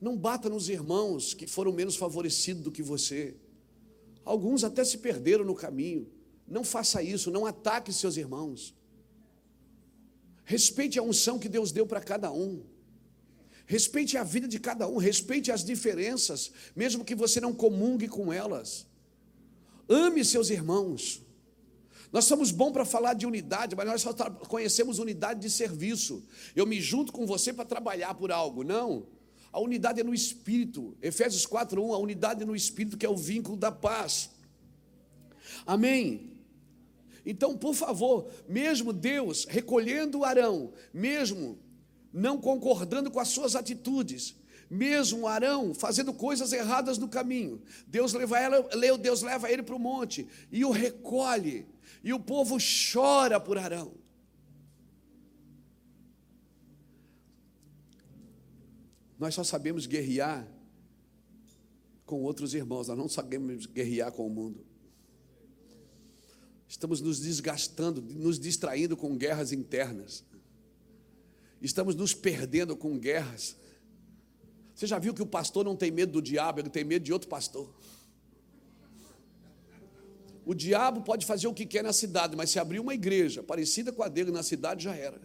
[0.00, 3.36] Não bata nos irmãos que foram menos favorecidos do que você.
[4.24, 6.10] Alguns até se perderam no caminho.
[6.48, 8.74] Não faça isso, não ataque seus irmãos.
[10.44, 12.62] Respeite a unção que Deus deu para cada um.
[13.66, 18.30] Respeite a vida de cada um, respeite as diferenças, mesmo que você não comungue com
[18.30, 18.86] elas.
[19.88, 21.22] Ame seus irmãos.
[22.12, 26.22] Nós somos bons para falar de unidade, mas nós só conhecemos unidade de serviço.
[26.54, 28.62] Eu me junto com você para trabalhar por algo.
[28.62, 29.06] Não.
[29.52, 30.96] A unidade é no espírito.
[31.02, 34.30] Efésios 4:1, a unidade é no espírito que é o vínculo da paz.
[35.66, 36.32] Amém.
[37.26, 41.58] Então, por favor, mesmo Deus recolhendo Arão, mesmo
[42.12, 44.36] não concordando com as suas atitudes,
[44.74, 48.68] mesmo Arão fazendo coisas erradas no caminho, Deus leva, ela,
[48.98, 51.66] Deus leva ele para o monte e o recolhe
[52.02, 52.58] e o povo
[52.92, 53.92] chora por Arão.
[59.18, 60.46] Nós só sabemos guerrear
[62.04, 64.66] com outros irmãos, nós não sabemos guerrear com o mundo.
[66.68, 70.24] Estamos nos desgastando, nos distraindo com guerras internas.
[71.62, 73.56] Estamos nos perdendo com guerras.
[74.74, 77.12] Você já viu que o pastor não tem medo do diabo, ele tem medo de
[77.12, 77.72] outro pastor.
[80.44, 83.92] O diabo pode fazer o que quer na cidade, mas se abrir uma igreja parecida
[83.92, 85.20] com a dele na cidade, já era.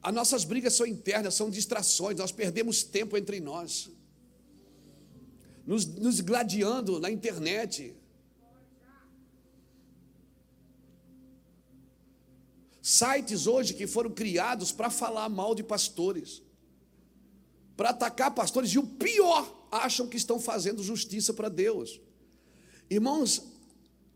[0.00, 3.90] As nossas brigas são internas, são distrações, nós perdemos tempo entre nós,
[5.66, 7.92] nos, nos gladiando na internet.
[12.88, 16.40] Sites hoje que foram criados para falar mal de pastores,
[17.76, 22.00] para atacar pastores, e o pior, acham que estão fazendo justiça para Deus.
[22.88, 23.42] Irmãos,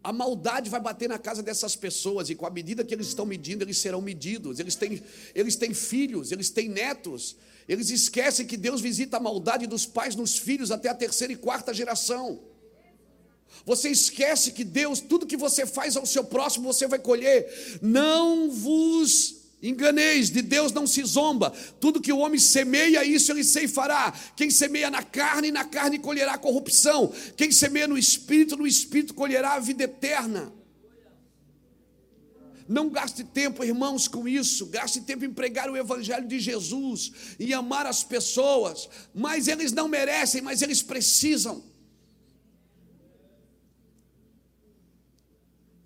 [0.05, 3.26] a maldade vai bater na casa dessas pessoas, e com a medida que eles estão
[3.26, 4.60] medindo, eles serão medidos.
[4.60, 5.02] Eles têm,
[5.34, 7.36] eles têm filhos, eles têm netos.
[7.66, 11.36] Eles esquecem que Deus visita a maldade dos pais nos filhos até a terceira e
[11.36, 12.40] quarta geração.
[13.64, 17.78] Você esquece que Deus, tudo que você faz ao seu próximo, você vai colher.
[17.82, 21.51] Não vos Enganeis, de Deus não se zomba.
[21.78, 24.12] Tudo que o homem semeia, isso ele ceifará.
[24.35, 27.12] Quem semeia na carne, na carne colherá corrupção.
[27.36, 30.51] Quem semeia no espírito, no espírito colherá a vida eterna.
[32.66, 34.66] Não gaste tempo, irmãos, com isso.
[34.66, 38.89] Gaste tempo em pregar o Evangelho de Jesus, em amar as pessoas.
[39.12, 41.69] Mas eles não merecem, mas eles precisam.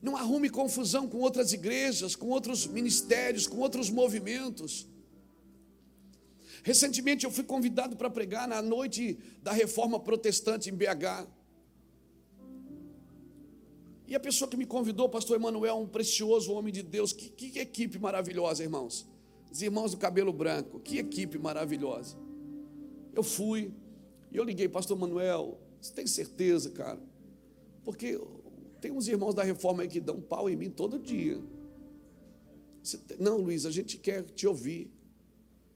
[0.05, 4.87] Não arrume confusão com outras igrejas, com outros ministérios, com outros movimentos.
[6.63, 11.27] Recentemente eu fui convidado para pregar na noite da reforma protestante em BH.
[14.07, 17.59] E a pessoa que me convidou, pastor Emanuel, um precioso homem de Deus, que, que
[17.59, 19.07] equipe maravilhosa, irmãos.
[19.51, 22.15] Os irmãos do cabelo branco, que equipe maravilhosa.
[23.15, 23.73] Eu fui,
[24.31, 27.01] e eu liguei, pastor Emanuel, você tem certeza, cara?
[27.83, 28.21] Porque
[28.85, 31.43] tem uns irmãos da reforma aí que dão pau em mim todo dia.
[33.19, 34.93] Não, Luiz, a gente quer te ouvir.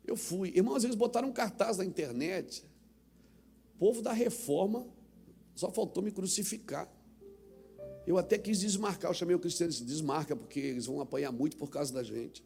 [0.06, 0.52] Eu fui.
[0.54, 2.62] Irmãos, eles botaram um cartaz na internet.
[3.78, 4.86] Povo da reforma
[5.54, 6.86] só faltou me crucificar.
[8.06, 11.32] Eu até quis desmarcar, eu chamei o cristiano e disse, desmarca, porque eles vão apanhar
[11.32, 12.44] muito por causa da gente.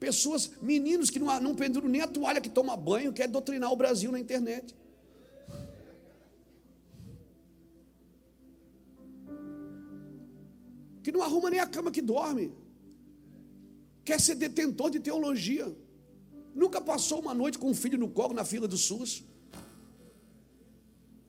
[0.00, 3.76] Pessoas, meninos que não, não penduram nem a toalha que toma banho, quer doutrinar o
[3.76, 4.74] Brasil na internet.
[11.06, 12.52] Que não arruma nem a cama que dorme,
[14.04, 15.72] quer ser detentor de teologia,
[16.52, 19.22] nunca passou uma noite com um filho no colo na fila do SUS,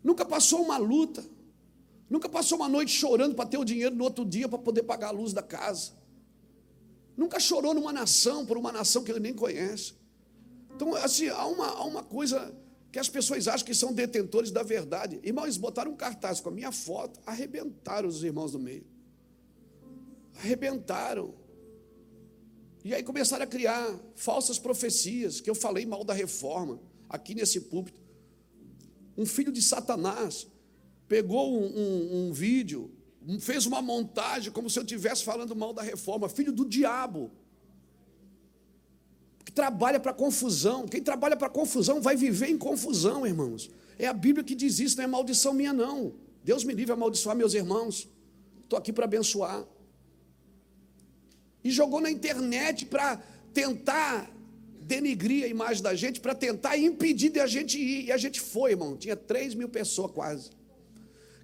[0.04, 1.24] nunca passou uma luta,
[2.10, 5.10] nunca passou uma noite chorando para ter o dinheiro no outro dia para poder pagar
[5.10, 5.92] a luz da casa,
[7.16, 9.94] nunca chorou numa nação, por uma nação que ele nem conhece.
[10.76, 12.52] Então, assim, há uma, há uma coisa
[12.92, 15.20] que as pessoas acham que são detentores da verdade.
[15.22, 18.97] Irmãos, botaram um cartaz com a minha foto, arrebentaram os irmãos do meio
[20.40, 21.34] arrebentaram.
[22.84, 27.62] E aí começaram a criar falsas profecias, que eu falei mal da reforma, aqui nesse
[27.62, 28.00] púlpito.
[29.18, 30.48] Um filho de Satanás
[31.08, 32.92] pegou um, um, um vídeo,
[33.40, 37.32] fez uma montagem como se eu estivesse falando mal da reforma, filho do diabo.
[39.44, 40.88] Que trabalha para confusão.
[40.88, 43.70] Quem trabalha para confusão vai viver em confusão, irmãos.
[43.98, 46.14] É a Bíblia que diz isso, não é maldição minha, não.
[46.44, 48.08] Deus me livre a amaldiçoar meus irmãos.
[48.64, 49.66] Estou aqui para abençoar
[51.64, 53.22] e jogou na internet para
[53.54, 54.30] tentar
[54.82, 58.06] denigrir a imagem da gente, para tentar impedir de a gente ir.
[58.06, 58.96] E a gente foi, irmão.
[58.96, 60.50] Tinha 3 mil pessoas quase.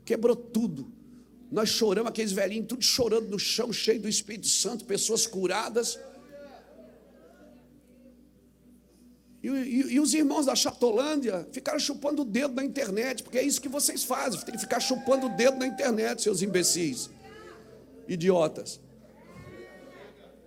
[0.06, 0.92] quebrou tudo.
[1.52, 6.00] Nós choramos, aqueles velhinhos, tudo chorando no chão, cheio do Espírito Santo, pessoas curadas.
[9.44, 13.44] E, e, e, os irmãos da Chatolândia ficaram chupando o dedo na internet, porque é
[13.44, 17.10] isso que vocês fazem, tem que ficar chupando o dedo na internet, seus imbecis,
[18.08, 18.80] idiotas.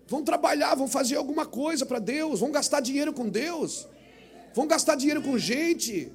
[0.06, 3.88] Vão trabalhar, vão fazer alguma coisa para Deus, vão gastar dinheiro com Deus,
[4.54, 6.12] vão gastar dinheiro com gente.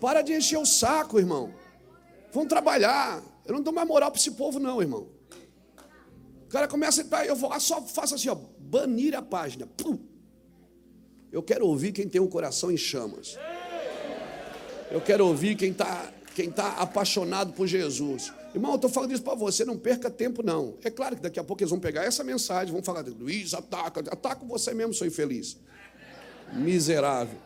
[0.00, 1.52] Para de encher o saco, irmão.
[2.32, 3.22] Vão trabalhar.
[3.46, 5.08] Eu não dou mais moral para esse povo, não, irmão.
[6.44, 7.04] O cara começa.
[7.26, 9.66] Eu vou, só faço assim, ó, banir a página.
[9.66, 9.98] Pum.
[11.32, 13.36] Eu quero ouvir quem tem um coração em chamas.
[14.90, 18.32] Eu quero ouvir quem está quem tá apaixonado por Jesus.
[18.54, 20.76] Irmão, eu estou falando isso para você, não perca tempo, não.
[20.82, 24.00] É claro que daqui a pouco eles vão pegar essa mensagem, vão falar, Luiz, ataca,
[24.00, 25.58] ataca você mesmo, sou infeliz.
[26.52, 27.38] Miserável.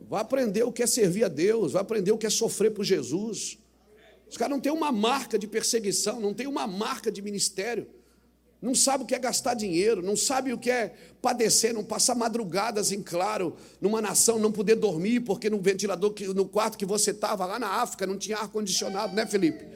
[0.00, 2.84] Vai aprender o que é servir a Deus, vai aprender o que é sofrer por
[2.84, 3.58] Jesus.
[4.28, 7.86] Os caras não têm uma marca de perseguição, não tem uma marca de ministério
[8.64, 12.14] não sabe o que é gastar dinheiro, não sabe o que é padecer, não passar
[12.14, 17.10] madrugadas em claro, numa nação, não poder dormir, porque no ventilador, no quarto que você
[17.10, 19.66] estava, lá na África, não tinha ar-condicionado, né, Felipe?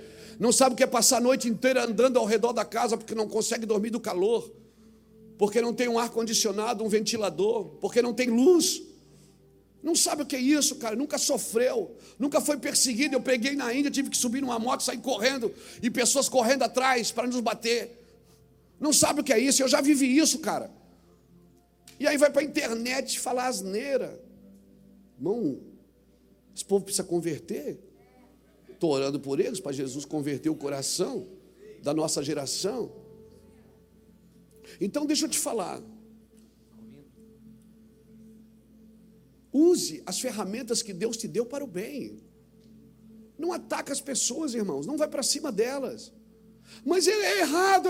[0.41, 3.15] Não sabe o que é passar a noite inteira andando ao redor da casa, porque
[3.15, 4.51] não consegue dormir do calor,
[5.37, 8.81] porque não tem um ar-condicionado, um ventilador, porque não tem luz.
[9.83, 13.15] Não sabe o que é isso, cara, nunca sofreu, nunca foi perseguido.
[13.15, 15.53] Eu peguei na Índia, tive que subir numa moto, sair correndo,
[15.83, 17.98] e pessoas correndo atrás para nos bater.
[18.79, 20.71] Não sabe o que é isso, eu já vivi isso, cara.
[21.99, 24.23] E aí vai para a internet falar asneira.
[25.17, 25.61] Irmão,
[26.55, 27.81] esse povo precisa converter.
[28.69, 31.27] Estou orando por eles, para Jesus converter o coração
[31.83, 32.93] da nossa geração.
[34.81, 35.83] Então, deixa eu te falar.
[39.53, 42.23] Use as ferramentas que Deus te deu para o bem.
[43.37, 44.87] Não ataque as pessoas, irmãos.
[44.87, 46.13] Não vai para cima delas.
[46.85, 47.89] Mas ele é errado.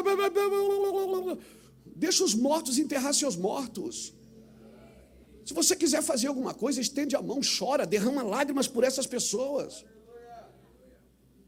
[1.94, 4.14] Deixa os mortos enterrar seus mortos.
[5.44, 9.84] Se você quiser fazer alguma coisa, estende a mão, chora, derrama lágrimas por essas pessoas.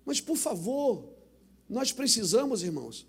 [0.04, 1.08] Mas, por favor,
[1.68, 3.06] nós precisamos, irmãos,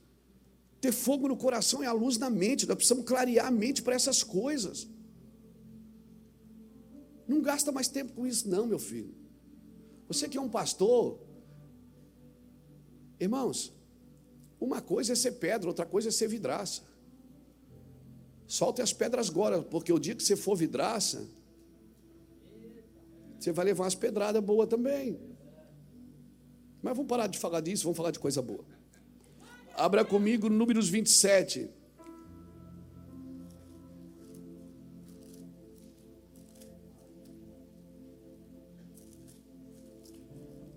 [0.82, 2.68] ter fogo no coração e a luz na mente.
[2.68, 4.88] Nós precisamos clarear a mente para essas coisas.
[7.28, 9.16] Não gasta mais tempo com isso, não, meu filho.
[10.10, 11.20] Você que é um pastor,
[13.18, 13.72] irmãos,
[14.62, 16.84] uma coisa é ser pedra, outra coisa é ser vidraça.
[18.46, 21.28] Solte as pedras agora, porque o dia que você for vidraça,
[23.40, 25.20] você vai levar umas pedradas boas também.
[26.80, 28.64] Mas vamos parar de falar disso, vamos falar de coisa boa.
[29.74, 31.68] Abra comigo Números 27.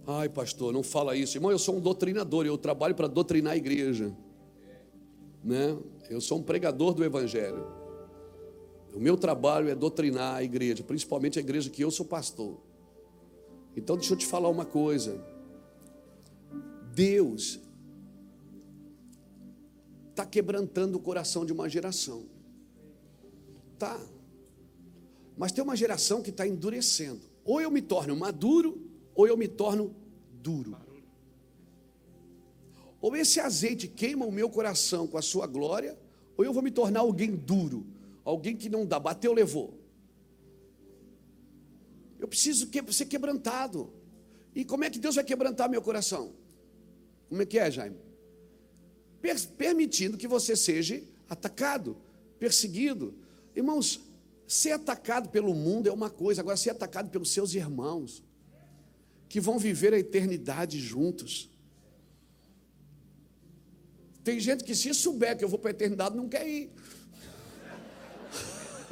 [0.07, 1.37] Ai, pastor, não fala isso.
[1.37, 4.15] Irmão, eu sou um doutrinador, eu trabalho para doutrinar a igreja.
[5.43, 5.77] Né?
[6.11, 7.67] Eu sou um pregador do evangelho.
[8.95, 12.61] O meu trabalho é doutrinar a igreja, principalmente a igreja que eu sou pastor.
[13.77, 15.21] Então, deixa eu te falar uma coisa.
[16.93, 17.59] Deus
[20.11, 22.27] está quebrantando o coração de uma geração.
[23.79, 24.01] Tá.
[25.37, 27.23] Mas tem uma geração que está endurecendo.
[27.45, 29.95] Ou eu me torno maduro, ou eu me torno
[30.43, 30.77] duro.
[33.01, 35.99] Ou esse azeite queima o meu coração com a sua glória,
[36.37, 37.87] ou eu vou me tornar alguém duro,
[38.25, 39.79] alguém que não dá, bateu, levou.
[42.19, 43.93] Eu preciso ser quebrantado.
[44.55, 46.33] E como é que Deus vai quebrantar meu coração?
[47.29, 47.99] Como é que é, Jaime?
[49.59, 51.99] Permitindo que você seja atacado,
[52.39, 53.15] perseguido.
[53.55, 54.01] Irmãos,
[54.47, 58.23] ser atacado pelo mundo é uma coisa, agora ser atacado pelos seus irmãos
[59.35, 61.51] que vão viver a eternidade juntos.
[64.23, 66.71] Tem gente que, se souber que eu vou para a eternidade, não quer ir.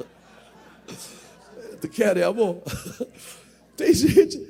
[1.79, 2.61] Tu quer, é, amor?
[3.77, 4.45] Tem gente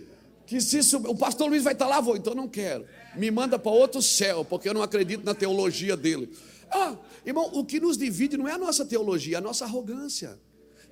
[0.48, 2.88] que, se souber, o pastor Luiz vai estar lá, vou, então não quero.
[3.16, 6.36] Me manda para outro céu, porque eu não acredito na teologia dele.
[6.72, 10.42] Ah, irmão, o que nos divide não é a nossa teologia, é a nossa arrogância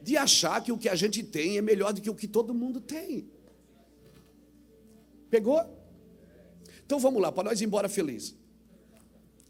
[0.04, 2.54] de achar que o que a gente tem é melhor do que o que todo
[2.54, 3.41] mundo tem.
[5.32, 5.62] Pegou?
[6.86, 8.36] Então vamos lá, para nós ir embora feliz.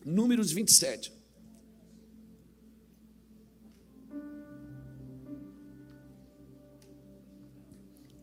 [0.05, 1.11] Números 27.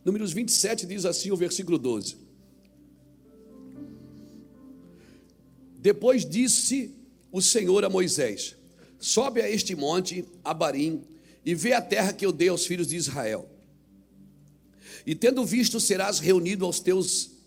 [0.05, 2.17] Números 27 diz assim o versículo 12.
[5.79, 6.95] Depois disse
[7.33, 8.55] o Senhor a Moisés:
[9.01, 11.03] Sobe a este monte, Abarim,
[11.45, 13.51] e vê a terra que eu dei aos filhos de Israel.
[15.05, 17.38] E tendo visto, serás reunido aos teus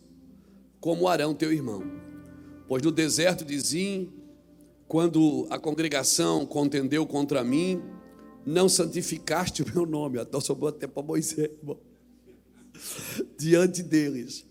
[0.82, 1.84] como Arão teu irmão.
[2.68, 4.12] Pois no deserto de Zim,
[4.88, 7.82] quando a congregação contendeu contra mim,
[8.46, 10.20] não santificaste o meu nome.
[10.20, 11.80] Então sobrou até para Moisés, irmão.
[13.38, 14.46] Diante deles,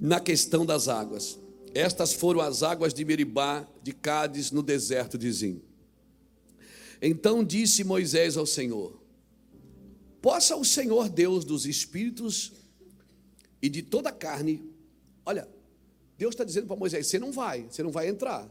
[0.00, 1.38] na questão das águas.
[1.74, 5.62] Estas foram as águas de Meribá, de Cádiz, no deserto de Zim.
[7.00, 9.00] Então disse Moisés ao Senhor:
[10.20, 12.52] Possa o Senhor Deus dos espíritos
[13.60, 14.71] e de toda a carne,
[15.24, 15.48] olha,
[16.18, 18.50] Deus está dizendo para Moisés: você não vai, você não vai entrar.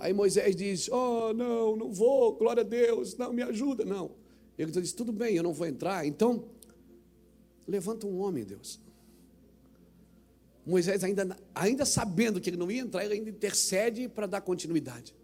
[0.00, 3.84] Aí Moisés diz: Oh, não, não vou, glória a Deus, não, me ajuda.
[3.84, 4.12] Não.
[4.58, 6.06] Ele diz: Tudo bem, eu não vou entrar.
[6.06, 6.44] Então,
[7.66, 8.80] levanta um homem, Deus.
[10.64, 15.14] Moisés, ainda, ainda sabendo que ele não ia entrar, ele ainda intercede para dar continuidade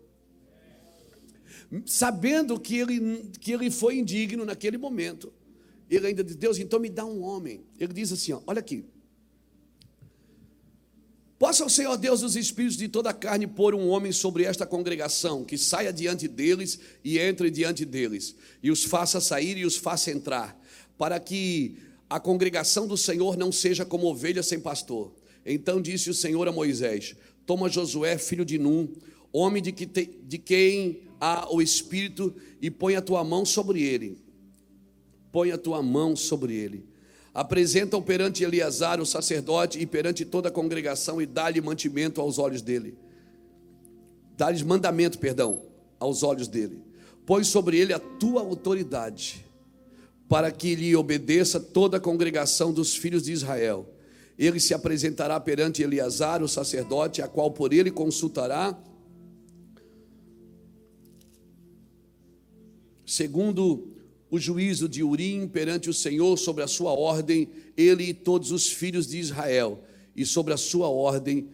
[1.86, 5.32] sabendo que ele, que ele foi indigno naquele momento,
[5.90, 7.64] ele ainda diz: Deus, então me dá um homem.
[7.78, 8.84] Ele diz assim: ó, olha aqui.
[11.38, 14.66] Possa o Senhor Deus dos Espíritos de toda a carne pôr um homem sobre esta
[14.66, 19.76] congregação, que saia diante deles e entre diante deles, e os faça sair e os
[19.76, 20.60] faça entrar,
[20.98, 21.76] para que
[22.10, 25.12] a congregação do Senhor não seja como ovelha sem pastor.
[25.46, 27.14] Então disse o Senhor a Moisés:
[27.46, 28.92] Toma Josué, filho de Num,
[29.32, 33.80] homem de, que te, de quem há o Espírito, e põe a tua mão sobre
[33.80, 34.18] ele.
[35.30, 36.84] Põe a tua mão sobre ele.
[37.38, 42.60] Apresenta-o perante Eleazar, o sacerdote, e perante toda a congregação, e dá-lhe mantimento aos olhos
[42.60, 42.98] dele.
[44.36, 45.62] Dá-lhes mandamento, perdão,
[46.00, 46.82] aos olhos dele.
[47.24, 49.46] Põe sobre ele a tua autoridade,
[50.28, 53.88] para que lhe obedeça toda a congregação dos filhos de Israel.
[54.36, 58.76] Ele se apresentará perante Eleazar, o sacerdote, a qual por ele consultará
[63.06, 63.96] segundo
[64.30, 68.70] o juízo de Urim perante o Senhor sobre a sua ordem, ele e todos os
[68.70, 69.82] filhos de Israel,
[70.14, 71.48] e sobre a sua ordem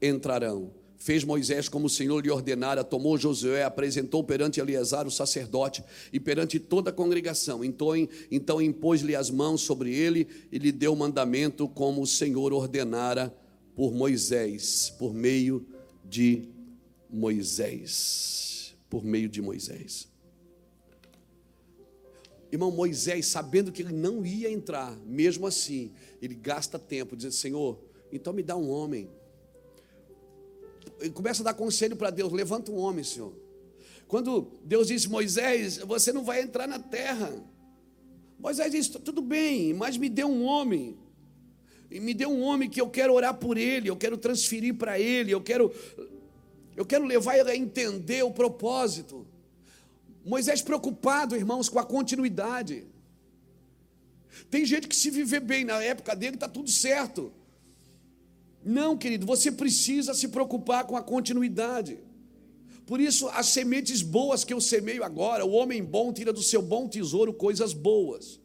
[0.00, 0.72] entrarão.
[1.00, 5.82] Fez Moisés como o Senhor lhe ordenara, tomou Josué, apresentou perante Eleazar o sacerdote
[6.12, 7.64] e perante toda a congregação.
[7.64, 7.88] Então,
[8.30, 13.34] então impôs-lhe as mãos sobre ele e lhe deu mandamento como o Senhor ordenara
[13.74, 15.66] por Moisés, por meio
[16.04, 16.50] de
[17.08, 18.74] Moisés.
[18.90, 20.09] Por meio de Moisés.
[22.52, 27.78] Irmão Moisés, sabendo que ele não ia entrar, mesmo assim, ele gasta tempo dizendo: Senhor,
[28.12, 29.08] então me dá um homem.
[30.98, 33.32] Ele começa a dar conselho para Deus: levanta um homem, Senhor.
[34.08, 37.32] Quando Deus disse: Moisés, você não vai entrar na terra.
[38.38, 40.98] Moisés disse: tudo bem, mas me dê um homem.
[41.90, 45.32] Me dê um homem que eu quero orar por ele, eu quero transferir para ele,
[45.32, 45.72] eu quero,
[46.76, 49.26] eu quero levar ele a entender o propósito.
[50.24, 52.86] Moisés preocupado, irmãos, com a continuidade.
[54.50, 57.32] Tem gente que se viver bem na época dele está tudo certo.
[58.64, 61.98] Não, querido, você precisa se preocupar com a continuidade.
[62.86, 66.60] Por isso, as sementes boas que eu semeio agora, o homem bom tira do seu
[66.60, 68.40] bom tesouro coisas boas.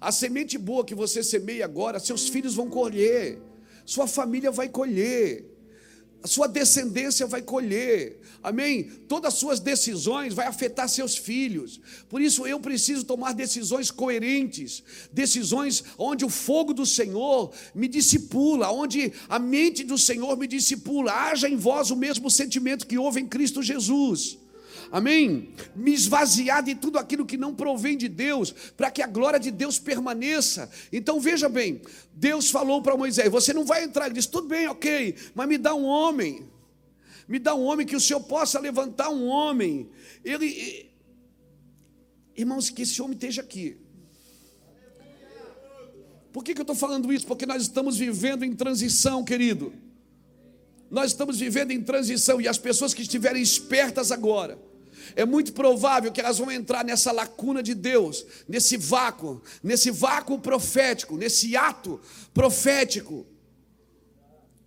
[0.00, 3.40] A semente boa que você semeia agora, seus filhos vão colher,
[3.84, 5.55] sua família vai colher
[6.26, 8.82] a sua descendência vai colher, amém?
[9.06, 14.82] Todas as suas decisões vai afetar seus filhos, por isso eu preciso tomar decisões coerentes,
[15.12, 21.12] decisões onde o fogo do Senhor me discipula, onde a mente do Senhor me discipula,
[21.12, 24.36] haja em vós o mesmo sentimento que houve em Cristo Jesus
[24.90, 25.50] amém?
[25.74, 29.50] Me esvaziar de tudo aquilo que não provém de Deus, para que a glória de
[29.50, 30.70] Deus permaneça.
[30.92, 31.80] Então veja bem,
[32.12, 34.06] Deus falou para Moisés: Você não vai entrar.
[34.06, 36.48] Ele disse: Tudo bem, ok, mas me dá um homem,
[37.28, 39.90] me dá um homem que o Senhor possa levantar um homem.
[40.24, 40.90] Ele,
[42.36, 43.78] irmãos, que esse homem esteja aqui.
[46.32, 47.26] Por que, que eu estou falando isso?
[47.26, 49.72] Porque nós estamos vivendo em transição, querido.
[50.90, 54.58] Nós estamos vivendo em transição e as pessoas que estiverem espertas agora,
[55.14, 60.38] é muito provável que elas vão entrar nessa lacuna de Deus, nesse vácuo, nesse vácuo
[60.38, 62.00] profético, nesse ato
[62.32, 63.26] profético.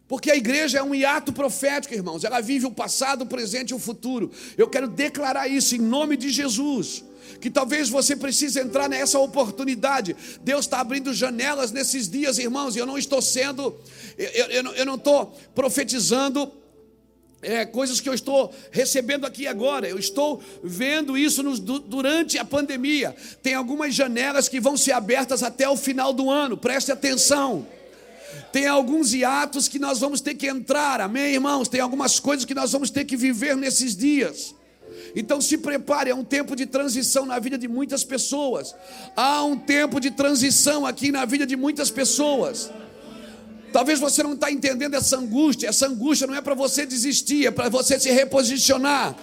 [0.09, 2.23] Porque a igreja é um hiato profético, irmãos.
[2.23, 4.31] Ela vive o passado, o presente e o futuro.
[4.57, 7.03] Eu quero declarar isso em nome de Jesus.
[7.39, 10.15] Que talvez você precise entrar nessa oportunidade.
[10.41, 12.75] Deus está abrindo janelas nesses dias, irmãos.
[12.75, 13.79] E eu não estou sendo,
[14.17, 16.51] eu, eu, eu não estou profetizando
[17.41, 19.87] é, coisas que eu estou recebendo aqui agora.
[19.87, 23.15] Eu estou vendo isso nos, durante a pandemia.
[23.41, 26.57] Tem algumas janelas que vão ser abertas até o final do ano.
[26.57, 27.65] Preste atenção.
[28.51, 31.67] Tem alguns hiatos que nós vamos ter que entrar, amém, irmãos?
[31.67, 34.55] Tem algumas coisas que nós vamos ter que viver nesses dias.
[35.15, 38.75] Então se prepare, é um tempo de transição na vida de muitas pessoas.
[39.15, 42.71] Há um tempo de transição aqui na vida de muitas pessoas.
[43.71, 45.67] Talvez você não está entendendo essa angústia.
[45.67, 49.15] Essa angústia não é para você desistir, é para você se reposicionar.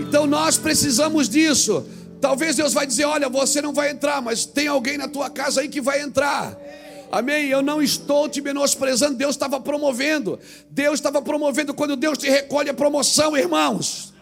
[0.00, 1.86] Então nós precisamos disso.
[2.20, 5.60] Talvez Deus vai dizer: olha, você não vai entrar, mas tem alguém na tua casa
[5.60, 6.56] aí que vai entrar.
[7.12, 7.46] Amém?
[7.46, 10.38] Eu não estou te menosprezando, Deus estava promovendo.
[10.68, 14.12] Deus estava promovendo quando Deus te recolhe a promoção, irmãos.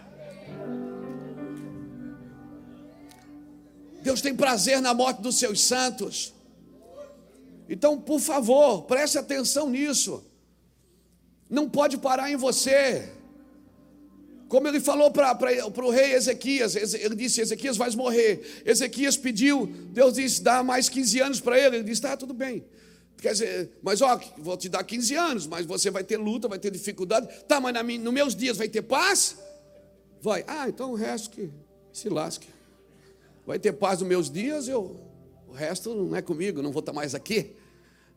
[4.03, 6.32] Deus tem prazer na morte dos seus santos.
[7.73, 10.23] Então, por favor, preste atenção nisso.
[11.49, 13.09] Não pode parar em você.
[14.47, 15.33] Como ele falou para
[15.83, 18.63] o rei Ezequias, ele disse: Ezequias vai morrer.
[18.67, 21.77] Ezequias pediu, Deus disse: dá mais 15 anos para ele.
[21.77, 22.63] Ele disse: tá, tudo bem.
[23.17, 26.59] Quer dizer, mas ó, vou te dar 15 anos, mas você vai ter luta, vai
[26.59, 27.27] ter dificuldade.
[27.49, 29.39] Tá, mas na, nos meus dias vai ter paz?
[30.21, 30.45] Vai.
[30.47, 31.49] Ah, então o resto que
[31.91, 32.49] se lasque.
[33.47, 35.01] Vai ter paz nos meus dias, eu,
[35.49, 37.62] o resto não é comigo, não vou estar mais aqui.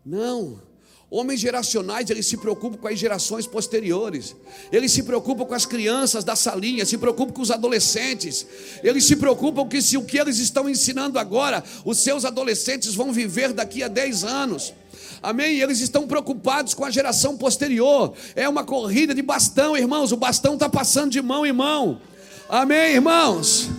[0.06, 0.62] Não.
[1.10, 4.36] Homens geracionais, eles se preocupam com as gerações posteriores.
[4.72, 8.46] Eles se preocupam com as crianças da salinha, se preocupam com os adolescentes.
[8.84, 13.14] Eles se preocupam que se o que eles estão ensinando agora, os seus adolescentes vão
[13.14, 14.74] viver daqui a 10 anos.
[15.22, 15.60] Amém?
[15.60, 18.14] Eles estão preocupados com a geração posterior.
[18.36, 20.12] É uma corrida de bastão, irmãos.
[20.12, 22.02] O bastão está passando de mão em mão.
[22.50, 23.70] Amém, irmãos?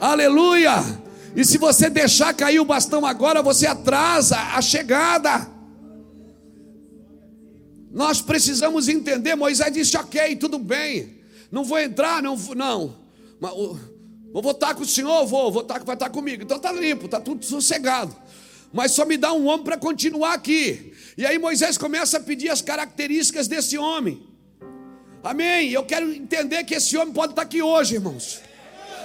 [0.00, 1.03] Aleluia!
[1.36, 5.48] E se você deixar cair o bastão agora, você atrasa a chegada.
[7.90, 9.34] Nós precisamos entender.
[9.34, 11.20] Moisés disse: Ok, tudo bem,
[11.50, 12.96] não vou entrar, não, não.
[14.32, 16.42] Vou votar com o senhor, vou, vou estar, vai estar comigo.
[16.42, 18.14] Então está limpo, está tudo sossegado.
[18.72, 20.92] Mas só me dá um homem para continuar aqui.
[21.16, 24.20] E aí Moisés começa a pedir as características desse homem.
[25.22, 25.70] Amém.
[25.70, 28.40] Eu quero entender que esse homem pode estar aqui hoje, irmãos.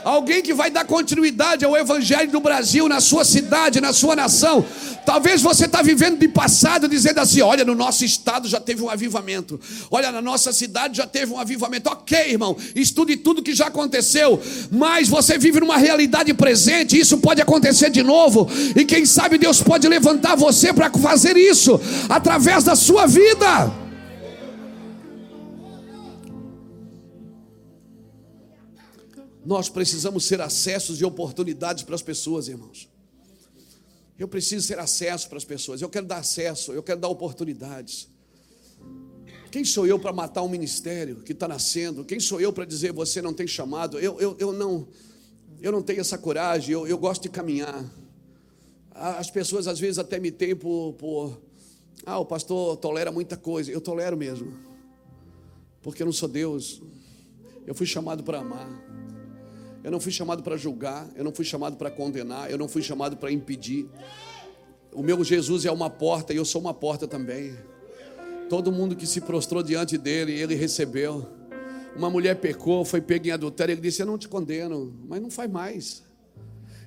[0.03, 4.65] Alguém que vai dar continuidade ao Evangelho do Brasil, na sua cidade, na sua nação.
[5.05, 8.89] Talvez você está vivendo de passado, dizendo assim: olha, no nosso estado já teve um
[8.89, 9.59] avivamento,
[9.89, 11.89] olha, na nossa cidade já teve um avivamento.
[11.89, 17.41] Ok, irmão, estude tudo que já aconteceu, mas você vive numa realidade presente, isso pode
[17.41, 22.75] acontecer de novo, e quem sabe Deus pode levantar você para fazer isso através da
[22.75, 23.88] sua vida.
[29.49, 32.87] Nós precisamos ser acessos e oportunidades para as pessoas, irmãos.
[34.15, 35.81] Eu preciso ser acesso para as pessoas.
[35.81, 38.07] Eu quero dar acesso, eu quero dar oportunidades.
[39.49, 42.05] Quem sou eu para matar um ministério que está nascendo?
[42.05, 43.97] Quem sou eu para dizer você não tem chamado?
[43.97, 44.87] Eu, eu, eu, não,
[45.59, 47.83] eu não tenho essa coragem, eu, eu gosto de caminhar.
[48.91, 51.41] As pessoas às vezes até me têm por, por.
[52.05, 53.71] Ah, o pastor tolera muita coisa.
[53.71, 54.53] Eu tolero mesmo.
[55.81, 56.83] Porque eu não sou Deus.
[57.65, 59.08] Eu fui chamado para amar.
[59.83, 62.81] Eu não fui chamado para julgar, eu não fui chamado para condenar, eu não fui
[62.81, 63.87] chamado para impedir.
[64.91, 67.55] O meu Jesus é uma porta e eu sou uma porta também.
[68.49, 71.25] Todo mundo que se prostrou diante dele, ele recebeu.
[71.95, 75.29] Uma mulher pecou, foi pega em adultério, ele disse: Eu não te condeno, mas não
[75.29, 76.03] faz mais.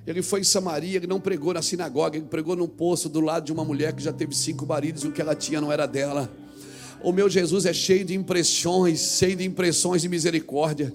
[0.05, 3.45] Ele foi em Samaria, ele não pregou na sinagoga, ele pregou num poço do lado
[3.45, 5.85] de uma mulher que já teve cinco maridos e o que ela tinha não era
[5.85, 6.29] dela.
[7.01, 10.93] O meu Jesus é cheio de impressões, cheio de impressões de misericórdia.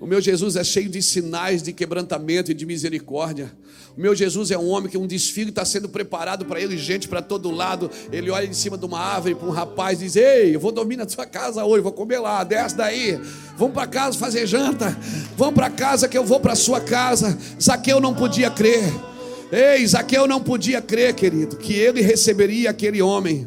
[0.00, 3.52] O meu Jesus é cheio de sinais de quebrantamento e de misericórdia.
[3.94, 7.06] O meu Jesus é um homem que um desfile está sendo preparado para ele, gente
[7.06, 7.90] para todo lado.
[8.10, 10.72] Ele olha em cima de uma árvore para um rapaz e diz: Ei, eu vou
[10.72, 13.20] dormir na sua casa hoje, vou comer lá, desce daí.
[13.58, 14.96] Vamos para casa fazer janta.
[15.36, 17.36] Vamos para casa que eu vou para sua casa.
[17.60, 18.90] Zaqueu não podia crer.
[19.52, 23.46] Ei, Zaqueu não podia crer, querido, que ele receberia aquele homem.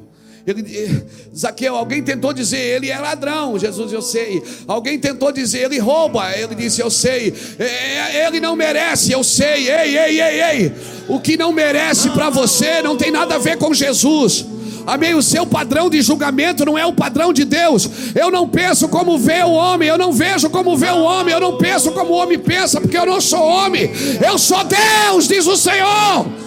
[1.36, 3.58] Zaqueu, alguém tentou dizer, ele é ladrão.
[3.58, 4.44] Jesus, eu sei.
[4.68, 6.32] Alguém tentou dizer, ele rouba.
[6.36, 7.34] Ele disse, eu sei.
[7.58, 9.70] É, é, ele não merece, eu sei.
[9.70, 10.72] Ei, ei, ei, ei.
[11.08, 14.46] O que não merece para você não tem nada a ver com Jesus.
[14.86, 15.16] Amém?
[15.16, 17.90] O seu padrão de julgamento não é o padrão de Deus.
[18.14, 21.40] Eu não penso como vê o homem, eu não vejo como vê o homem, eu
[21.40, 23.90] não penso como o homem pensa, porque eu não sou homem,
[24.26, 26.43] eu sou Deus, diz o Senhor.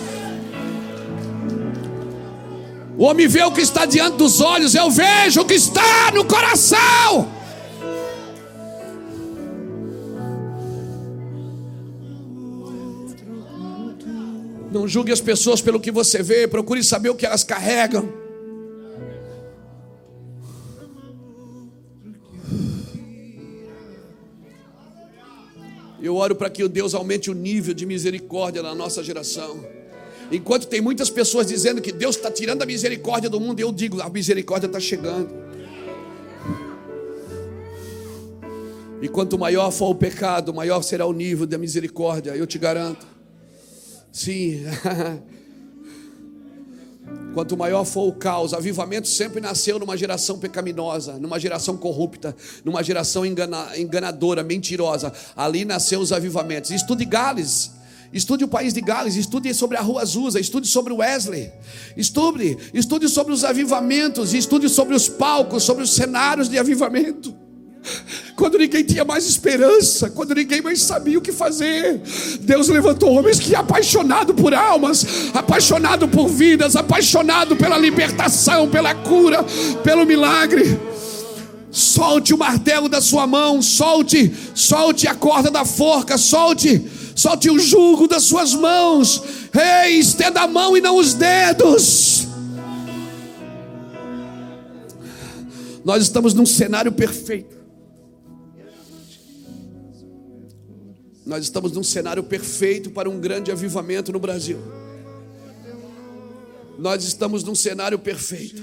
[2.98, 6.24] O homem vê o que está diante dos olhos, eu vejo o que está no
[6.24, 7.30] coração.
[14.72, 18.08] Não julgue as pessoas pelo que você vê, procure saber o que elas carregam.
[26.00, 29.64] Eu oro para que o Deus aumente o nível de misericórdia na nossa geração.
[30.30, 34.00] Enquanto tem muitas pessoas dizendo que Deus está tirando a misericórdia do mundo, eu digo:
[34.00, 35.46] a misericórdia está chegando.
[39.00, 43.06] E quanto maior for o pecado, maior será o nível da misericórdia, eu te garanto.
[44.10, 44.62] Sim.
[47.34, 52.34] Quanto maior for o caos, avivamento sempre nasceu numa geração pecaminosa, numa geração corrupta,
[52.64, 55.12] numa geração engana, enganadora, mentirosa.
[55.36, 56.70] Ali nasceu os avivamentos.
[56.70, 57.72] Estude Gales.
[58.12, 61.50] Estude o país de Gales, estude sobre a Rua Azusa, estude sobre Wesley,
[61.96, 67.46] estude, estude sobre os avivamentos, estude sobre os palcos, sobre os cenários de avivamento
[68.36, 72.00] quando ninguém tinha mais esperança, quando ninguém mais sabia o que fazer,
[72.40, 79.42] Deus levantou homens que apaixonado por almas, apaixonado por vidas, apaixonado pela libertação, pela cura,
[79.82, 80.78] pelo milagre.
[81.70, 86.82] Solte o martelo da sua mão, solte, solte a corda da forca, solte,
[87.16, 89.22] solte o jugo das suas mãos.
[89.84, 92.28] Ei, estenda a mão e não os dedos.
[95.84, 97.56] Nós estamos num cenário perfeito.
[101.24, 104.58] Nós estamos num cenário perfeito para um grande avivamento no Brasil.
[106.78, 108.62] Nós estamos num cenário perfeito.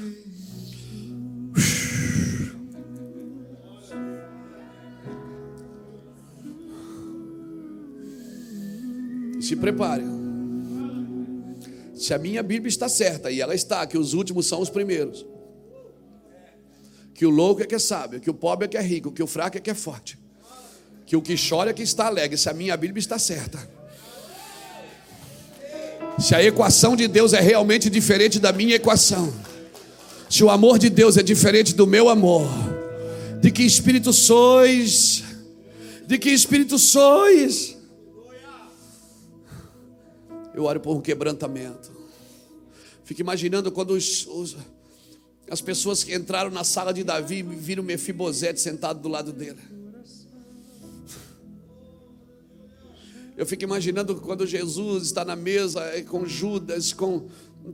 [9.44, 10.03] Se prepare.
[11.95, 15.26] Se a minha Bíblia está certa, e ela está, que os últimos são os primeiros.
[17.14, 19.22] Que o louco é que é sábio, que o pobre é que é rico, que
[19.22, 20.18] o fraco é que é forte
[21.06, 23.60] que o que chora é que está alegre, se a minha Bíblia está certa.
[26.18, 29.34] Se a equação de Deus é realmente diferente da minha equação,
[30.30, 32.48] se o amor de Deus é diferente do meu amor,
[33.41, 35.24] de que espírito sois?
[36.07, 37.72] De que espírito sois?
[40.53, 41.91] Eu oro por um quebrantamento.
[43.03, 44.55] Fico imaginando quando os, os,
[45.49, 49.59] as pessoas que entraram na sala de Davi viram Mefibosete sentado do lado dele.
[53.35, 57.27] Eu fico imaginando quando Jesus está na mesa eh, com Judas, com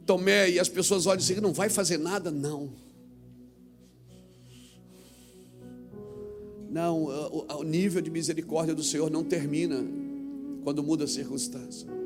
[0.05, 2.31] Tomé, e as pessoas olham assim: não vai fazer nada?
[2.31, 2.71] Não.
[6.71, 7.05] Não,
[7.57, 9.83] o nível de misericórdia do Senhor não termina
[10.63, 11.98] quando muda a circunstância.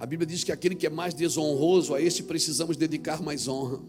[0.00, 3.80] A Bíblia diz que aquele que é mais desonroso, a este precisamos dedicar mais honra.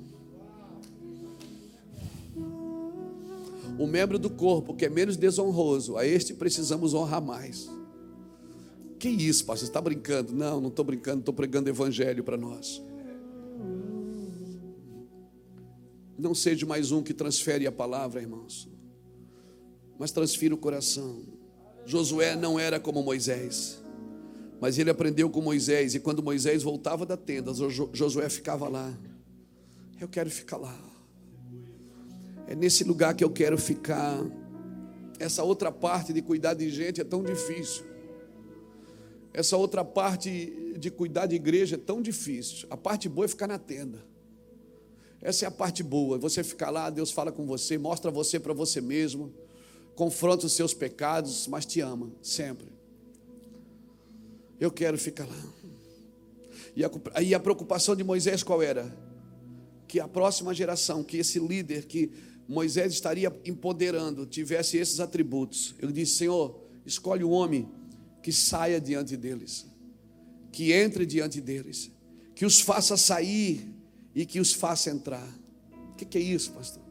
[3.82, 7.68] o membro do corpo que é menos desonroso, a este precisamos honrar mais.
[9.00, 9.66] Que isso, pastor?
[9.66, 10.34] Você está brincando?
[10.34, 12.80] Não, não estou brincando, estou pregando evangelho para nós.
[16.18, 18.70] Não seja mais um que transfere a palavra, irmãos,
[19.98, 21.24] mas transfira o coração.
[21.84, 23.82] Josué não era como Moisés,
[24.62, 28.96] mas ele aprendeu com Moisés, e quando Moisés voltava da tenda, Josué ficava lá.
[30.00, 30.80] Eu quero ficar lá.
[32.46, 34.24] É nesse lugar que eu quero ficar.
[35.20, 37.84] Essa outra parte de cuidar de gente é tão difícil.
[39.34, 42.68] Essa outra parte de cuidar de igreja é tão difícil.
[42.70, 44.06] A parte boa é ficar na tenda.
[45.24, 46.20] Essa é a parte boa.
[46.20, 49.34] Você ficar lá, Deus fala com você, mostra você para você mesmo,
[49.96, 52.71] confronta os seus pecados, mas te ama sempre.
[54.62, 55.44] Eu quero ficar lá.
[56.76, 56.92] E a,
[57.24, 58.96] e a preocupação de Moisés qual era?
[59.88, 62.12] Que a próxima geração, que esse líder que
[62.48, 65.74] Moisés estaria empoderando, tivesse esses atributos.
[65.80, 67.68] Ele disse: Senhor, escolhe o homem
[68.22, 69.66] que saia diante deles,
[70.52, 71.90] que entre diante deles,
[72.36, 73.68] que os faça sair
[74.14, 75.28] e que os faça entrar.
[75.92, 76.84] O que, que é isso, pastor?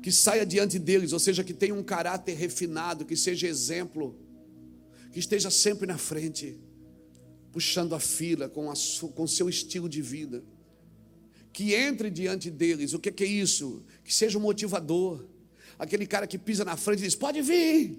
[0.00, 4.16] Que saia diante deles, ou seja, que tenha um caráter refinado, que seja exemplo,
[5.10, 6.60] que esteja sempre na frente,
[7.56, 8.74] puxando a fila com, a,
[9.14, 10.44] com seu estilo de vida
[11.54, 12.92] que entre diante deles.
[12.92, 13.82] O que, que é isso?
[14.04, 15.24] Que seja um motivador.
[15.78, 17.98] Aquele cara que pisa na frente e diz: Pode vir.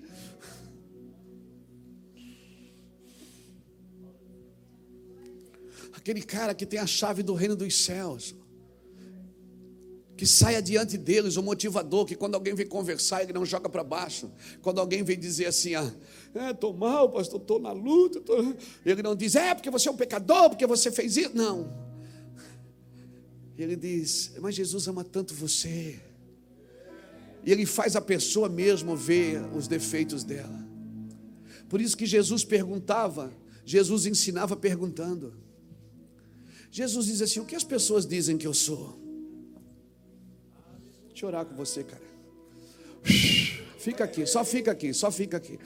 [5.92, 8.36] Aquele cara que tem a chave do reino dos céus.
[10.18, 13.84] Que saia diante deles o motivador, que quando alguém vem conversar, ele não joga para
[13.84, 14.30] baixo.
[14.62, 15.94] Quando alguém vem dizer assim, ah,
[16.50, 18.20] estou é, mal, pastor, estou na luta.
[18.20, 18.56] Tô...
[18.84, 21.32] Ele não diz, é porque você é um pecador, porque você fez isso.
[21.36, 21.88] Não.
[23.58, 26.00] Ele diz: Mas Jesus ama tanto você.
[27.44, 30.66] E ele faz a pessoa mesmo ver os defeitos dela.
[31.68, 33.32] Por isso que Jesus perguntava,
[33.66, 35.34] Jesus ensinava perguntando.
[36.70, 39.07] Jesus diz assim: O que as pessoas dizem que eu sou?
[41.18, 42.04] Deixa eu orar com você, cara.
[43.80, 45.58] Fica aqui, só fica aqui, só fica aqui.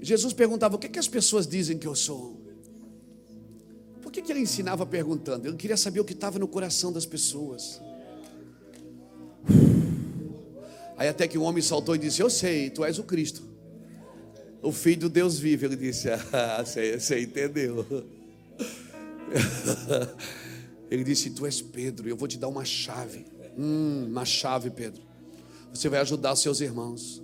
[0.00, 2.40] Jesus perguntava: O que, que as pessoas dizem que eu sou?
[4.00, 5.48] Por que, que ele ensinava perguntando?
[5.48, 7.82] Ele queria saber o que estava no coração das pessoas.
[10.96, 13.42] Aí até que um homem saltou e disse: Eu sei, tu és o Cristo.
[14.62, 15.66] o filho do Deus vive.
[15.66, 17.84] Ele disse: Ah, você, você entendeu.
[20.92, 23.24] Ele disse: Tu és Pedro, eu vou te dar uma chave.
[23.56, 25.00] Hum, uma chave, Pedro.
[25.72, 27.22] Você vai ajudar seus irmãos.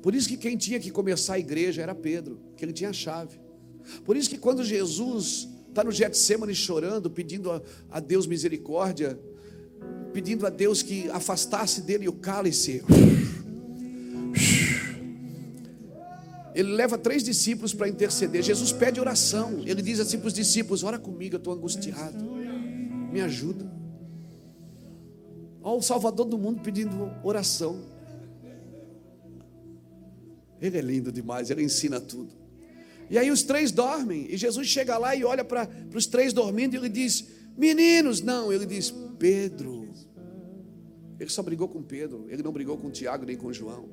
[0.00, 2.92] Por isso que quem tinha que começar a igreja era Pedro, que ele tinha a
[2.92, 3.40] chave.
[4.04, 7.60] Por isso que quando Jesus está no Getsemane chorando, pedindo a,
[7.90, 9.18] a Deus misericórdia,
[10.12, 12.84] pedindo a Deus que afastasse dele o cálice.
[16.54, 18.40] Ele leva três discípulos para interceder.
[18.40, 19.62] Jesus pede oração.
[19.66, 22.41] Ele diz assim para os discípulos: Ora comigo, eu estou angustiado.
[23.12, 23.70] Me ajuda.
[25.62, 27.80] Olha o Salvador do mundo pedindo oração.
[30.60, 32.32] Ele é lindo demais, ele ensina tudo.
[33.10, 34.26] E aí os três dormem.
[34.30, 37.26] E Jesus chega lá e olha para os três dormindo e ele diz:
[37.56, 38.52] Meninos, não.
[38.52, 39.90] Ele diz: Pedro.
[41.20, 42.26] Ele só brigou com Pedro.
[42.28, 43.88] Ele não brigou com Tiago nem com João.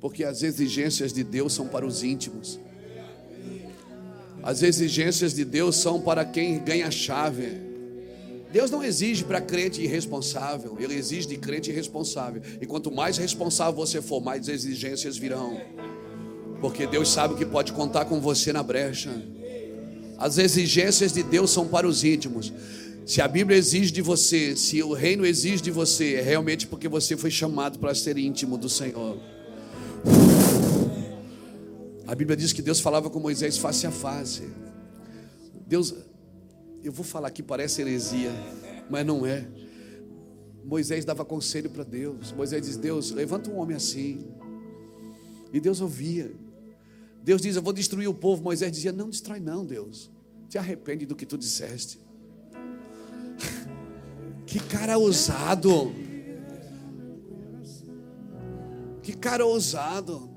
[0.00, 2.58] Porque as exigências de Deus são para os íntimos.
[4.42, 7.71] As exigências de Deus são para quem ganha a chave.
[8.52, 12.42] Deus não exige para crente irresponsável, Ele exige de crente irresponsável.
[12.60, 15.58] E quanto mais responsável você for, mais exigências virão.
[16.60, 19.10] Porque Deus sabe que pode contar com você na brecha.
[20.18, 22.52] As exigências de Deus são para os íntimos.
[23.06, 26.88] Se a Bíblia exige de você, se o reino exige de você, é realmente porque
[26.88, 29.18] você foi chamado para ser íntimo do Senhor.
[32.06, 34.42] A Bíblia diz que Deus falava com Moisés face a face.
[35.66, 35.94] Deus,
[36.82, 38.30] eu vou falar aqui, parece heresia,
[38.90, 39.46] mas não é.
[40.64, 42.32] Moisés dava conselho para Deus.
[42.32, 44.26] Moisés diz: Deus, levanta um homem assim.
[45.52, 46.32] E Deus ouvia.
[47.22, 48.42] Deus diz: Eu vou destruir o povo.
[48.42, 50.10] Moisés dizia: Não destrói, não, Deus.
[50.48, 51.98] Te arrepende do que tu disseste.
[54.46, 55.92] que cara ousado.
[59.02, 60.30] Que cara ousado.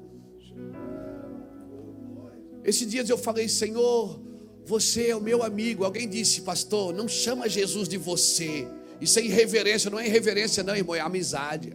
[2.63, 4.19] Esses dias eu falei, Senhor,
[4.65, 5.83] você é o meu amigo.
[5.83, 8.67] Alguém disse, pastor, não chama Jesus de você.
[8.99, 11.73] Isso é irreverência, não é irreverência, não, irmão, é amizade.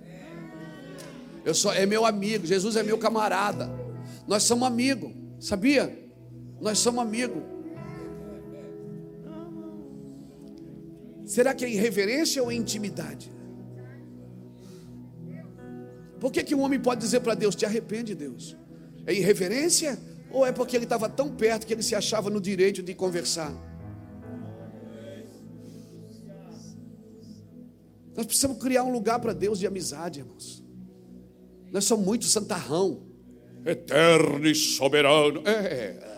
[1.44, 3.70] Eu sou, é meu amigo, Jesus é meu camarada.
[4.26, 5.96] Nós somos amigos, sabia?
[6.60, 7.42] Nós somos amigos.
[11.24, 13.30] Será que é irreverência ou é intimidade?
[16.18, 18.56] Por que, que um homem pode dizer para Deus, te arrepende, Deus?
[19.06, 19.98] É irreverência
[20.32, 23.52] ou é porque ele estava tão perto que ele se achava no direito de conversar?
[28.16, 30.64] Nós precisamos criar um lugar para Deus de amizade, irmãos.
[31.72, 33.02] Nós somos muito santarrão,
[33.64, 35.42] eterno e soberano.
[35.46, 36.10] É, é.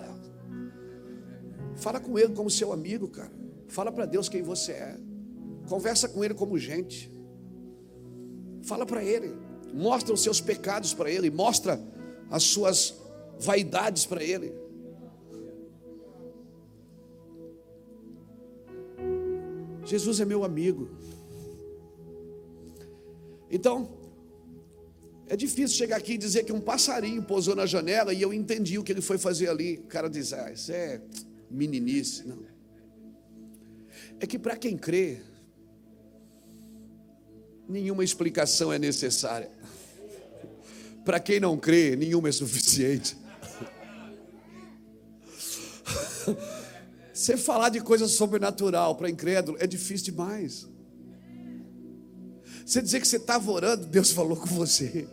[1.77, 3.33] Fala com Ele como seu amigo, cara.
[3.69, 4.97] Fala para Deus quem você é.
[5.69, 7.13] Conversa com Ele como gente.
[8.63, 9.35] Fala para Ele.
[9.73, 11.31] Mostra os seus pecados para Ele.
[11.31, 11.81] Mostra
[12.31, 13.02] as suas
[13.43, 14.53] vaidades para ele.
[19.85, 20.89] Jesus é meu amigo.
[23.51, 23.91] Então,
[25.29, 28.79] é difícil chegar aqui e dizer que um passarinho pousou na janela e eu entendi
[28.79, 29.79] o que ele foi fazer ali.
[29.79, 31.01] O cara diz, ah, isso é
[31.51, 32.27] meninice.
[32.27, 32.43] Não.
[34.21, 35.21] É que para quem crê,
[37.69, 39.51] nenhuma explicação é necessária.
[41.05, 43.17] Para quem não crê, nenhuma é suficiente.
[47.13, 50.67] Você falar de coisa sobrenatural para incrédulo é difícil demais.
[52.65, 55.07] Você dizer que você estava orando, Deus falou com você.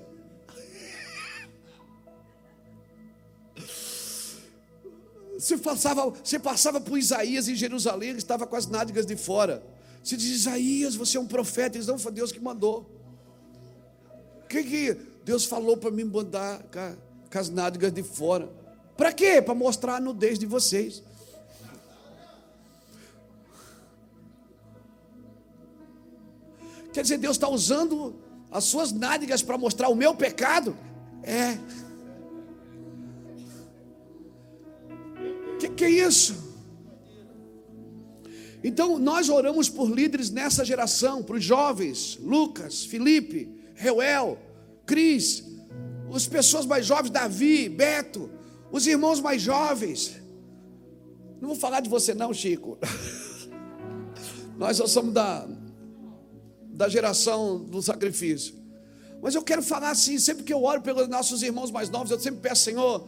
[5.38, 9.64] Você passava, você passava por Isaías em Jerusalém, ele estava com as nádegas de fora.
[10.04, 11.78] Você diz, Isaías, você é um profeta.
[11.78, 12.90] Eles não, foi Deus que mandou.
[14.44, 16.64] O que, que Deus falou para mim mandar
[17.32, 18.50] com as nádegas de fora?
[19.00, 19.42] Para quê?
[19.42, 21.02] Para mostrar a nudez de vocês.
[26.92, 28.14] Quer dizer, Deus está usando
[28.52, 30.76] as suas nádegas para mostrar o meu pecado?
[31.24, 31.58] É.
[35.60, 36.36] Que que é isso?
[38.62, 44.38] Então nós oramos por líderes nessa geração, para os jovens, Lucas, Felipe, Reuel,
[44.86, 45.46] Cris,
[46.14, 48.30] as pessoas mais jovens, Davi, Beto,
[48.72, 50.20] os irmãos mais jovens.
[51.42, 52.78] Não vou falar de você, não, Chico.
[54.58, 55.48] Nós só somos da,
[56.66, 58.56] da geração do sacrifício.
[59.22, 62.20] Mas eu quero falar assim, sempre que eu oro pelos nossos irmãos mais novos, eu
[62.20, 63.08] sempre peço, Senhor,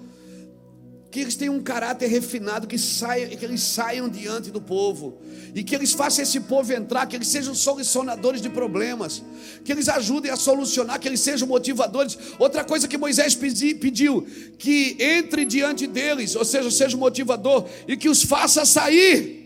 [1.11, 5.21] que eles tenham um caráter refinado, que, saia, que eles saiam diante do povo,
[5.53, 9.21] e que eles façam esse povo entrar, que eles sejam solucionadores de problemas,
[9.65, 12.17] que eles ajudem a solucionar, que eles sejam motivadores.
[12.39, 14.25] Outra coisa que Moisés pediu,
[14.57, 19.41] que entre diante deles, ou seja, seja motivador, e que os faça sair.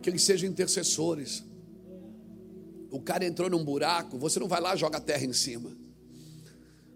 [0.00, 1.47] Que eles sejam intercessores
[2.98, 5.70] o cara entrou num buraco, você não vai lá e joga terra em cima.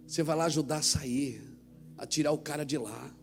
[0.04, 1.40] Você vai lá ajudar a sair,
[1.96, 3.14] a tirar o cara de lá.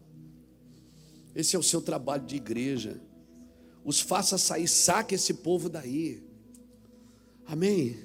[1.36, 3.02] Esse é o seu trabalho de igreja.
[3.84, 6.24] Os faça sair, saque esse povo daí.
[7.46, 8.00] Amém.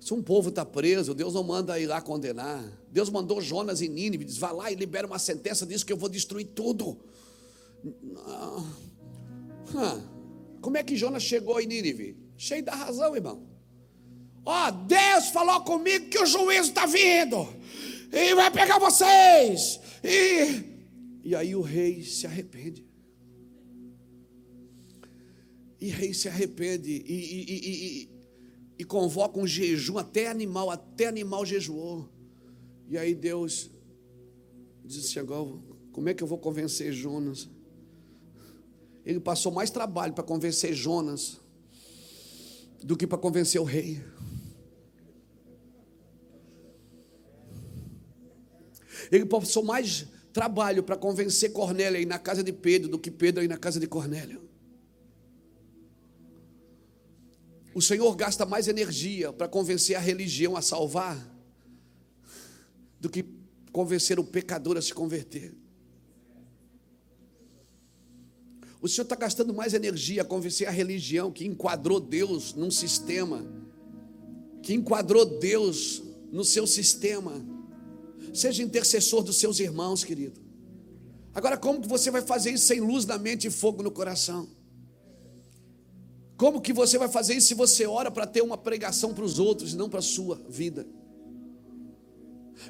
[0.00, 2.64] Se um povo está preso, Deus não manda ir lá condenar.
[2.90, 5.96] Deus mandou Jonas em Nínive, diz: vá lá e libera uma sentença, diz que eu
[5.98, 6.98] vou destruir tudo.
[9.76, 10.00] Ah,
[10.62, 12.16] como é que Jonas chegou em Nínive?
[12.38, 13.53] Cheio da razão, irmão.
[14.44, 17.48] Ó, Deus falou comigo que o juízo está vindo.
[18.12, 19.80] E vai pegar vocês.
[20.02, 20.62] E,
[21.24, 22.86] e aí o rei se arrepende.
[25.80, 28.10] E rei se arrepende e, e, e,
[28.78, 32.08] e, convoca um jejum, até animal, até animal jejuou.
[32.88, 33.70] E aí Deus
[34.84, 35.58] disse assim: agora,
[35.92, 37.50] como é que eu vou convencer Jonas?
[39.04, 41.40] Ele passou mais trabalho para convencer Jonas
[42.82, 44.02] do que para convencer o rei.
[49.14, 53.12] Ele passou mais trabalho para convencer Cornélio a ir na casa de Pedro do que
[53.12, 54.42] Pedro a ir na casa de Cornélio.
[57.72, 61.32] O Senhor gasta mais energia para convencer a religião a salvar
[62.98, 63.24] do que
[63.70, 65.54] convencer o pecador a se converter.
[68.80, 73.46] O Senhor está gastando mais energia a convencer a religião que enquadrou Deus num sistema,
[74.60, 77.53] que enquadrou Deus no seu sistema
[78.34, 80.40] Seja intercessor dos seus irmãos, querido.
[81.32, 84.48] Agora, como que você vai fazer isso sem luz na mente e fogo no coração?
[86.36, 89.38] Como que você vai fazer isso se você ora para ter uma pregação para os
[89.38, 90.84] outros e não para a sua vida?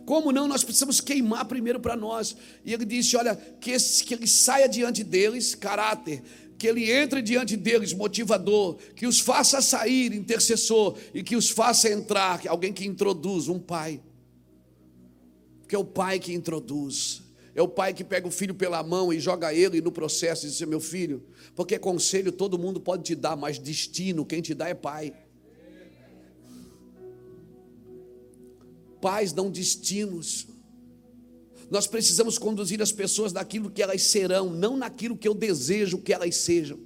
[0.05, 0.47] Como não?
[0.47, 2.37] Nós precisamos queimar primeiro para nós.
[2.63, 6.23] E ele disse: Olha, que, esse, que ele saia diante deles, caráter,
[6.59, 11.89] que ele entre diante deles, motivador, que os faça sair, intercessor, e que os faça
[11.89, 14.03] entrar, alguém que introduz, um pai.
[15.75, 17.23] Porque é o pai que introduz.
[17.55, 20.51] É o pai que pega o filho pela mão e joga ele no processo e
[20.51, 21.25] diz: Meu filho,
[21.57, 25.13] porque conselho todo mundo pode te dar, mas destino, quem te dá é pai.
[29.01, 30.47] Pais dão destinos.
[31.71, 36.13] Nós precisamos conduzir as pessoas naquilo que elas serão, não naquilo que eu desejo que
[36.13, 36.79] elas sejam.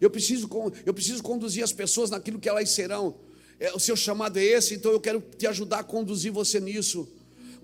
[0.00, 0.48] Eu preciso,
[0.84, 3.16] eu preciso conduzir as pessoas naquilo que elas serão,
[3.72, 7.08] o seu chamado é esse, então eu quero te ajudar a conduzir você nisso.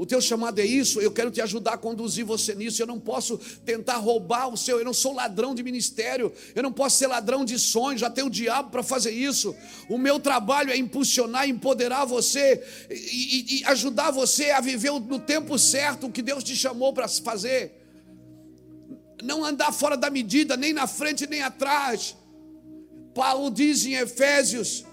[0.01, 2.81] O teu chamado é isso, eu quero te ajudar a conduzir você nisso.
[2.81, 3.37] Eu não posso
[3.67, 7.45] tentar roubar o seu, eu não sou ladrão de ministério, eu não posso ser ladrão
[7.45, 9.55] de sonhos, já tenho o diabo para fazer isso.
[9.91, 15.19] O meu trabalho é impulsionar, empoderar você e, e, e ajudar você a viver no
[15.19, 17.71] tempo certo o que Deus te chamou para fazer.
[19.23, 22.17] Não andar fora da medida, nem na frente nem atrás.
[23.15, 24.87] Paulo diz em Efésios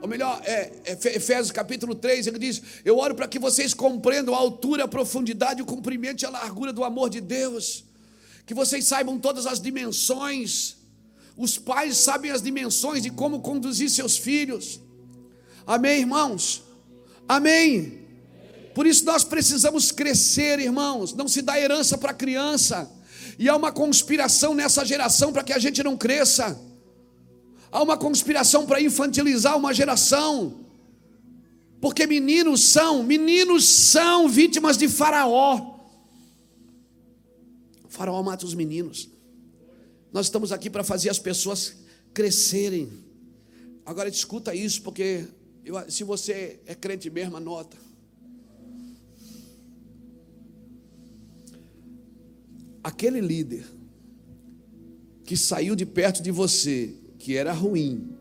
[0.00, 4.34] ou melhor, é, é Efésios capítulo 3, ele diz: Eu oro para que vocês compreendam
[4.34, 7.84] a altura, a profundidade, o comprimento e a largura do amor de Deus,
[8.46, 10.76] que vocês saibam todas as dimensões.
[11.36, 14.80] Os pais sabem as dimensões de como conduzir seus filhos.
[15.66, 16.62] Amém, irmãos?
[17.28, 18.00] Amém.
[18.74, 21.14] Por isso nós precisamos crescer, irmãos.
[21.14, 22.90] Não se dá herança para criança.
[23.38, 26.58] E há uma conspiração nessa geração para que a gente não cresça.
[27.72, 30.66] Há uma conspiração para infantilizar uma geração.
[31.80, 35.78] Porque meninos são, meninos são vítimas de Faraó.
[37.84, 39.08] O faraó mata os meninos.
[40.12, 41.76] Nós estamos aqui para fazer as pessoas
[42.12, 42.90] crescerem.
[43.86, 45.26] Agora escuta isso, porque
[45.64, 47.76] eu, se você é crente mesmo, anota.
[52.82, 53.64] Aquele líder
[55.24, 58.16] que saiu de perto de você que era ruim,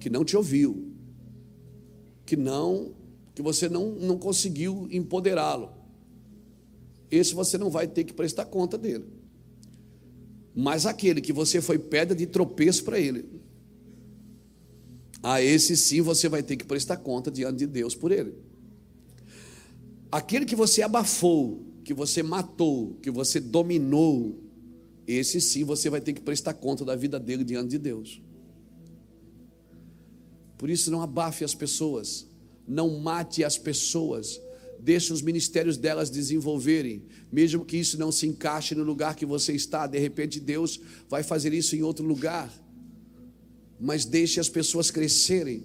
[0.00, 0.92] que não te ouviu,
[2.26, 2.92] que não
[3.32, 5.70] que você não, não conseguiu empoderá-lo.
[7.10, 9.04] Esse você não vai ter que prestar conta dele.
[10.54, 13.24] Mas aquele que você foi pedra de tropeço para ele,
[15.22, 18.34] a esse sim você vai ter que prestar conta diante de Deus por ele.
[20.10, 24.49] Aquele que você abafou, que você matou, que você dominou,
[25.12, 28.22] esse sim você vai ter que prestar conta da vida dele diante de Deus.
[30.58, 32.26] Por isso, não abafe as pessoas,
[32.68, 34.40] não mate as pessoas,
[34.78, 39.52] deixe os ministérios delas desenvolverem, mesmo que isso não se encaixe no lugar que você
[39.52, 42.52] está, de repente Deus vai fazer isso em outro lugar.
[43.80, 45.64] Mas deixe as pessoas crescerem,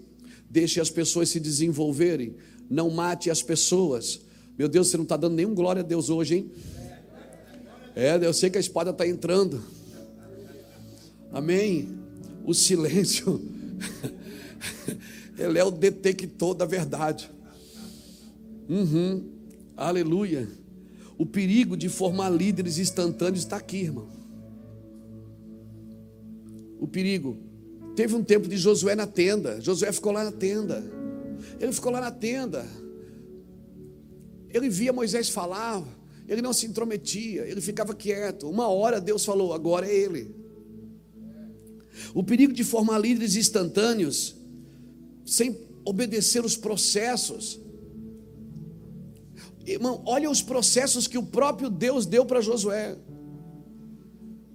[0.50, 2.36] deixe as pessoas se desenvolverem,
[2.70, 4.22] não mate as pessoas.
[4.58, 6.52] Meu Deus, você não está dando nenhum glória a Deus hoje, hein?
[7.96, 9.64] É, eu sei que a espada está entrando.
[11.32, 11.98] Amém.
[12.44, 13.42] O silêncio,
[15.40, 17.32] ele é o detector da verdade.
[18.70, 19.24] Uhum.
[19.76, 20.48] Aleluia.
[21.18, 24.08] O perigo de formar líderes instantâneos está aqui, irmão.
[26.80, 27.38] O perigo.
[27.96, 29.62] Teve um tempo de Josué na tenda.
[29.62, 30.84] Josué ficou lá na tenda.
[31.60, 32.66] Ele ficou lá na tenda.
[34.50, 35.82] Ele via Moisés falar.
[36.27, 37.43] Ele não se intrometia.
[37.47, 38.49] Ele ficava quieto.
[38.49, 40.35] Uma hora Deus falou: agora é ele.
[42.14, 44.35] O perigo de formar líderes instantâneos
[45.26, 47.60] sem obedecer os processos
[49.65, 52.95] Irmão, olha os processos que o próprio Deus deu para Josué.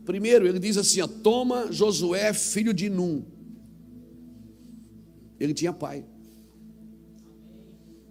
[0.05, 3.25] Primeiro, ele diz assim: ó, toma Josué, filho de Num.
[5.39, 6.05] Ele tinha pai.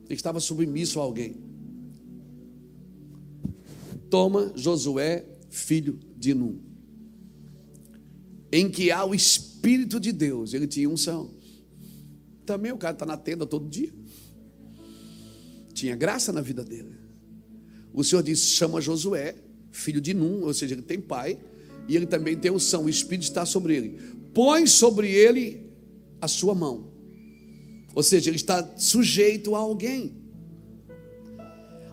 [0.05, 1.48] Ele estava submisso a alguém.
[4.09, 6.59] Toma Josué, filho de Num.
[8.51, 10.53] Em que há o Espírito de Deus.
[10.53, 11.31] Ele tinha unção.
[12.45, 13.93] Também o cara está na tenda todo dia
[15.79, 16.93] tinha graça na vida dele.
[17.93, 19.35] O Senhor disse: chama Josué,
[19.71, 21.39] filho de Num, ou seja, ele tem pai,
[21.87, 23.99] e ele também tem unção, o Espírito está sobre ele.
[24.33, 25.71] Põe sobre ele
[26.21, 26.91] a sua mão.
[27.95, 30.13] Ou seja, ele está sujeito a alguém.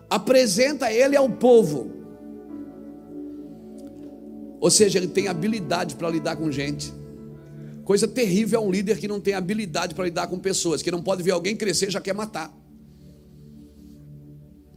[0.09, 1.96] Apresenta ele ao povo.
[4.59, 6.93] Ou seja, ele tem habilidade para lidar com gente.
[7.83, 11.01] Coisa terrível é um líder que não tem habilidade para lidar com pessoas, que não
[11.01, 12.53] pode ver alguém crescer já quer matar.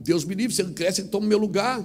[0.01, 1.85] Deus me livre, se ele cresce, ele toma meu lugar.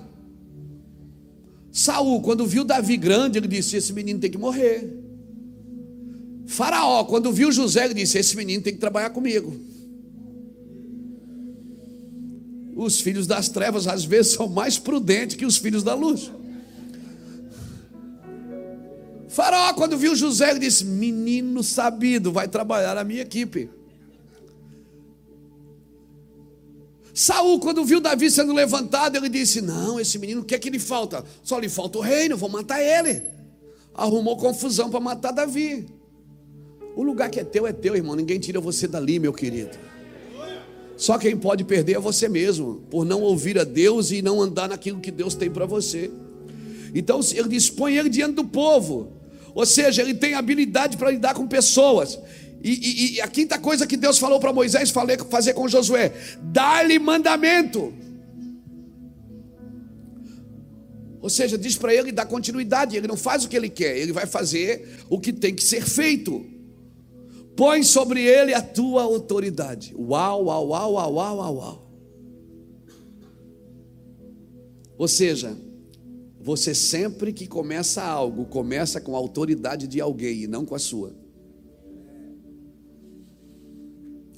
[1.71, 4.87] Saul, quando viu Davi grande, ele disse: Esse menino tem que morrer.
[6.45, 9.53] Faraó, quando viu José, ele disse: Esse menino tem que trabalhar comigo.
[12.75, 16.31] Os filhos das trevas às vezes são mais prudentes que os filhos da luz.
[19.35, 23.69] Faraó, quando viu José, ele disse: Menino sabido, vai trabalhar na minha equipe.
[27.13, 30.69] Saul, quando viu Davi sendo levantado, ele disse: Não, esse menino, o que é que
[30.69, 31.21] lhe falta?
[31.43, 33.23] Só lhe falta o reino, vou matar ele.
[33.93, 35.85] Arrumou confusão para matar Davi.
[36.95, 38.15] O lugar que é teu é teu, irmão.
[38.15, 39.77] Ninguém tira você dali, meu querido.
[40.95, 44.69] Só quem pode perder é você mesmo, por não ouvir a Deus e não andar
[44.69, 46.09] naquilo que Deus tem para você.
[46.93, 49.24] Então ele dispõe ele diante do povo.
[49.55, 52.19] Ou seja, ele tem habilidade para lidar com pessoas.
[52.61, 54.91] E, e, e a quinta coisa que Deus falou para Moisés
[55.29, 56.11] fazer com Josué:
[56.41, 57.93] dar-lhe mandamento.
[61.21, 64.11] Ou seja, diz para ele dar continuidade, ele não faz o que ele quer, ele
[64.11, 66.45] vai fazer o que tem que ser feito.
[67.55, 69.95] Põe sobre ele a tua autoridade.
[69.97, 71.91] Uau, uau, uau, uau, uau, uau.
[74.97, 75.55] Ou seja,
[76.45, 80.79] você sempre que começa algo, começa com a autoridade de alguém e não com a
[80.79, 81.11] sua.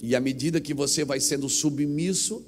[0.00, 2.42] E à medida que você vai sendo submisso,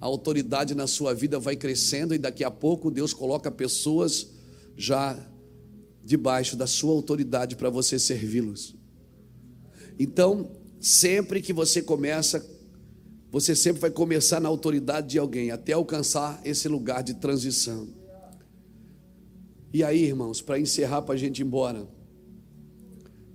[0.00, 4.26] a autoridade na sua vida vai crescendo e daqui a pouco Deus coloca pessoas
[4.76, 5.16] já
[6.04, 8.74] debaixo da sua autoridade para você servi-los.
[10.00, 10.50] Então,
[10.80, 12.44] sempre que você começa,
[13.30, 18.04] você sempre vai começar na autoridade de alguém até alcançar esse lugar de transição.
[19.72, 21.86] E aí, irmãos, para encerrar, para a gente ir embora,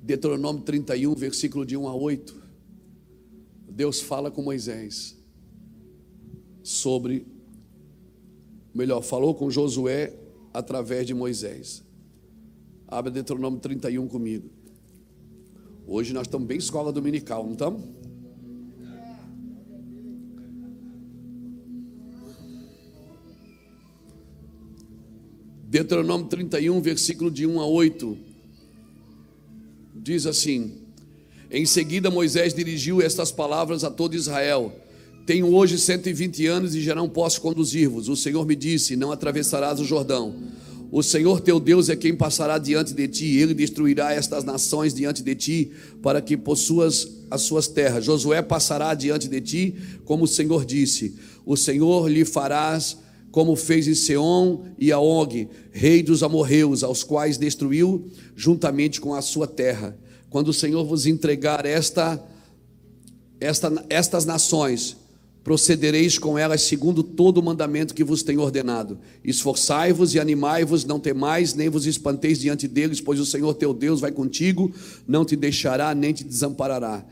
[0.01, 2.41] Deuteronômio 31, versículo de 1 a 8.
[3.69, 5.17] Deus fala com Moisés
[6.63, 7.25] sobre,
[8.73, 10.13] melhor, falou com Josué
[10.53, 11.83] através de Moisés.
[12.87, 14.49] Abre Deuteronômio 31 comigo.
[15.87, 17.83] Hoje nós estamos bem escola dominical, não estamos?
[25.71, 28.17] Deuteronômio 31, versículo de 1 a 8,
[29.95, 30.81] diz assim:
[31.53, 34.73] em seguida, Moisés dirigiu estas palavras a todo Israel:
[35.25, 38.07] Tenho hoje 120 anos e já não posso conduzir-vos.
[38.07, 40.33] O Senhor me disse: Não atravessarás o Jordão.
[40.89, 45.21] O Senhor teu Deus é quem passará diante de ti, ele destruirá estas nações diante
[45.21, 45.71] de ti,
[46.01, 48.05] para que possuas as suas terras.
[48.05, 49.75] Josué passará diante de ti,
[50.05, 51.15] como o Senhor disse.
[51.45, 52.97] O Senhor lhe farás
[53.31, 58.05] como fez em Seom e a Og, rei dos amorreus, aos quais destruiu
[58.35, 59.97] juntamente com a sua terra
[60.31, 62.23] quando o Senhor vos entregar esta
[63.41, 64.95] esta, estas nações,
[65.43, 68.99] procedereis com elas segundo todo o mandamento que vos tenho ordenado.
[69.25, 73.99] Esforçai-vos e animai-vos, não temais, nem vos espanteis diante deles, pois o Senhor teu Deus
[73.99, 74.71] vai contigo,
[75.07, 77.03] não te deixará, nem te desamparará.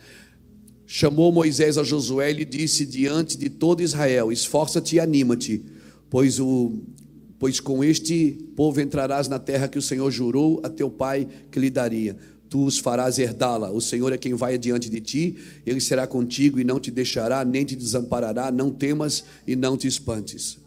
[0.86, 5.66] Chamou Moisés a Josué e lhe disse diante de todo Israel: Esforça-te e anima-te,
[6.10, 6.74] pois o
[7.38, 11.58] pois com este povo entrarás na terra que o Senhor jurou a teu pai que
[11.58, 12.18] lhe daria
[12.50, 13.72] tu os farás herdá-la.
[13.72, 17.46] O Senhor é quem vai adiante de ti, ele será contigo e não te deixará,
[17.46, 18.52] nem te desamparará.
[18.52, 20.58] Não temas e não te espantes.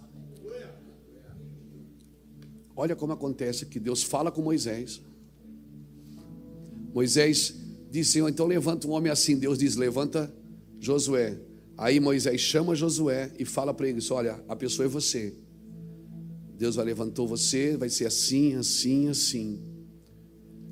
[2.75, 5.03] Olha como acontece que Deus fala com Moisés.
[6.95, 7.55] Moisés
[7.91, 9.37] diz: Senhor, então levanta um homem assim.
[9.37, 10.33] Deus diz: Levanta
[10.81, 11.39] Josué.
[11.83, 15.35] Aí Moisés chama Josué e fala para ele: Olha, a pessoa é você.
[16.57, 19.61] Deus vai levantou você, vai ser assim, assim, assim.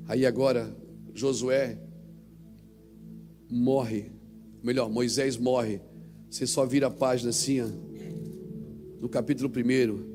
[0.07, 0.73] Aí agora
[1.13, 1.77] Josué
[3.49, 4.09] morre,
[4.63, 5.81] melhor, Moisés morre.
[6.29, 7.67] Você só vira a página assim, ó,
[9.01, 10.10] no capítulo 1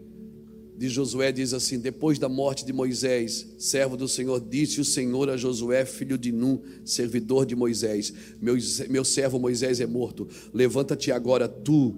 [0.77, 5.31] de Josué diz assim: Depois da morte de Moisés, servo do Senhor, disse o Senhor
[5.31, 8.57] a Josué, filho de Num, servidor de Moisés: Meu,
[8.90, 10.28] meu servo Moisés é morto.
[10.53, 11.97] Levanta-te agora, tu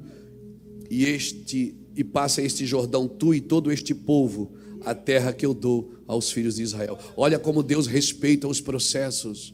[0.91, 4.53] e este e passa este Jordão, tu e todo este povo,
[4.85, 6.97] a terra que eu dou aos filhos de Israel.
[7.17, 9.53] Olha como Deus respeita os processos.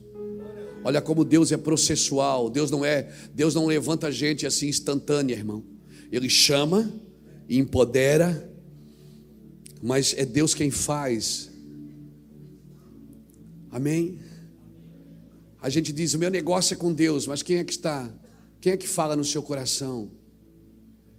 [0.85, 2.51] Olha como Deus é processual.
[2.51, 5.65] Deus não é, Deus não levanta gente assim instantânea, irmão.
[6.13, 6.93] Ele chama,
[7.49, 8.54] empodera,
[9.85, 11.51] mas é Deus quem faz.
[13.71, 14.19] Amém?
[15.61, 18.11] A gente diz: o meu negócio é com Deus, mas quem é que está?
[18.63, 20.11] Quem é que fala no seu coração?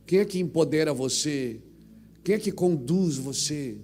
[0.08, 1.62] Quem é que empodera você?
[2.24, 3.78] Quem é que conduz você?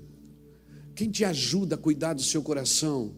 [0.95, 3.13] Quem te ajuda a cuidar do seu coração?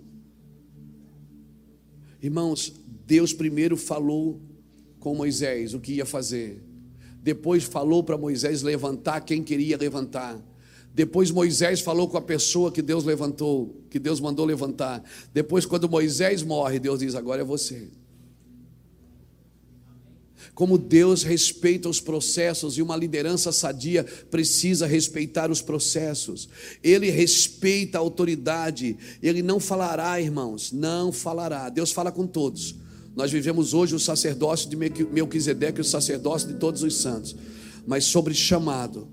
[2.21, 2.73] Irmãos,
[3.07, 4.41] Deus primeiro falou
[4.99, 6.61] com Moisés o que ia fazer.
[7.21, 10.52] Depois falou para Moisés levantar quem queria levantar.
[10.93, 15.03] Depois Moisés falou com a pessoa que Deus levantou, que Deus mandou levantar.
[15.33, 17.89] Depois, quando Moisés morre, Deus diz: agora é você
[20.53, 26.47] como Deus respeita os processos e uma liderança sadia precisa respeitar os processos.
[26.83, 31.69] Ele respeita a autoridade, ele não falará, irmãos, não falará.
[31.69, 32.75] Deus fala com todos.
[33.15, 37.35] Nós vivemos hoje o sacerdócio de Melquisedeque, o sacerdócio de todos os santos.
[37.85, 39.07] Mas sobre chamado,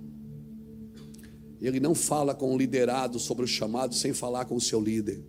[1.67, 5.23] ele não fala com o liderado sobre o chamado sem falar com o seu líder.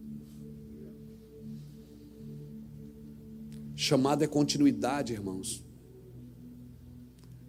[3.76, 5.64] Chamado é continuidade, irmãos.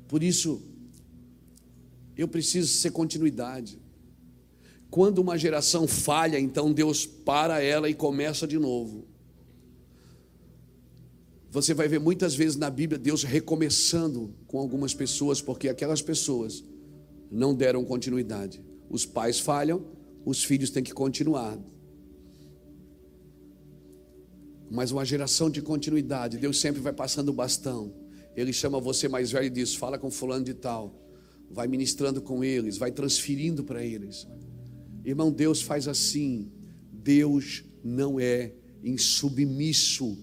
[0.09, 0.63] Por isso,
[2.17, 3.79] eu preciso ser continuidade.
[4.91, 9.07] Quando uma geração falha, então Deus para ela e começa de novo.
[11.51, 16.65] Você vai ver muitas vezes na Bíblia Deus recomeçando com algumas pessoas, porque aquelas pessoas
[17.31, 18.63] não deram continuidade.
[18.93, 19.83] Os pais falham,
[20.23, 21.59] os filhos têm que continuar.
[24.71, 27.95] Mas uma geração de continuidade, Deus sempre vai passando o bastão.
[28.37, 30.95] Ele chama você mais velho e diz: fala com fulano de tal.
[31.51, 34.29] Vai ministrando com eles, vai transferindo para eles.
[35.05, 36.53] Irmão, Deus faz assim.
[36.93, 38.53] Deus não é
[38.85, 40.19] insubmisso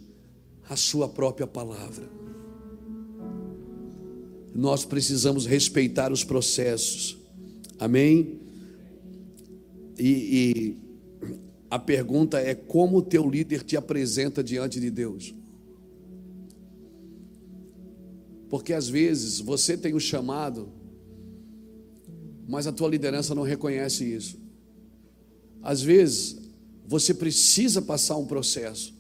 [0.70, 2.08] à sua própria palavra.
[4.54, 7.18] Nós precisamos respeitar os processos.
[7.80, 8.49] Amém?
[10.00, 10.78] E, e
[11.70, 15.36] a pergunta é: como o teu líder te apresenta diante de Deus?
[18.50, 20.70] Porque às vezes você tem o chamado,
[22.48, 24.40] mas a tua liderança não reconhece isso.
[25.62, 26.40] Às vezes
[26.88, 28.98] você precisa passar um processo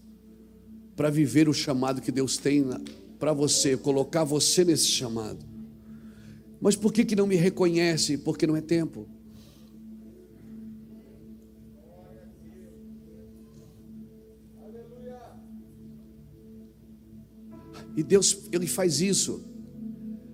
[0.95, 2.65] para viver o chamado que Deus tem
[3.17, 5.43] para você, colocar você nesse chamado.
[6.61, 8.17] Mas por que, que não me reconhece?
[8.17, 9.07] Porque não é tempo.
[17.99, 19.43] E Deus, Ele faz isso.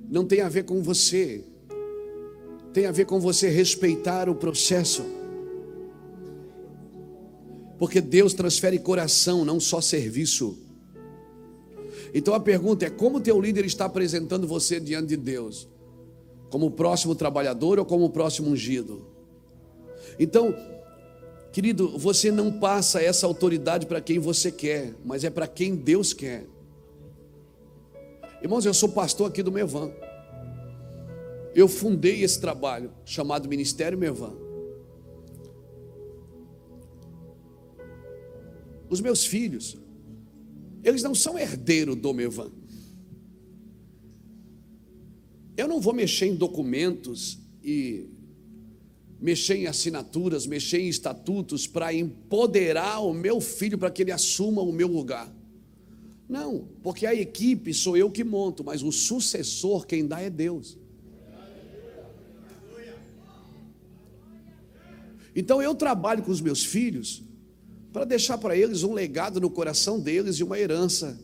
[0.08, 1.44] Não tem a ver com você,
[2.72, 5.04] tem a ver com você respeitar o processo.
[7.80, 10.60] Porque Deus transfere coração, não só serviço.
[12.14, 15.68] Então a pergunta é: como teu líder está apresentando você diante de Deus?
[16.52, 19.08] Como o próximo trabalhador ou como o próximo ungido?
[20.20, 20.56] Então,
[21.52, 26.14] querido, você não passa essa autoridade para quem você quer, mas é para quem Deus
[26.14, 26.46] quer.
[28.46, 29.92] Irmãos, eu sou pastor aqui do Mevan.
[31.56, 34.36] Eu fundei esse trabalho chamado Ministério Mevan.
[38.88, 39.76] Os meus filhos,
[40.84, 42.52] eles não são herdeiros do Mevan.
[45.58, 48.08] Eu não vou mexer em documentos e
[49.20, 54.62] mexer em assinaturas, mexer em estatutos para empoderar o meu filho para que ele assuma
[54.62, 55.34] o meu lugar.
[56.28, 60.78] Não, porque a equipe sou eu que monto, mas o sucessor quem dá é Deus.
[65.36, 67.22] Então eu trabalho com os meus filhos
[67.92, 71.20] para deixar para eles um legado no coração deles e uma herança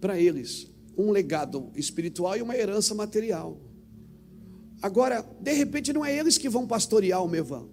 [0.00, 3.60] para eles, um legado espiritual e uma herança material.
[4.82, 7.70] Agora, de repente não é eles que vão pastorear o Mevão.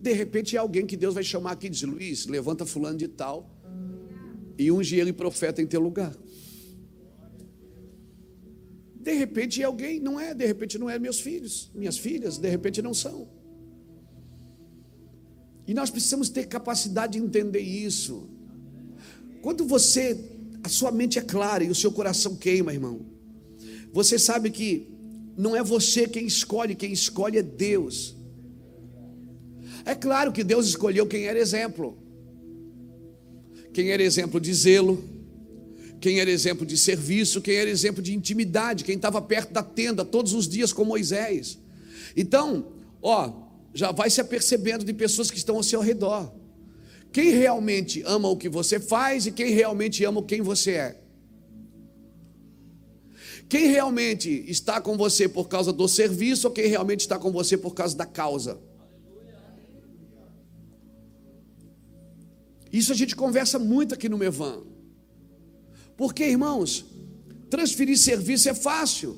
[0.00, 3.08] De repente é alguém que Deus vai chamar aqui e diz: Luiz, levanta fulano de
[3.08, 3.50] tal
[4.58, 6.16] e unge ele profeta em teu lugar.
[8.94, 12.48] De repente é alguém, não é, de repente não é meus filhos, minhas filhas, de
[12.48, 13.28] repente não são.
[15.66, 18.28] E nós precisamos ter capacidade de entender isso.
[19.42, 20.18] Quando você,
[20.62, 23.06] a sua mente é clara e o seu coração queima, irmão,
[23.92, 24.88] você sabe que
[25.36, 28.15] não é você quem escolhe, quem escolhe é Deus.
[29.86, 31.96] É claro que Deus escolheu quem era exemplo.
[33.72, 35.02] Quem era exemplo de zelo,
[36.00, 40.04] quem era exemplo de serviço, quem era exemplo de intimidade, quem estava perto da tenda
[40.04, 41.58] todos os dias com Moisés.
[42.16, 42.66] Então,
[43.00, 43.32] ó,
[43.72, 46.34] já vai se apercebendo de pessoas que estão ao seu redor.
[47.12, 51.00] Quem realmente ama o que você faz e quem realmente ama quem você é.
[53.48, 57.56] Quem realmente está com você por causa do serviço ou quem realmente está com você
[57.56, 58.58] por causa da causa?
[62.76, 64.62] Isso a gente conversa muito aqui no Mevan.
[65.96, 66.84] Porque, irmãos,
[67.48, 69.16] transferir serviço é fácil.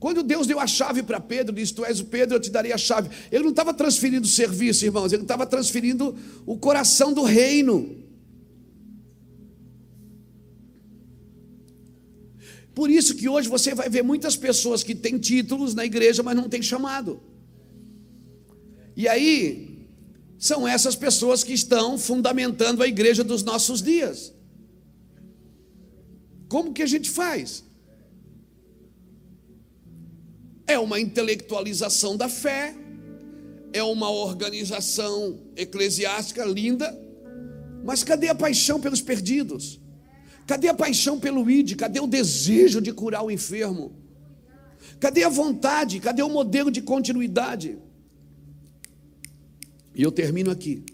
[0.00, 2.72] Quando Deus deu a chave para Pedro, disse: Tu és o Pedro, eu te darei
[2.72, 3.10] a chave.
[3.30, 8.02] Ele não estava transferindo serviço, irmãos, ele estava transferindo o coração do reino.
[12.74, 16.34] Por isso que hoje você vai ver muitas pessoas que têm títulos na igreja, mas
[16.34, 17.20] não têm chamado.
[18.96, 19.63] E aí,
[20.44, 24.30] são essas pessoas que estão fundamentando a igreja dos nossos dias.
[26.50, 27.64] Como que a gente faz?
[30.66, 32.76] É uma intelectualização da fé,
[33.72, 36.94] é uma organização eclesiástica linda,
[37.82, 39.80] mas cadê a paixão pelos perdidos?
[40.46, 41.74] Cadê a paixão pelo ID?
[41.74, 43.96] Cadê o desejo de curar o enfermo?
[45.00, 46.00] Cadê a vontade?
[46.00, 47.78] Cadê o modelo de continuidade?
[49.94, 50.84] E eu termino aqui.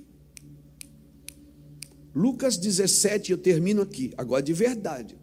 [2.14, 5.16] Lucas 17, eu termino aqui, agora de verdade.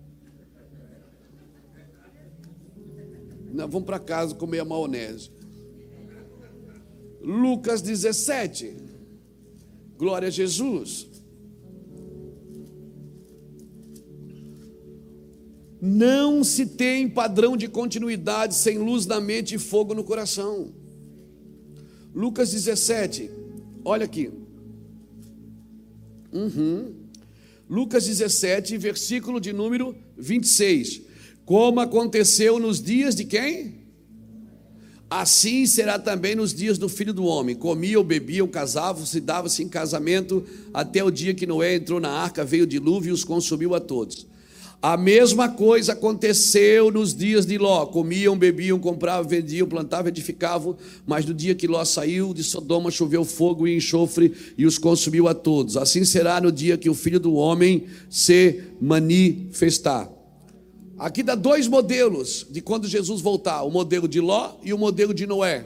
[3.54, 5.32] Não, vamos para casa comer a maionese.
[7.22, 8.76] Lucas 17.
[9.98, 11.08] Glória a Jesus.
[15.82, 20.74] Não se tem padrão de continuidade sem luz na mente e fogo no coração.
[22.14, 23.30] Lucas 17,
[23.88, 24.30] olha aqui.
[26.32, 26.94] Uhum.
[27.70, 31.08] Lucas 17, versículo de número 26
[31.48, 33.76] como aconteceu nos dias de quem?
[35.10, 37.56] Assim será também nos dias do filho do homem.
[37.56, 40.44] Comiam, bebiam, casavam, se davam-se em casamento,
[40.74, 43.80] até o dia que Noé entrou na arca, veio o dilúvio e os consumiu a
[43.80, 44.28] todos.
[44.80, 51.26] A mesma coisa aconteceu nos dias de Ló: comiam, bebiam, compravam, vendiam, plantavam, edificavam, mas
[51.26, 55.34] no dia que Ló saiu de Sodoma, choveu fogo e enxofre e os consumiu a
[55.34, 55.78] todos.
[55.78, 60.12] Assim será no dia que o filho do homem se manifestar.
[61.00, 65.12] Aqui dá dois modelos de quando Jesus voltar: o modelo de Ló e o modelo
[65.12, 65.66] de Noé.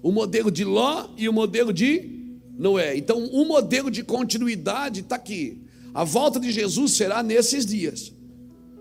[0.00, 2.96] O modelo de Ló e o modelo de Noé.
[2.96, 5.61] Então, o modelo de continuidade está aqui.
[5.94, 8.12] A volta de Jesus será nesses dias: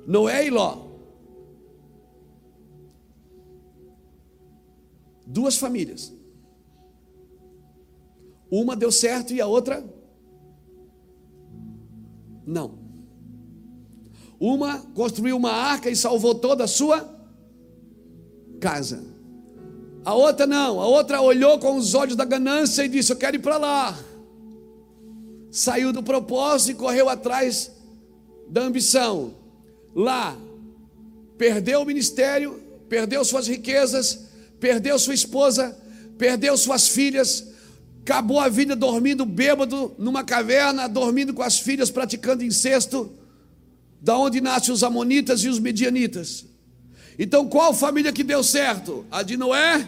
[0.07, 0.89] Noé e Ló.
[5.25, 6.13] Duas famílias.
[8.49, 9.83] Uma deu certo e a outra
[12.45, 12.79] não.
[14.39, 17.07] Uma construiu uma arca e salvou toda a sua
[18.59, 19.03] casa.
[20.03, 23.35] A outra não, a outra olhou com os olhos da ganância e disse: Eu quero
[23.35, 23.97] ir para lá.
[25.51, 27.69] Saiu do propósito e correu atrás
[28.47, 29.35] da ambição.
[29.93, 30.37] Lá,
[31.37, 34.27] perdeu o ministério, perdeu suas riquezas,
[34.59, 35.77] perdeu sua esposa,
[36.17, 37.47] perdeu suas filhas,
[38.01, 43.11] acabou a vida dormindo bêbado numa caverna, dormindo com as filhas, praticando incesto
[44.01, 46.45] da onde nascem os amonitas e os medianitas.
[47.19, 49.05] Então, qual família que deu certo?
[49.11, 49.87] A de Noé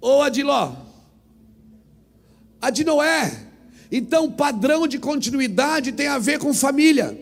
[0.00, 0.74] ou a de Ló?
[2.60, 3.51] A de Noé.
[3.94, 7.14] Então, padrão de continuidade tem a ver com família.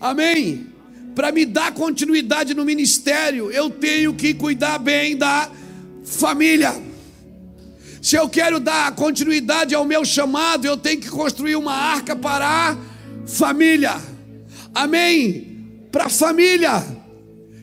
[0.00, 0.66] Amém?
[1.14, 5.50] Para me dar continuidade no ministério, eu tenho que cuidar bem da
[6.02, 6.74] família.
[8.00, 12.46] Se eu quero dar continuidade ao meu chamado, eu tenho que construir uma arca para
[12.48, 12.76] a
[13.26, 14.00] família.
[14.74, 15.84] Amém?
[15.92, 16.99] Para a família.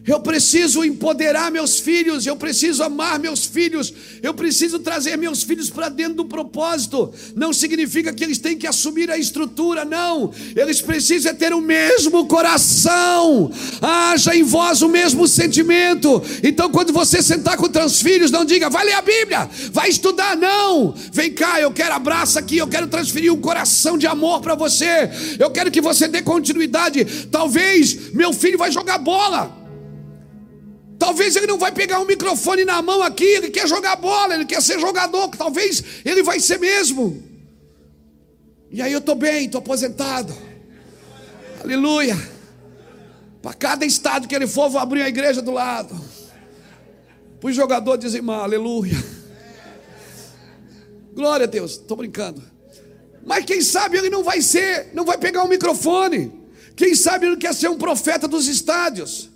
[0.08, 3.94] Eu preciso empoderar meus filhos, eu preciso amar meus filhos,
[4.24, 7.14] eu preciso trazer meus filhos para dentro do propósito.
[7.36, 10.32] Não significa que eles têm que assumir a estrutura, não.
[10.56, 13.52] Eles precisam ter o mesmo coração,
[13.82, 16.24] haja em vós o mesmo sentimento.
[16.42, 20.38] Então, quando você sentar com teus filhos, não diga, vai ler a Bíblia, vai estudar,
[20.38, 20.96] não.
[21.12, 25.10] Vem cá, eu quero abraço aqui, eu quero transferir um coração de amor para você.
[25.38, 27.04] Eu quero que você dê continuidade.
[27.30, 29.67] Talvez meu filho vai jogar bola.
[30.98, 34.46] Talvez ele não vai pegar um microfone na mão aqui, ele quer jogar bola, ele
[34.46, 37.24] quer ser jogador, talvez ele vai ser mesmo.
[38.72, 40.36] E aí eu estou bem, estou aposentado.
[41.64, 42.18] Aleluia.
[43.42, 45.96] Para cada estado que ele for, vou abrir a igreja do lado.
[47.40, 48.98] Para o jogador dizimar, aleluia.
[51.14, 52.44] Glória a Deus, estou brincando.
[53.26, 56.32] Mas quem sabe ele não vai ser, não vai pegar um microfone.
[56.76, 59.30] Quem sabe ele quer ser um profeta dos estádios.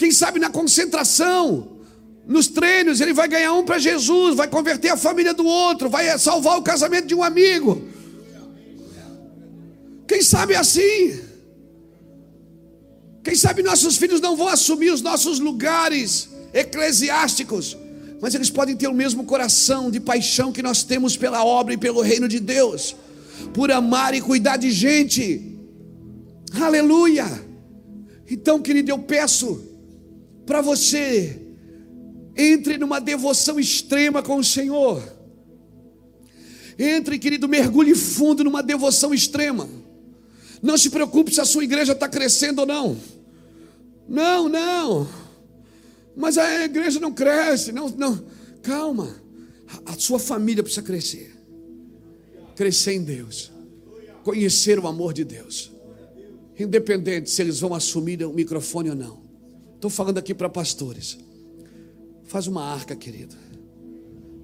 [0.00, 1.76] Quem sabe na concentração,
[2.26, 6.18] nos treinos, ele vai ganhar um para Jesus, vai converter a família do outro, vai
[6.18, 7.86] salvar o casamento de um amigo.
[10.08, 11.20] Quem sabe assim?
[13.22, 17.76] Quem sabe nossos filhos não vão assumir os nossos lugares eclesiásticos,
[18.22, 21.76] mas eles podem ter o mesmo coração de paixão que nós temos pela obra e
[21.76, 22.96] pelo reino de Deus,
[23.52, 25.58] por amar e cuidar de gente.
[26.58, 27.26] Aleluia!
[28.30, 29.68] Então, querido, eu peço
[30.50, 31.40] para você.
[32.36, 35.00] Entre numa devoção extrema com o Senhor.
[36.76, 39.68] Entre, querido, mergulhe fundo numa devoção extrema.
[40.60, 42.96] Não se preocupe se a sua igreja está crescendo ou não.
[44.08, 45.08] Não, não.
[46.16, 47.70] Mas a igreja não cresce.
[47.70, 48.24] Não, não.
[48.60, 49.22] Calma.
[49.86, 51.32] A sua família precisa crescer.
[52.56, 53.52] Crescer em Deus.
[54.24, 55.70] Conhecer o amor de Deus.
[56.58, 59.29] Independente se eles vão assumir o microfone ou não.
[59.80, 61.16] Estou falando aqui para pastores.
[62.24, 63.34] Faz uma arca, querido.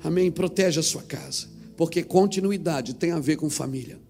[0.02, 0.32] Amém.
[0.32, 1.46] Protege a sua casa.
[1.76, 4.00] Porque continuidade tem a ver com família.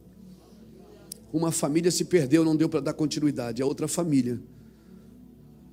[1.33, 3.61] Uma família se perdeu, não deu para dar continuidade.
[3.61, 4.41] A outra família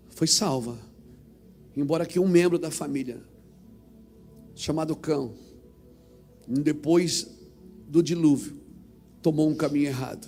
[0.10, 0.76] foi salva.
[1.78, 3.22] Embora que um membro da família,
[4.56, 5.36] chamado cão,
[6.48, 7.28] depois
[7.88, 8.58] do dilúvio,
[9.22, 10.28] tomou um caminho errado.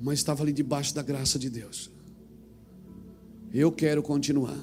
[0.00, 1.97] Mas estava ali debaixo da graça de Deus.
[3.52, 4.58] Eu quero continuar.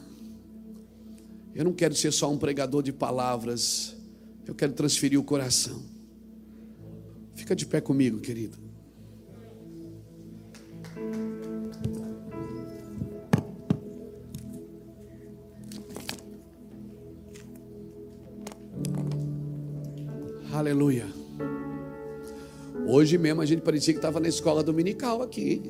[1.53, 3.95] Eu não quero ser só um pregador de palavras.
[4.45, 5.81] Eu quero transferir o coração.
[7.33, 8.57] Fica de pé comigo, querido.
[20.51, 21.05] Aleluia.
[22.87, 25.61] Hoje mesmo a gente parecia que estava na escola dominical aqui.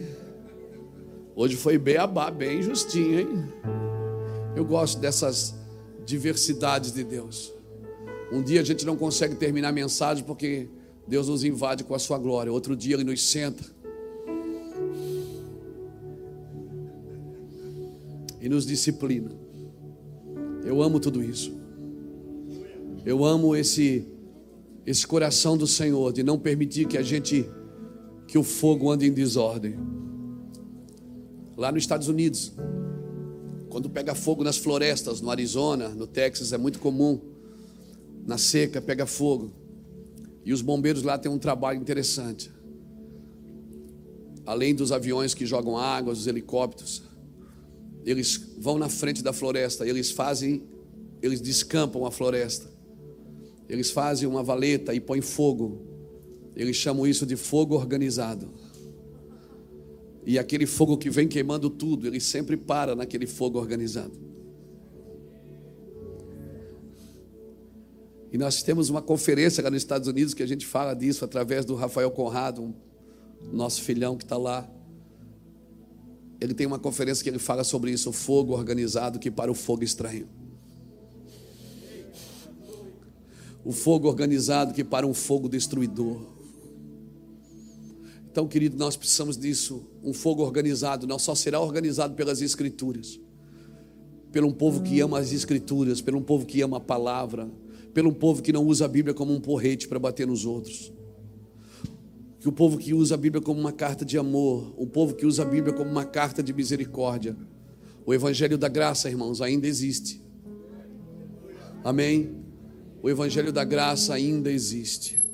[1.35, 3.53] Hoje foi beabá, bem justinho, hein?
[4.55, 5.53] Eu gosto dessas
[6.05, 7.51] diversidades de Deus.
[8.31, 10.69] Um dia a gente não consegue terminar a mensagem porque
[11.05, 12.53] Deus nos invade com a sua glória.
[12.53, 13.63] Outro dia ele nos senta
[18.39, 19.31] e nos disciplina.
[20.63, 21.53] Eu amo tudo isso.
[23.05, 24.07] Eu amo esse
[24.85, 27.49] esse coração do Senhor de não permitir que a gente
[28.27, 29.75] que o fogo ande em desordem.
[31.57, 32.53] Lá nos Estados Unidos,
[33.69, 37.19] quando pega fogo nas florestas, no Arizona, no Texas, é muito comum.
[38.25, 39.51] Na seca, pega fogo.
[40.43, 42.51] E os bombeiros lá têm um trabalho interessante.
[44.45, 47.03] Além dos aviões que jogam água, os helicópteros,
[48.05, 50.63] eles vão na frente da floresta, eles fazem,
[51.21, 52.69] eles descampam a floresta.
[53.67, 55.81] Eles fazem uma valeta e põem fogo.
[56.55, 58.53] Eles chamam isso de fogo organizado.
[60.25, 64.25] E aquele fogo que vem queimando tudo, ele sempre para naquele fogo organizado.
[68.35, 71.63] E nós temos uma conferência lá nos Estados Unidos que a gente fala disso através
[71.63, 72.73] do Rafael Conrado, um,
[73.53, 74.69] nosso filhão que está lá.
[76.41, 79.55] Ele tem uma conferência que ele fala sobre isso, o fogo organizado que para o
[79.55, 80.27] fogo estranho.
[83.63, 86.34] O fogo organizado que para um fogo destruidor.
[88.35, 93.17] Então, querido, nós precisamos disso, um fogo organizado, não só será organizado pelas Escrituras,
[94.29, 97.49] pelo um povo que ama as Escrituras, pelo um povo que ama a palavra,
[97.93, 100.91] pelo um povo que não usa a Bíblia como um porrete para bater nos outros.
[102.37, 105.25] que o povo que usa a Bíblia como uma carta de amor, o povo que
[105.25, 107.37] usa a Bíblia como uma carta de misericórdia,
[108.05, 110.21] o Evangelho da graça, irmãos, ainda existe.
[111.85, 112.35] Amém?
[113.01, 115.24] O Evangelho da graça ainda existe.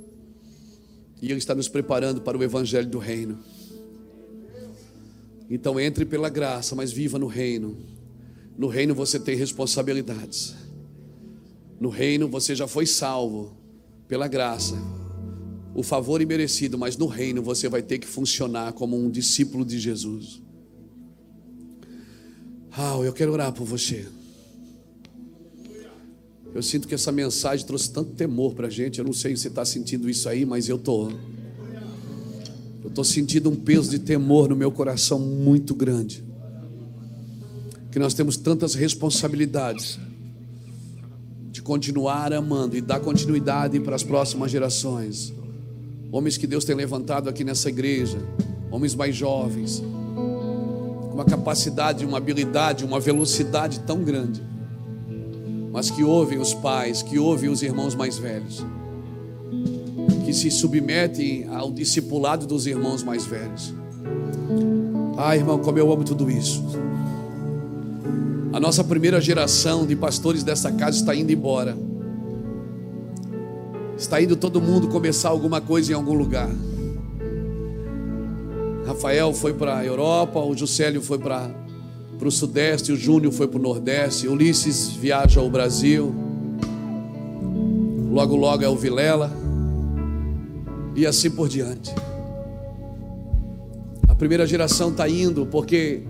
[1.22, 3.40] E Ele está nos preparando para o Evangelho do Reino.
[5.50, 7.78] Então entre pela graça, mas viva no reino.
[8.58, 10.56] No reino você tem responsabilidades.
[11.80, 13.58] No reino você já foi salvo
[14.08, 14.76] pela graça
[15.74, 19.80] o favor imerecido, mas no reino você vai ter que funcionar como um discípulo de
[19.80, 20.42] Jesus.
[22.72, 24.08] Ah, eu quero orar por você.
[26.54, 29.00] Eu sinto que essa mensagem trouxe tanto temor para a gente.
[29.00, 31.12] Eu não sei se você está sentindo isso aí, mas eu estou.
[32.84, 36.24] Eu estou sentindo um peso de temor no meu coração muito grande.
[37.92, 40.00] Que nós temos tantas responsabilidades
[41.52, 45.34] de continuar amando e dar continuidade para as próximas gerações
[46.12, 48.18] homens que Deus tem levantado aqui nessa igreja,
[48.70, 49.82] homens mais jovens,
[50.14, 54.44] com uma capacidade, uma habilidade, uma velocidade tão grande,
[55.72, 58.66] mas que ouvem os pais, que ouvem os irmãos mais velhos,
[60.26, 63.74] que se submetem ao discipulado dos irmãos mais velhos.
[65.18, 66.64] Ah, irmão, como eu amo tudo isso.
[68.54, 71.78] A nossa primeira geração de pastores dessa casa está indo embora.
[73.98, 76.50] Está indo todo mundo começar alguma coisa em algum lugar.
[78.86, 81.18] Rafael foi para a Europa, o Juscelio foi
[82.22, 86.14] para o Sudeste, o Júnior foi para o Nordeste, Ulisses viaja ao Brasil,
[88.12, 89.32] logo logo é o Vilela,
[90.96, 91.92] e assim por diante.
[94.08, 96.04] A primeira geração está indo porque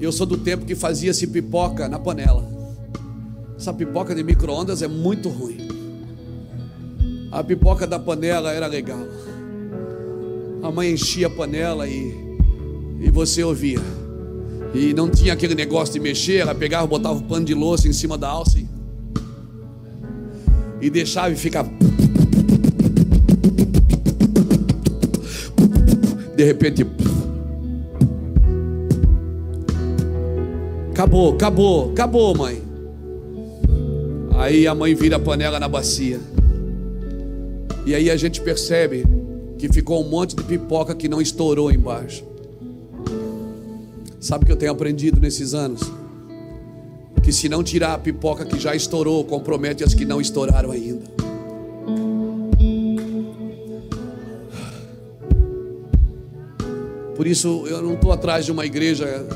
[0.00, 2.48] eu sou do tempo que fazia-se pipoca na panela.
[3.56, 5.66] Essa pipoca de micro-ondas é muito ruim.
[7.32, 9.04] A pipoca da panela era legal.
[10.62, 12.14] A mãe enchia a panela e,
[13.00, 13.99] e você ouvia.
[14.72, 17.92] E não tinha aquele negócio de mexer, ela pegava, botava o pano de louça em
[17.92, 18.58] cima da alça
[20.80, 21.70] e, deixava e ficava.
[26.36, 26.86] De repente.
[30.90, 32.62] Acabou, acabou, acabou, mãe.
[34.38, 36.20] Aí a mãe vira a panela na bacia.
[37.84, 39.04] E aí a gente percebe
[39.58, 42.29] que ficou um monte de pipoca que não estourou embaixo.
[44.20, 45.80] Sabe o que eu tenho aprendido nesses anos?
[47.22, 51.06] Que se não tirar a pipoca que já estourou, compromete as que não estouraram ainda.
[57.16, 59.26] Por isso eu não estou atrás de uma igreja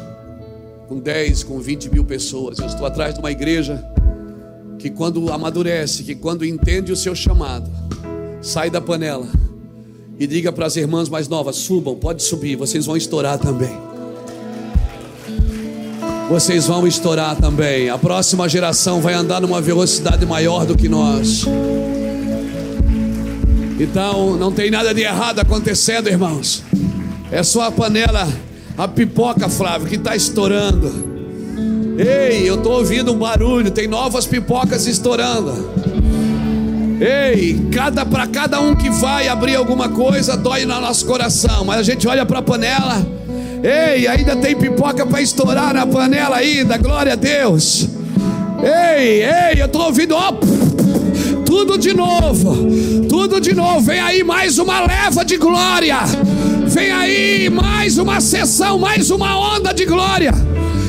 [0.87, 2.59] com 10, com 20 mil pessoas.
[2.59, 3.83] Eu estou atrás de uma igreja
[4.79, 7.71] que quando amadurece, que quando entende o seu chamado,
[8.43, 9.29] sai da panela
[10.19, 13.94] e diga para as irmãs mais novas: subam, pode subir, vocês vão estourar também.
[16.35, 17.89] Vocês vão estourar também.
[17.89, 21.45] A próxima geração vai andar numa velocidade maior do que nós.
[23.79, 26.65] Então, não tem nada de errado acontecendo, irmãos.
[27.31, 28.27] É só a panela,
[28.77, 30.93] a pipoca, Flávio, que está estourando.
[31.97, 35.53] Ei, eu estou ouvindo um barulho, tem novas pipocas estourando.
[37.01, 41.79] Ei, cada para cada um que vai abrir alguma coisa dói no nosso coração, mas
[41.79, 43.24] a gente olha para a panela.
[43.65, 46.77] Ei, ainda tem pipoca para estourar na panela ainda.
[46.77, 47.89] Glória a Deus.
[48.63, 50.33] Ei, ei, eu estou ouvindo, ó,
[51.47, 52.55] tudo de novo,
[53.09, 53.81] tudo de novo.
[53.81, 55.97] Vem aí mais uma leva de glória.
[56.67, 60.35] Vem aí mais uma sessão, mais uma onda de glória.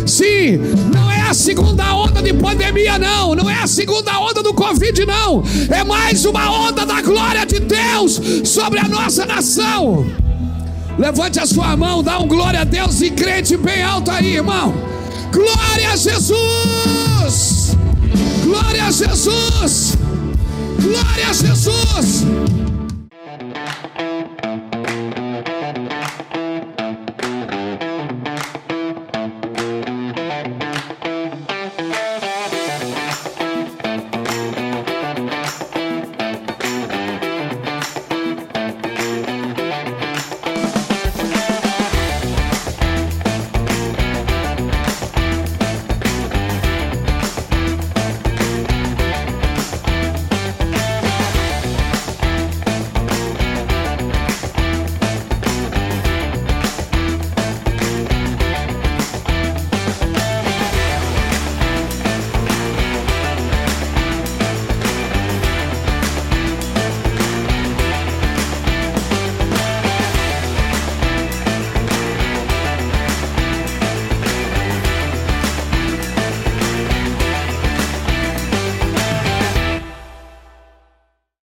[0.05, 0.57] Sim,
[0.93, 3.35] não é a segunda onda de pandemia, não.
[3.35, 5.41] Não é a segunda onda do Covid, não.
[5.69, 10.24] É mais uma onda da glória de Deus sobre a nossa nação.
[10.97, 14.73] Levante a sua mão, dá um glória a Deus e crente bem alto aí, irmão.
[15.31, 17.75] Glória a Jesus!
[18.43, 19.97] Glória a Jesus!
[20.81, 22.23] Glória a Jesus!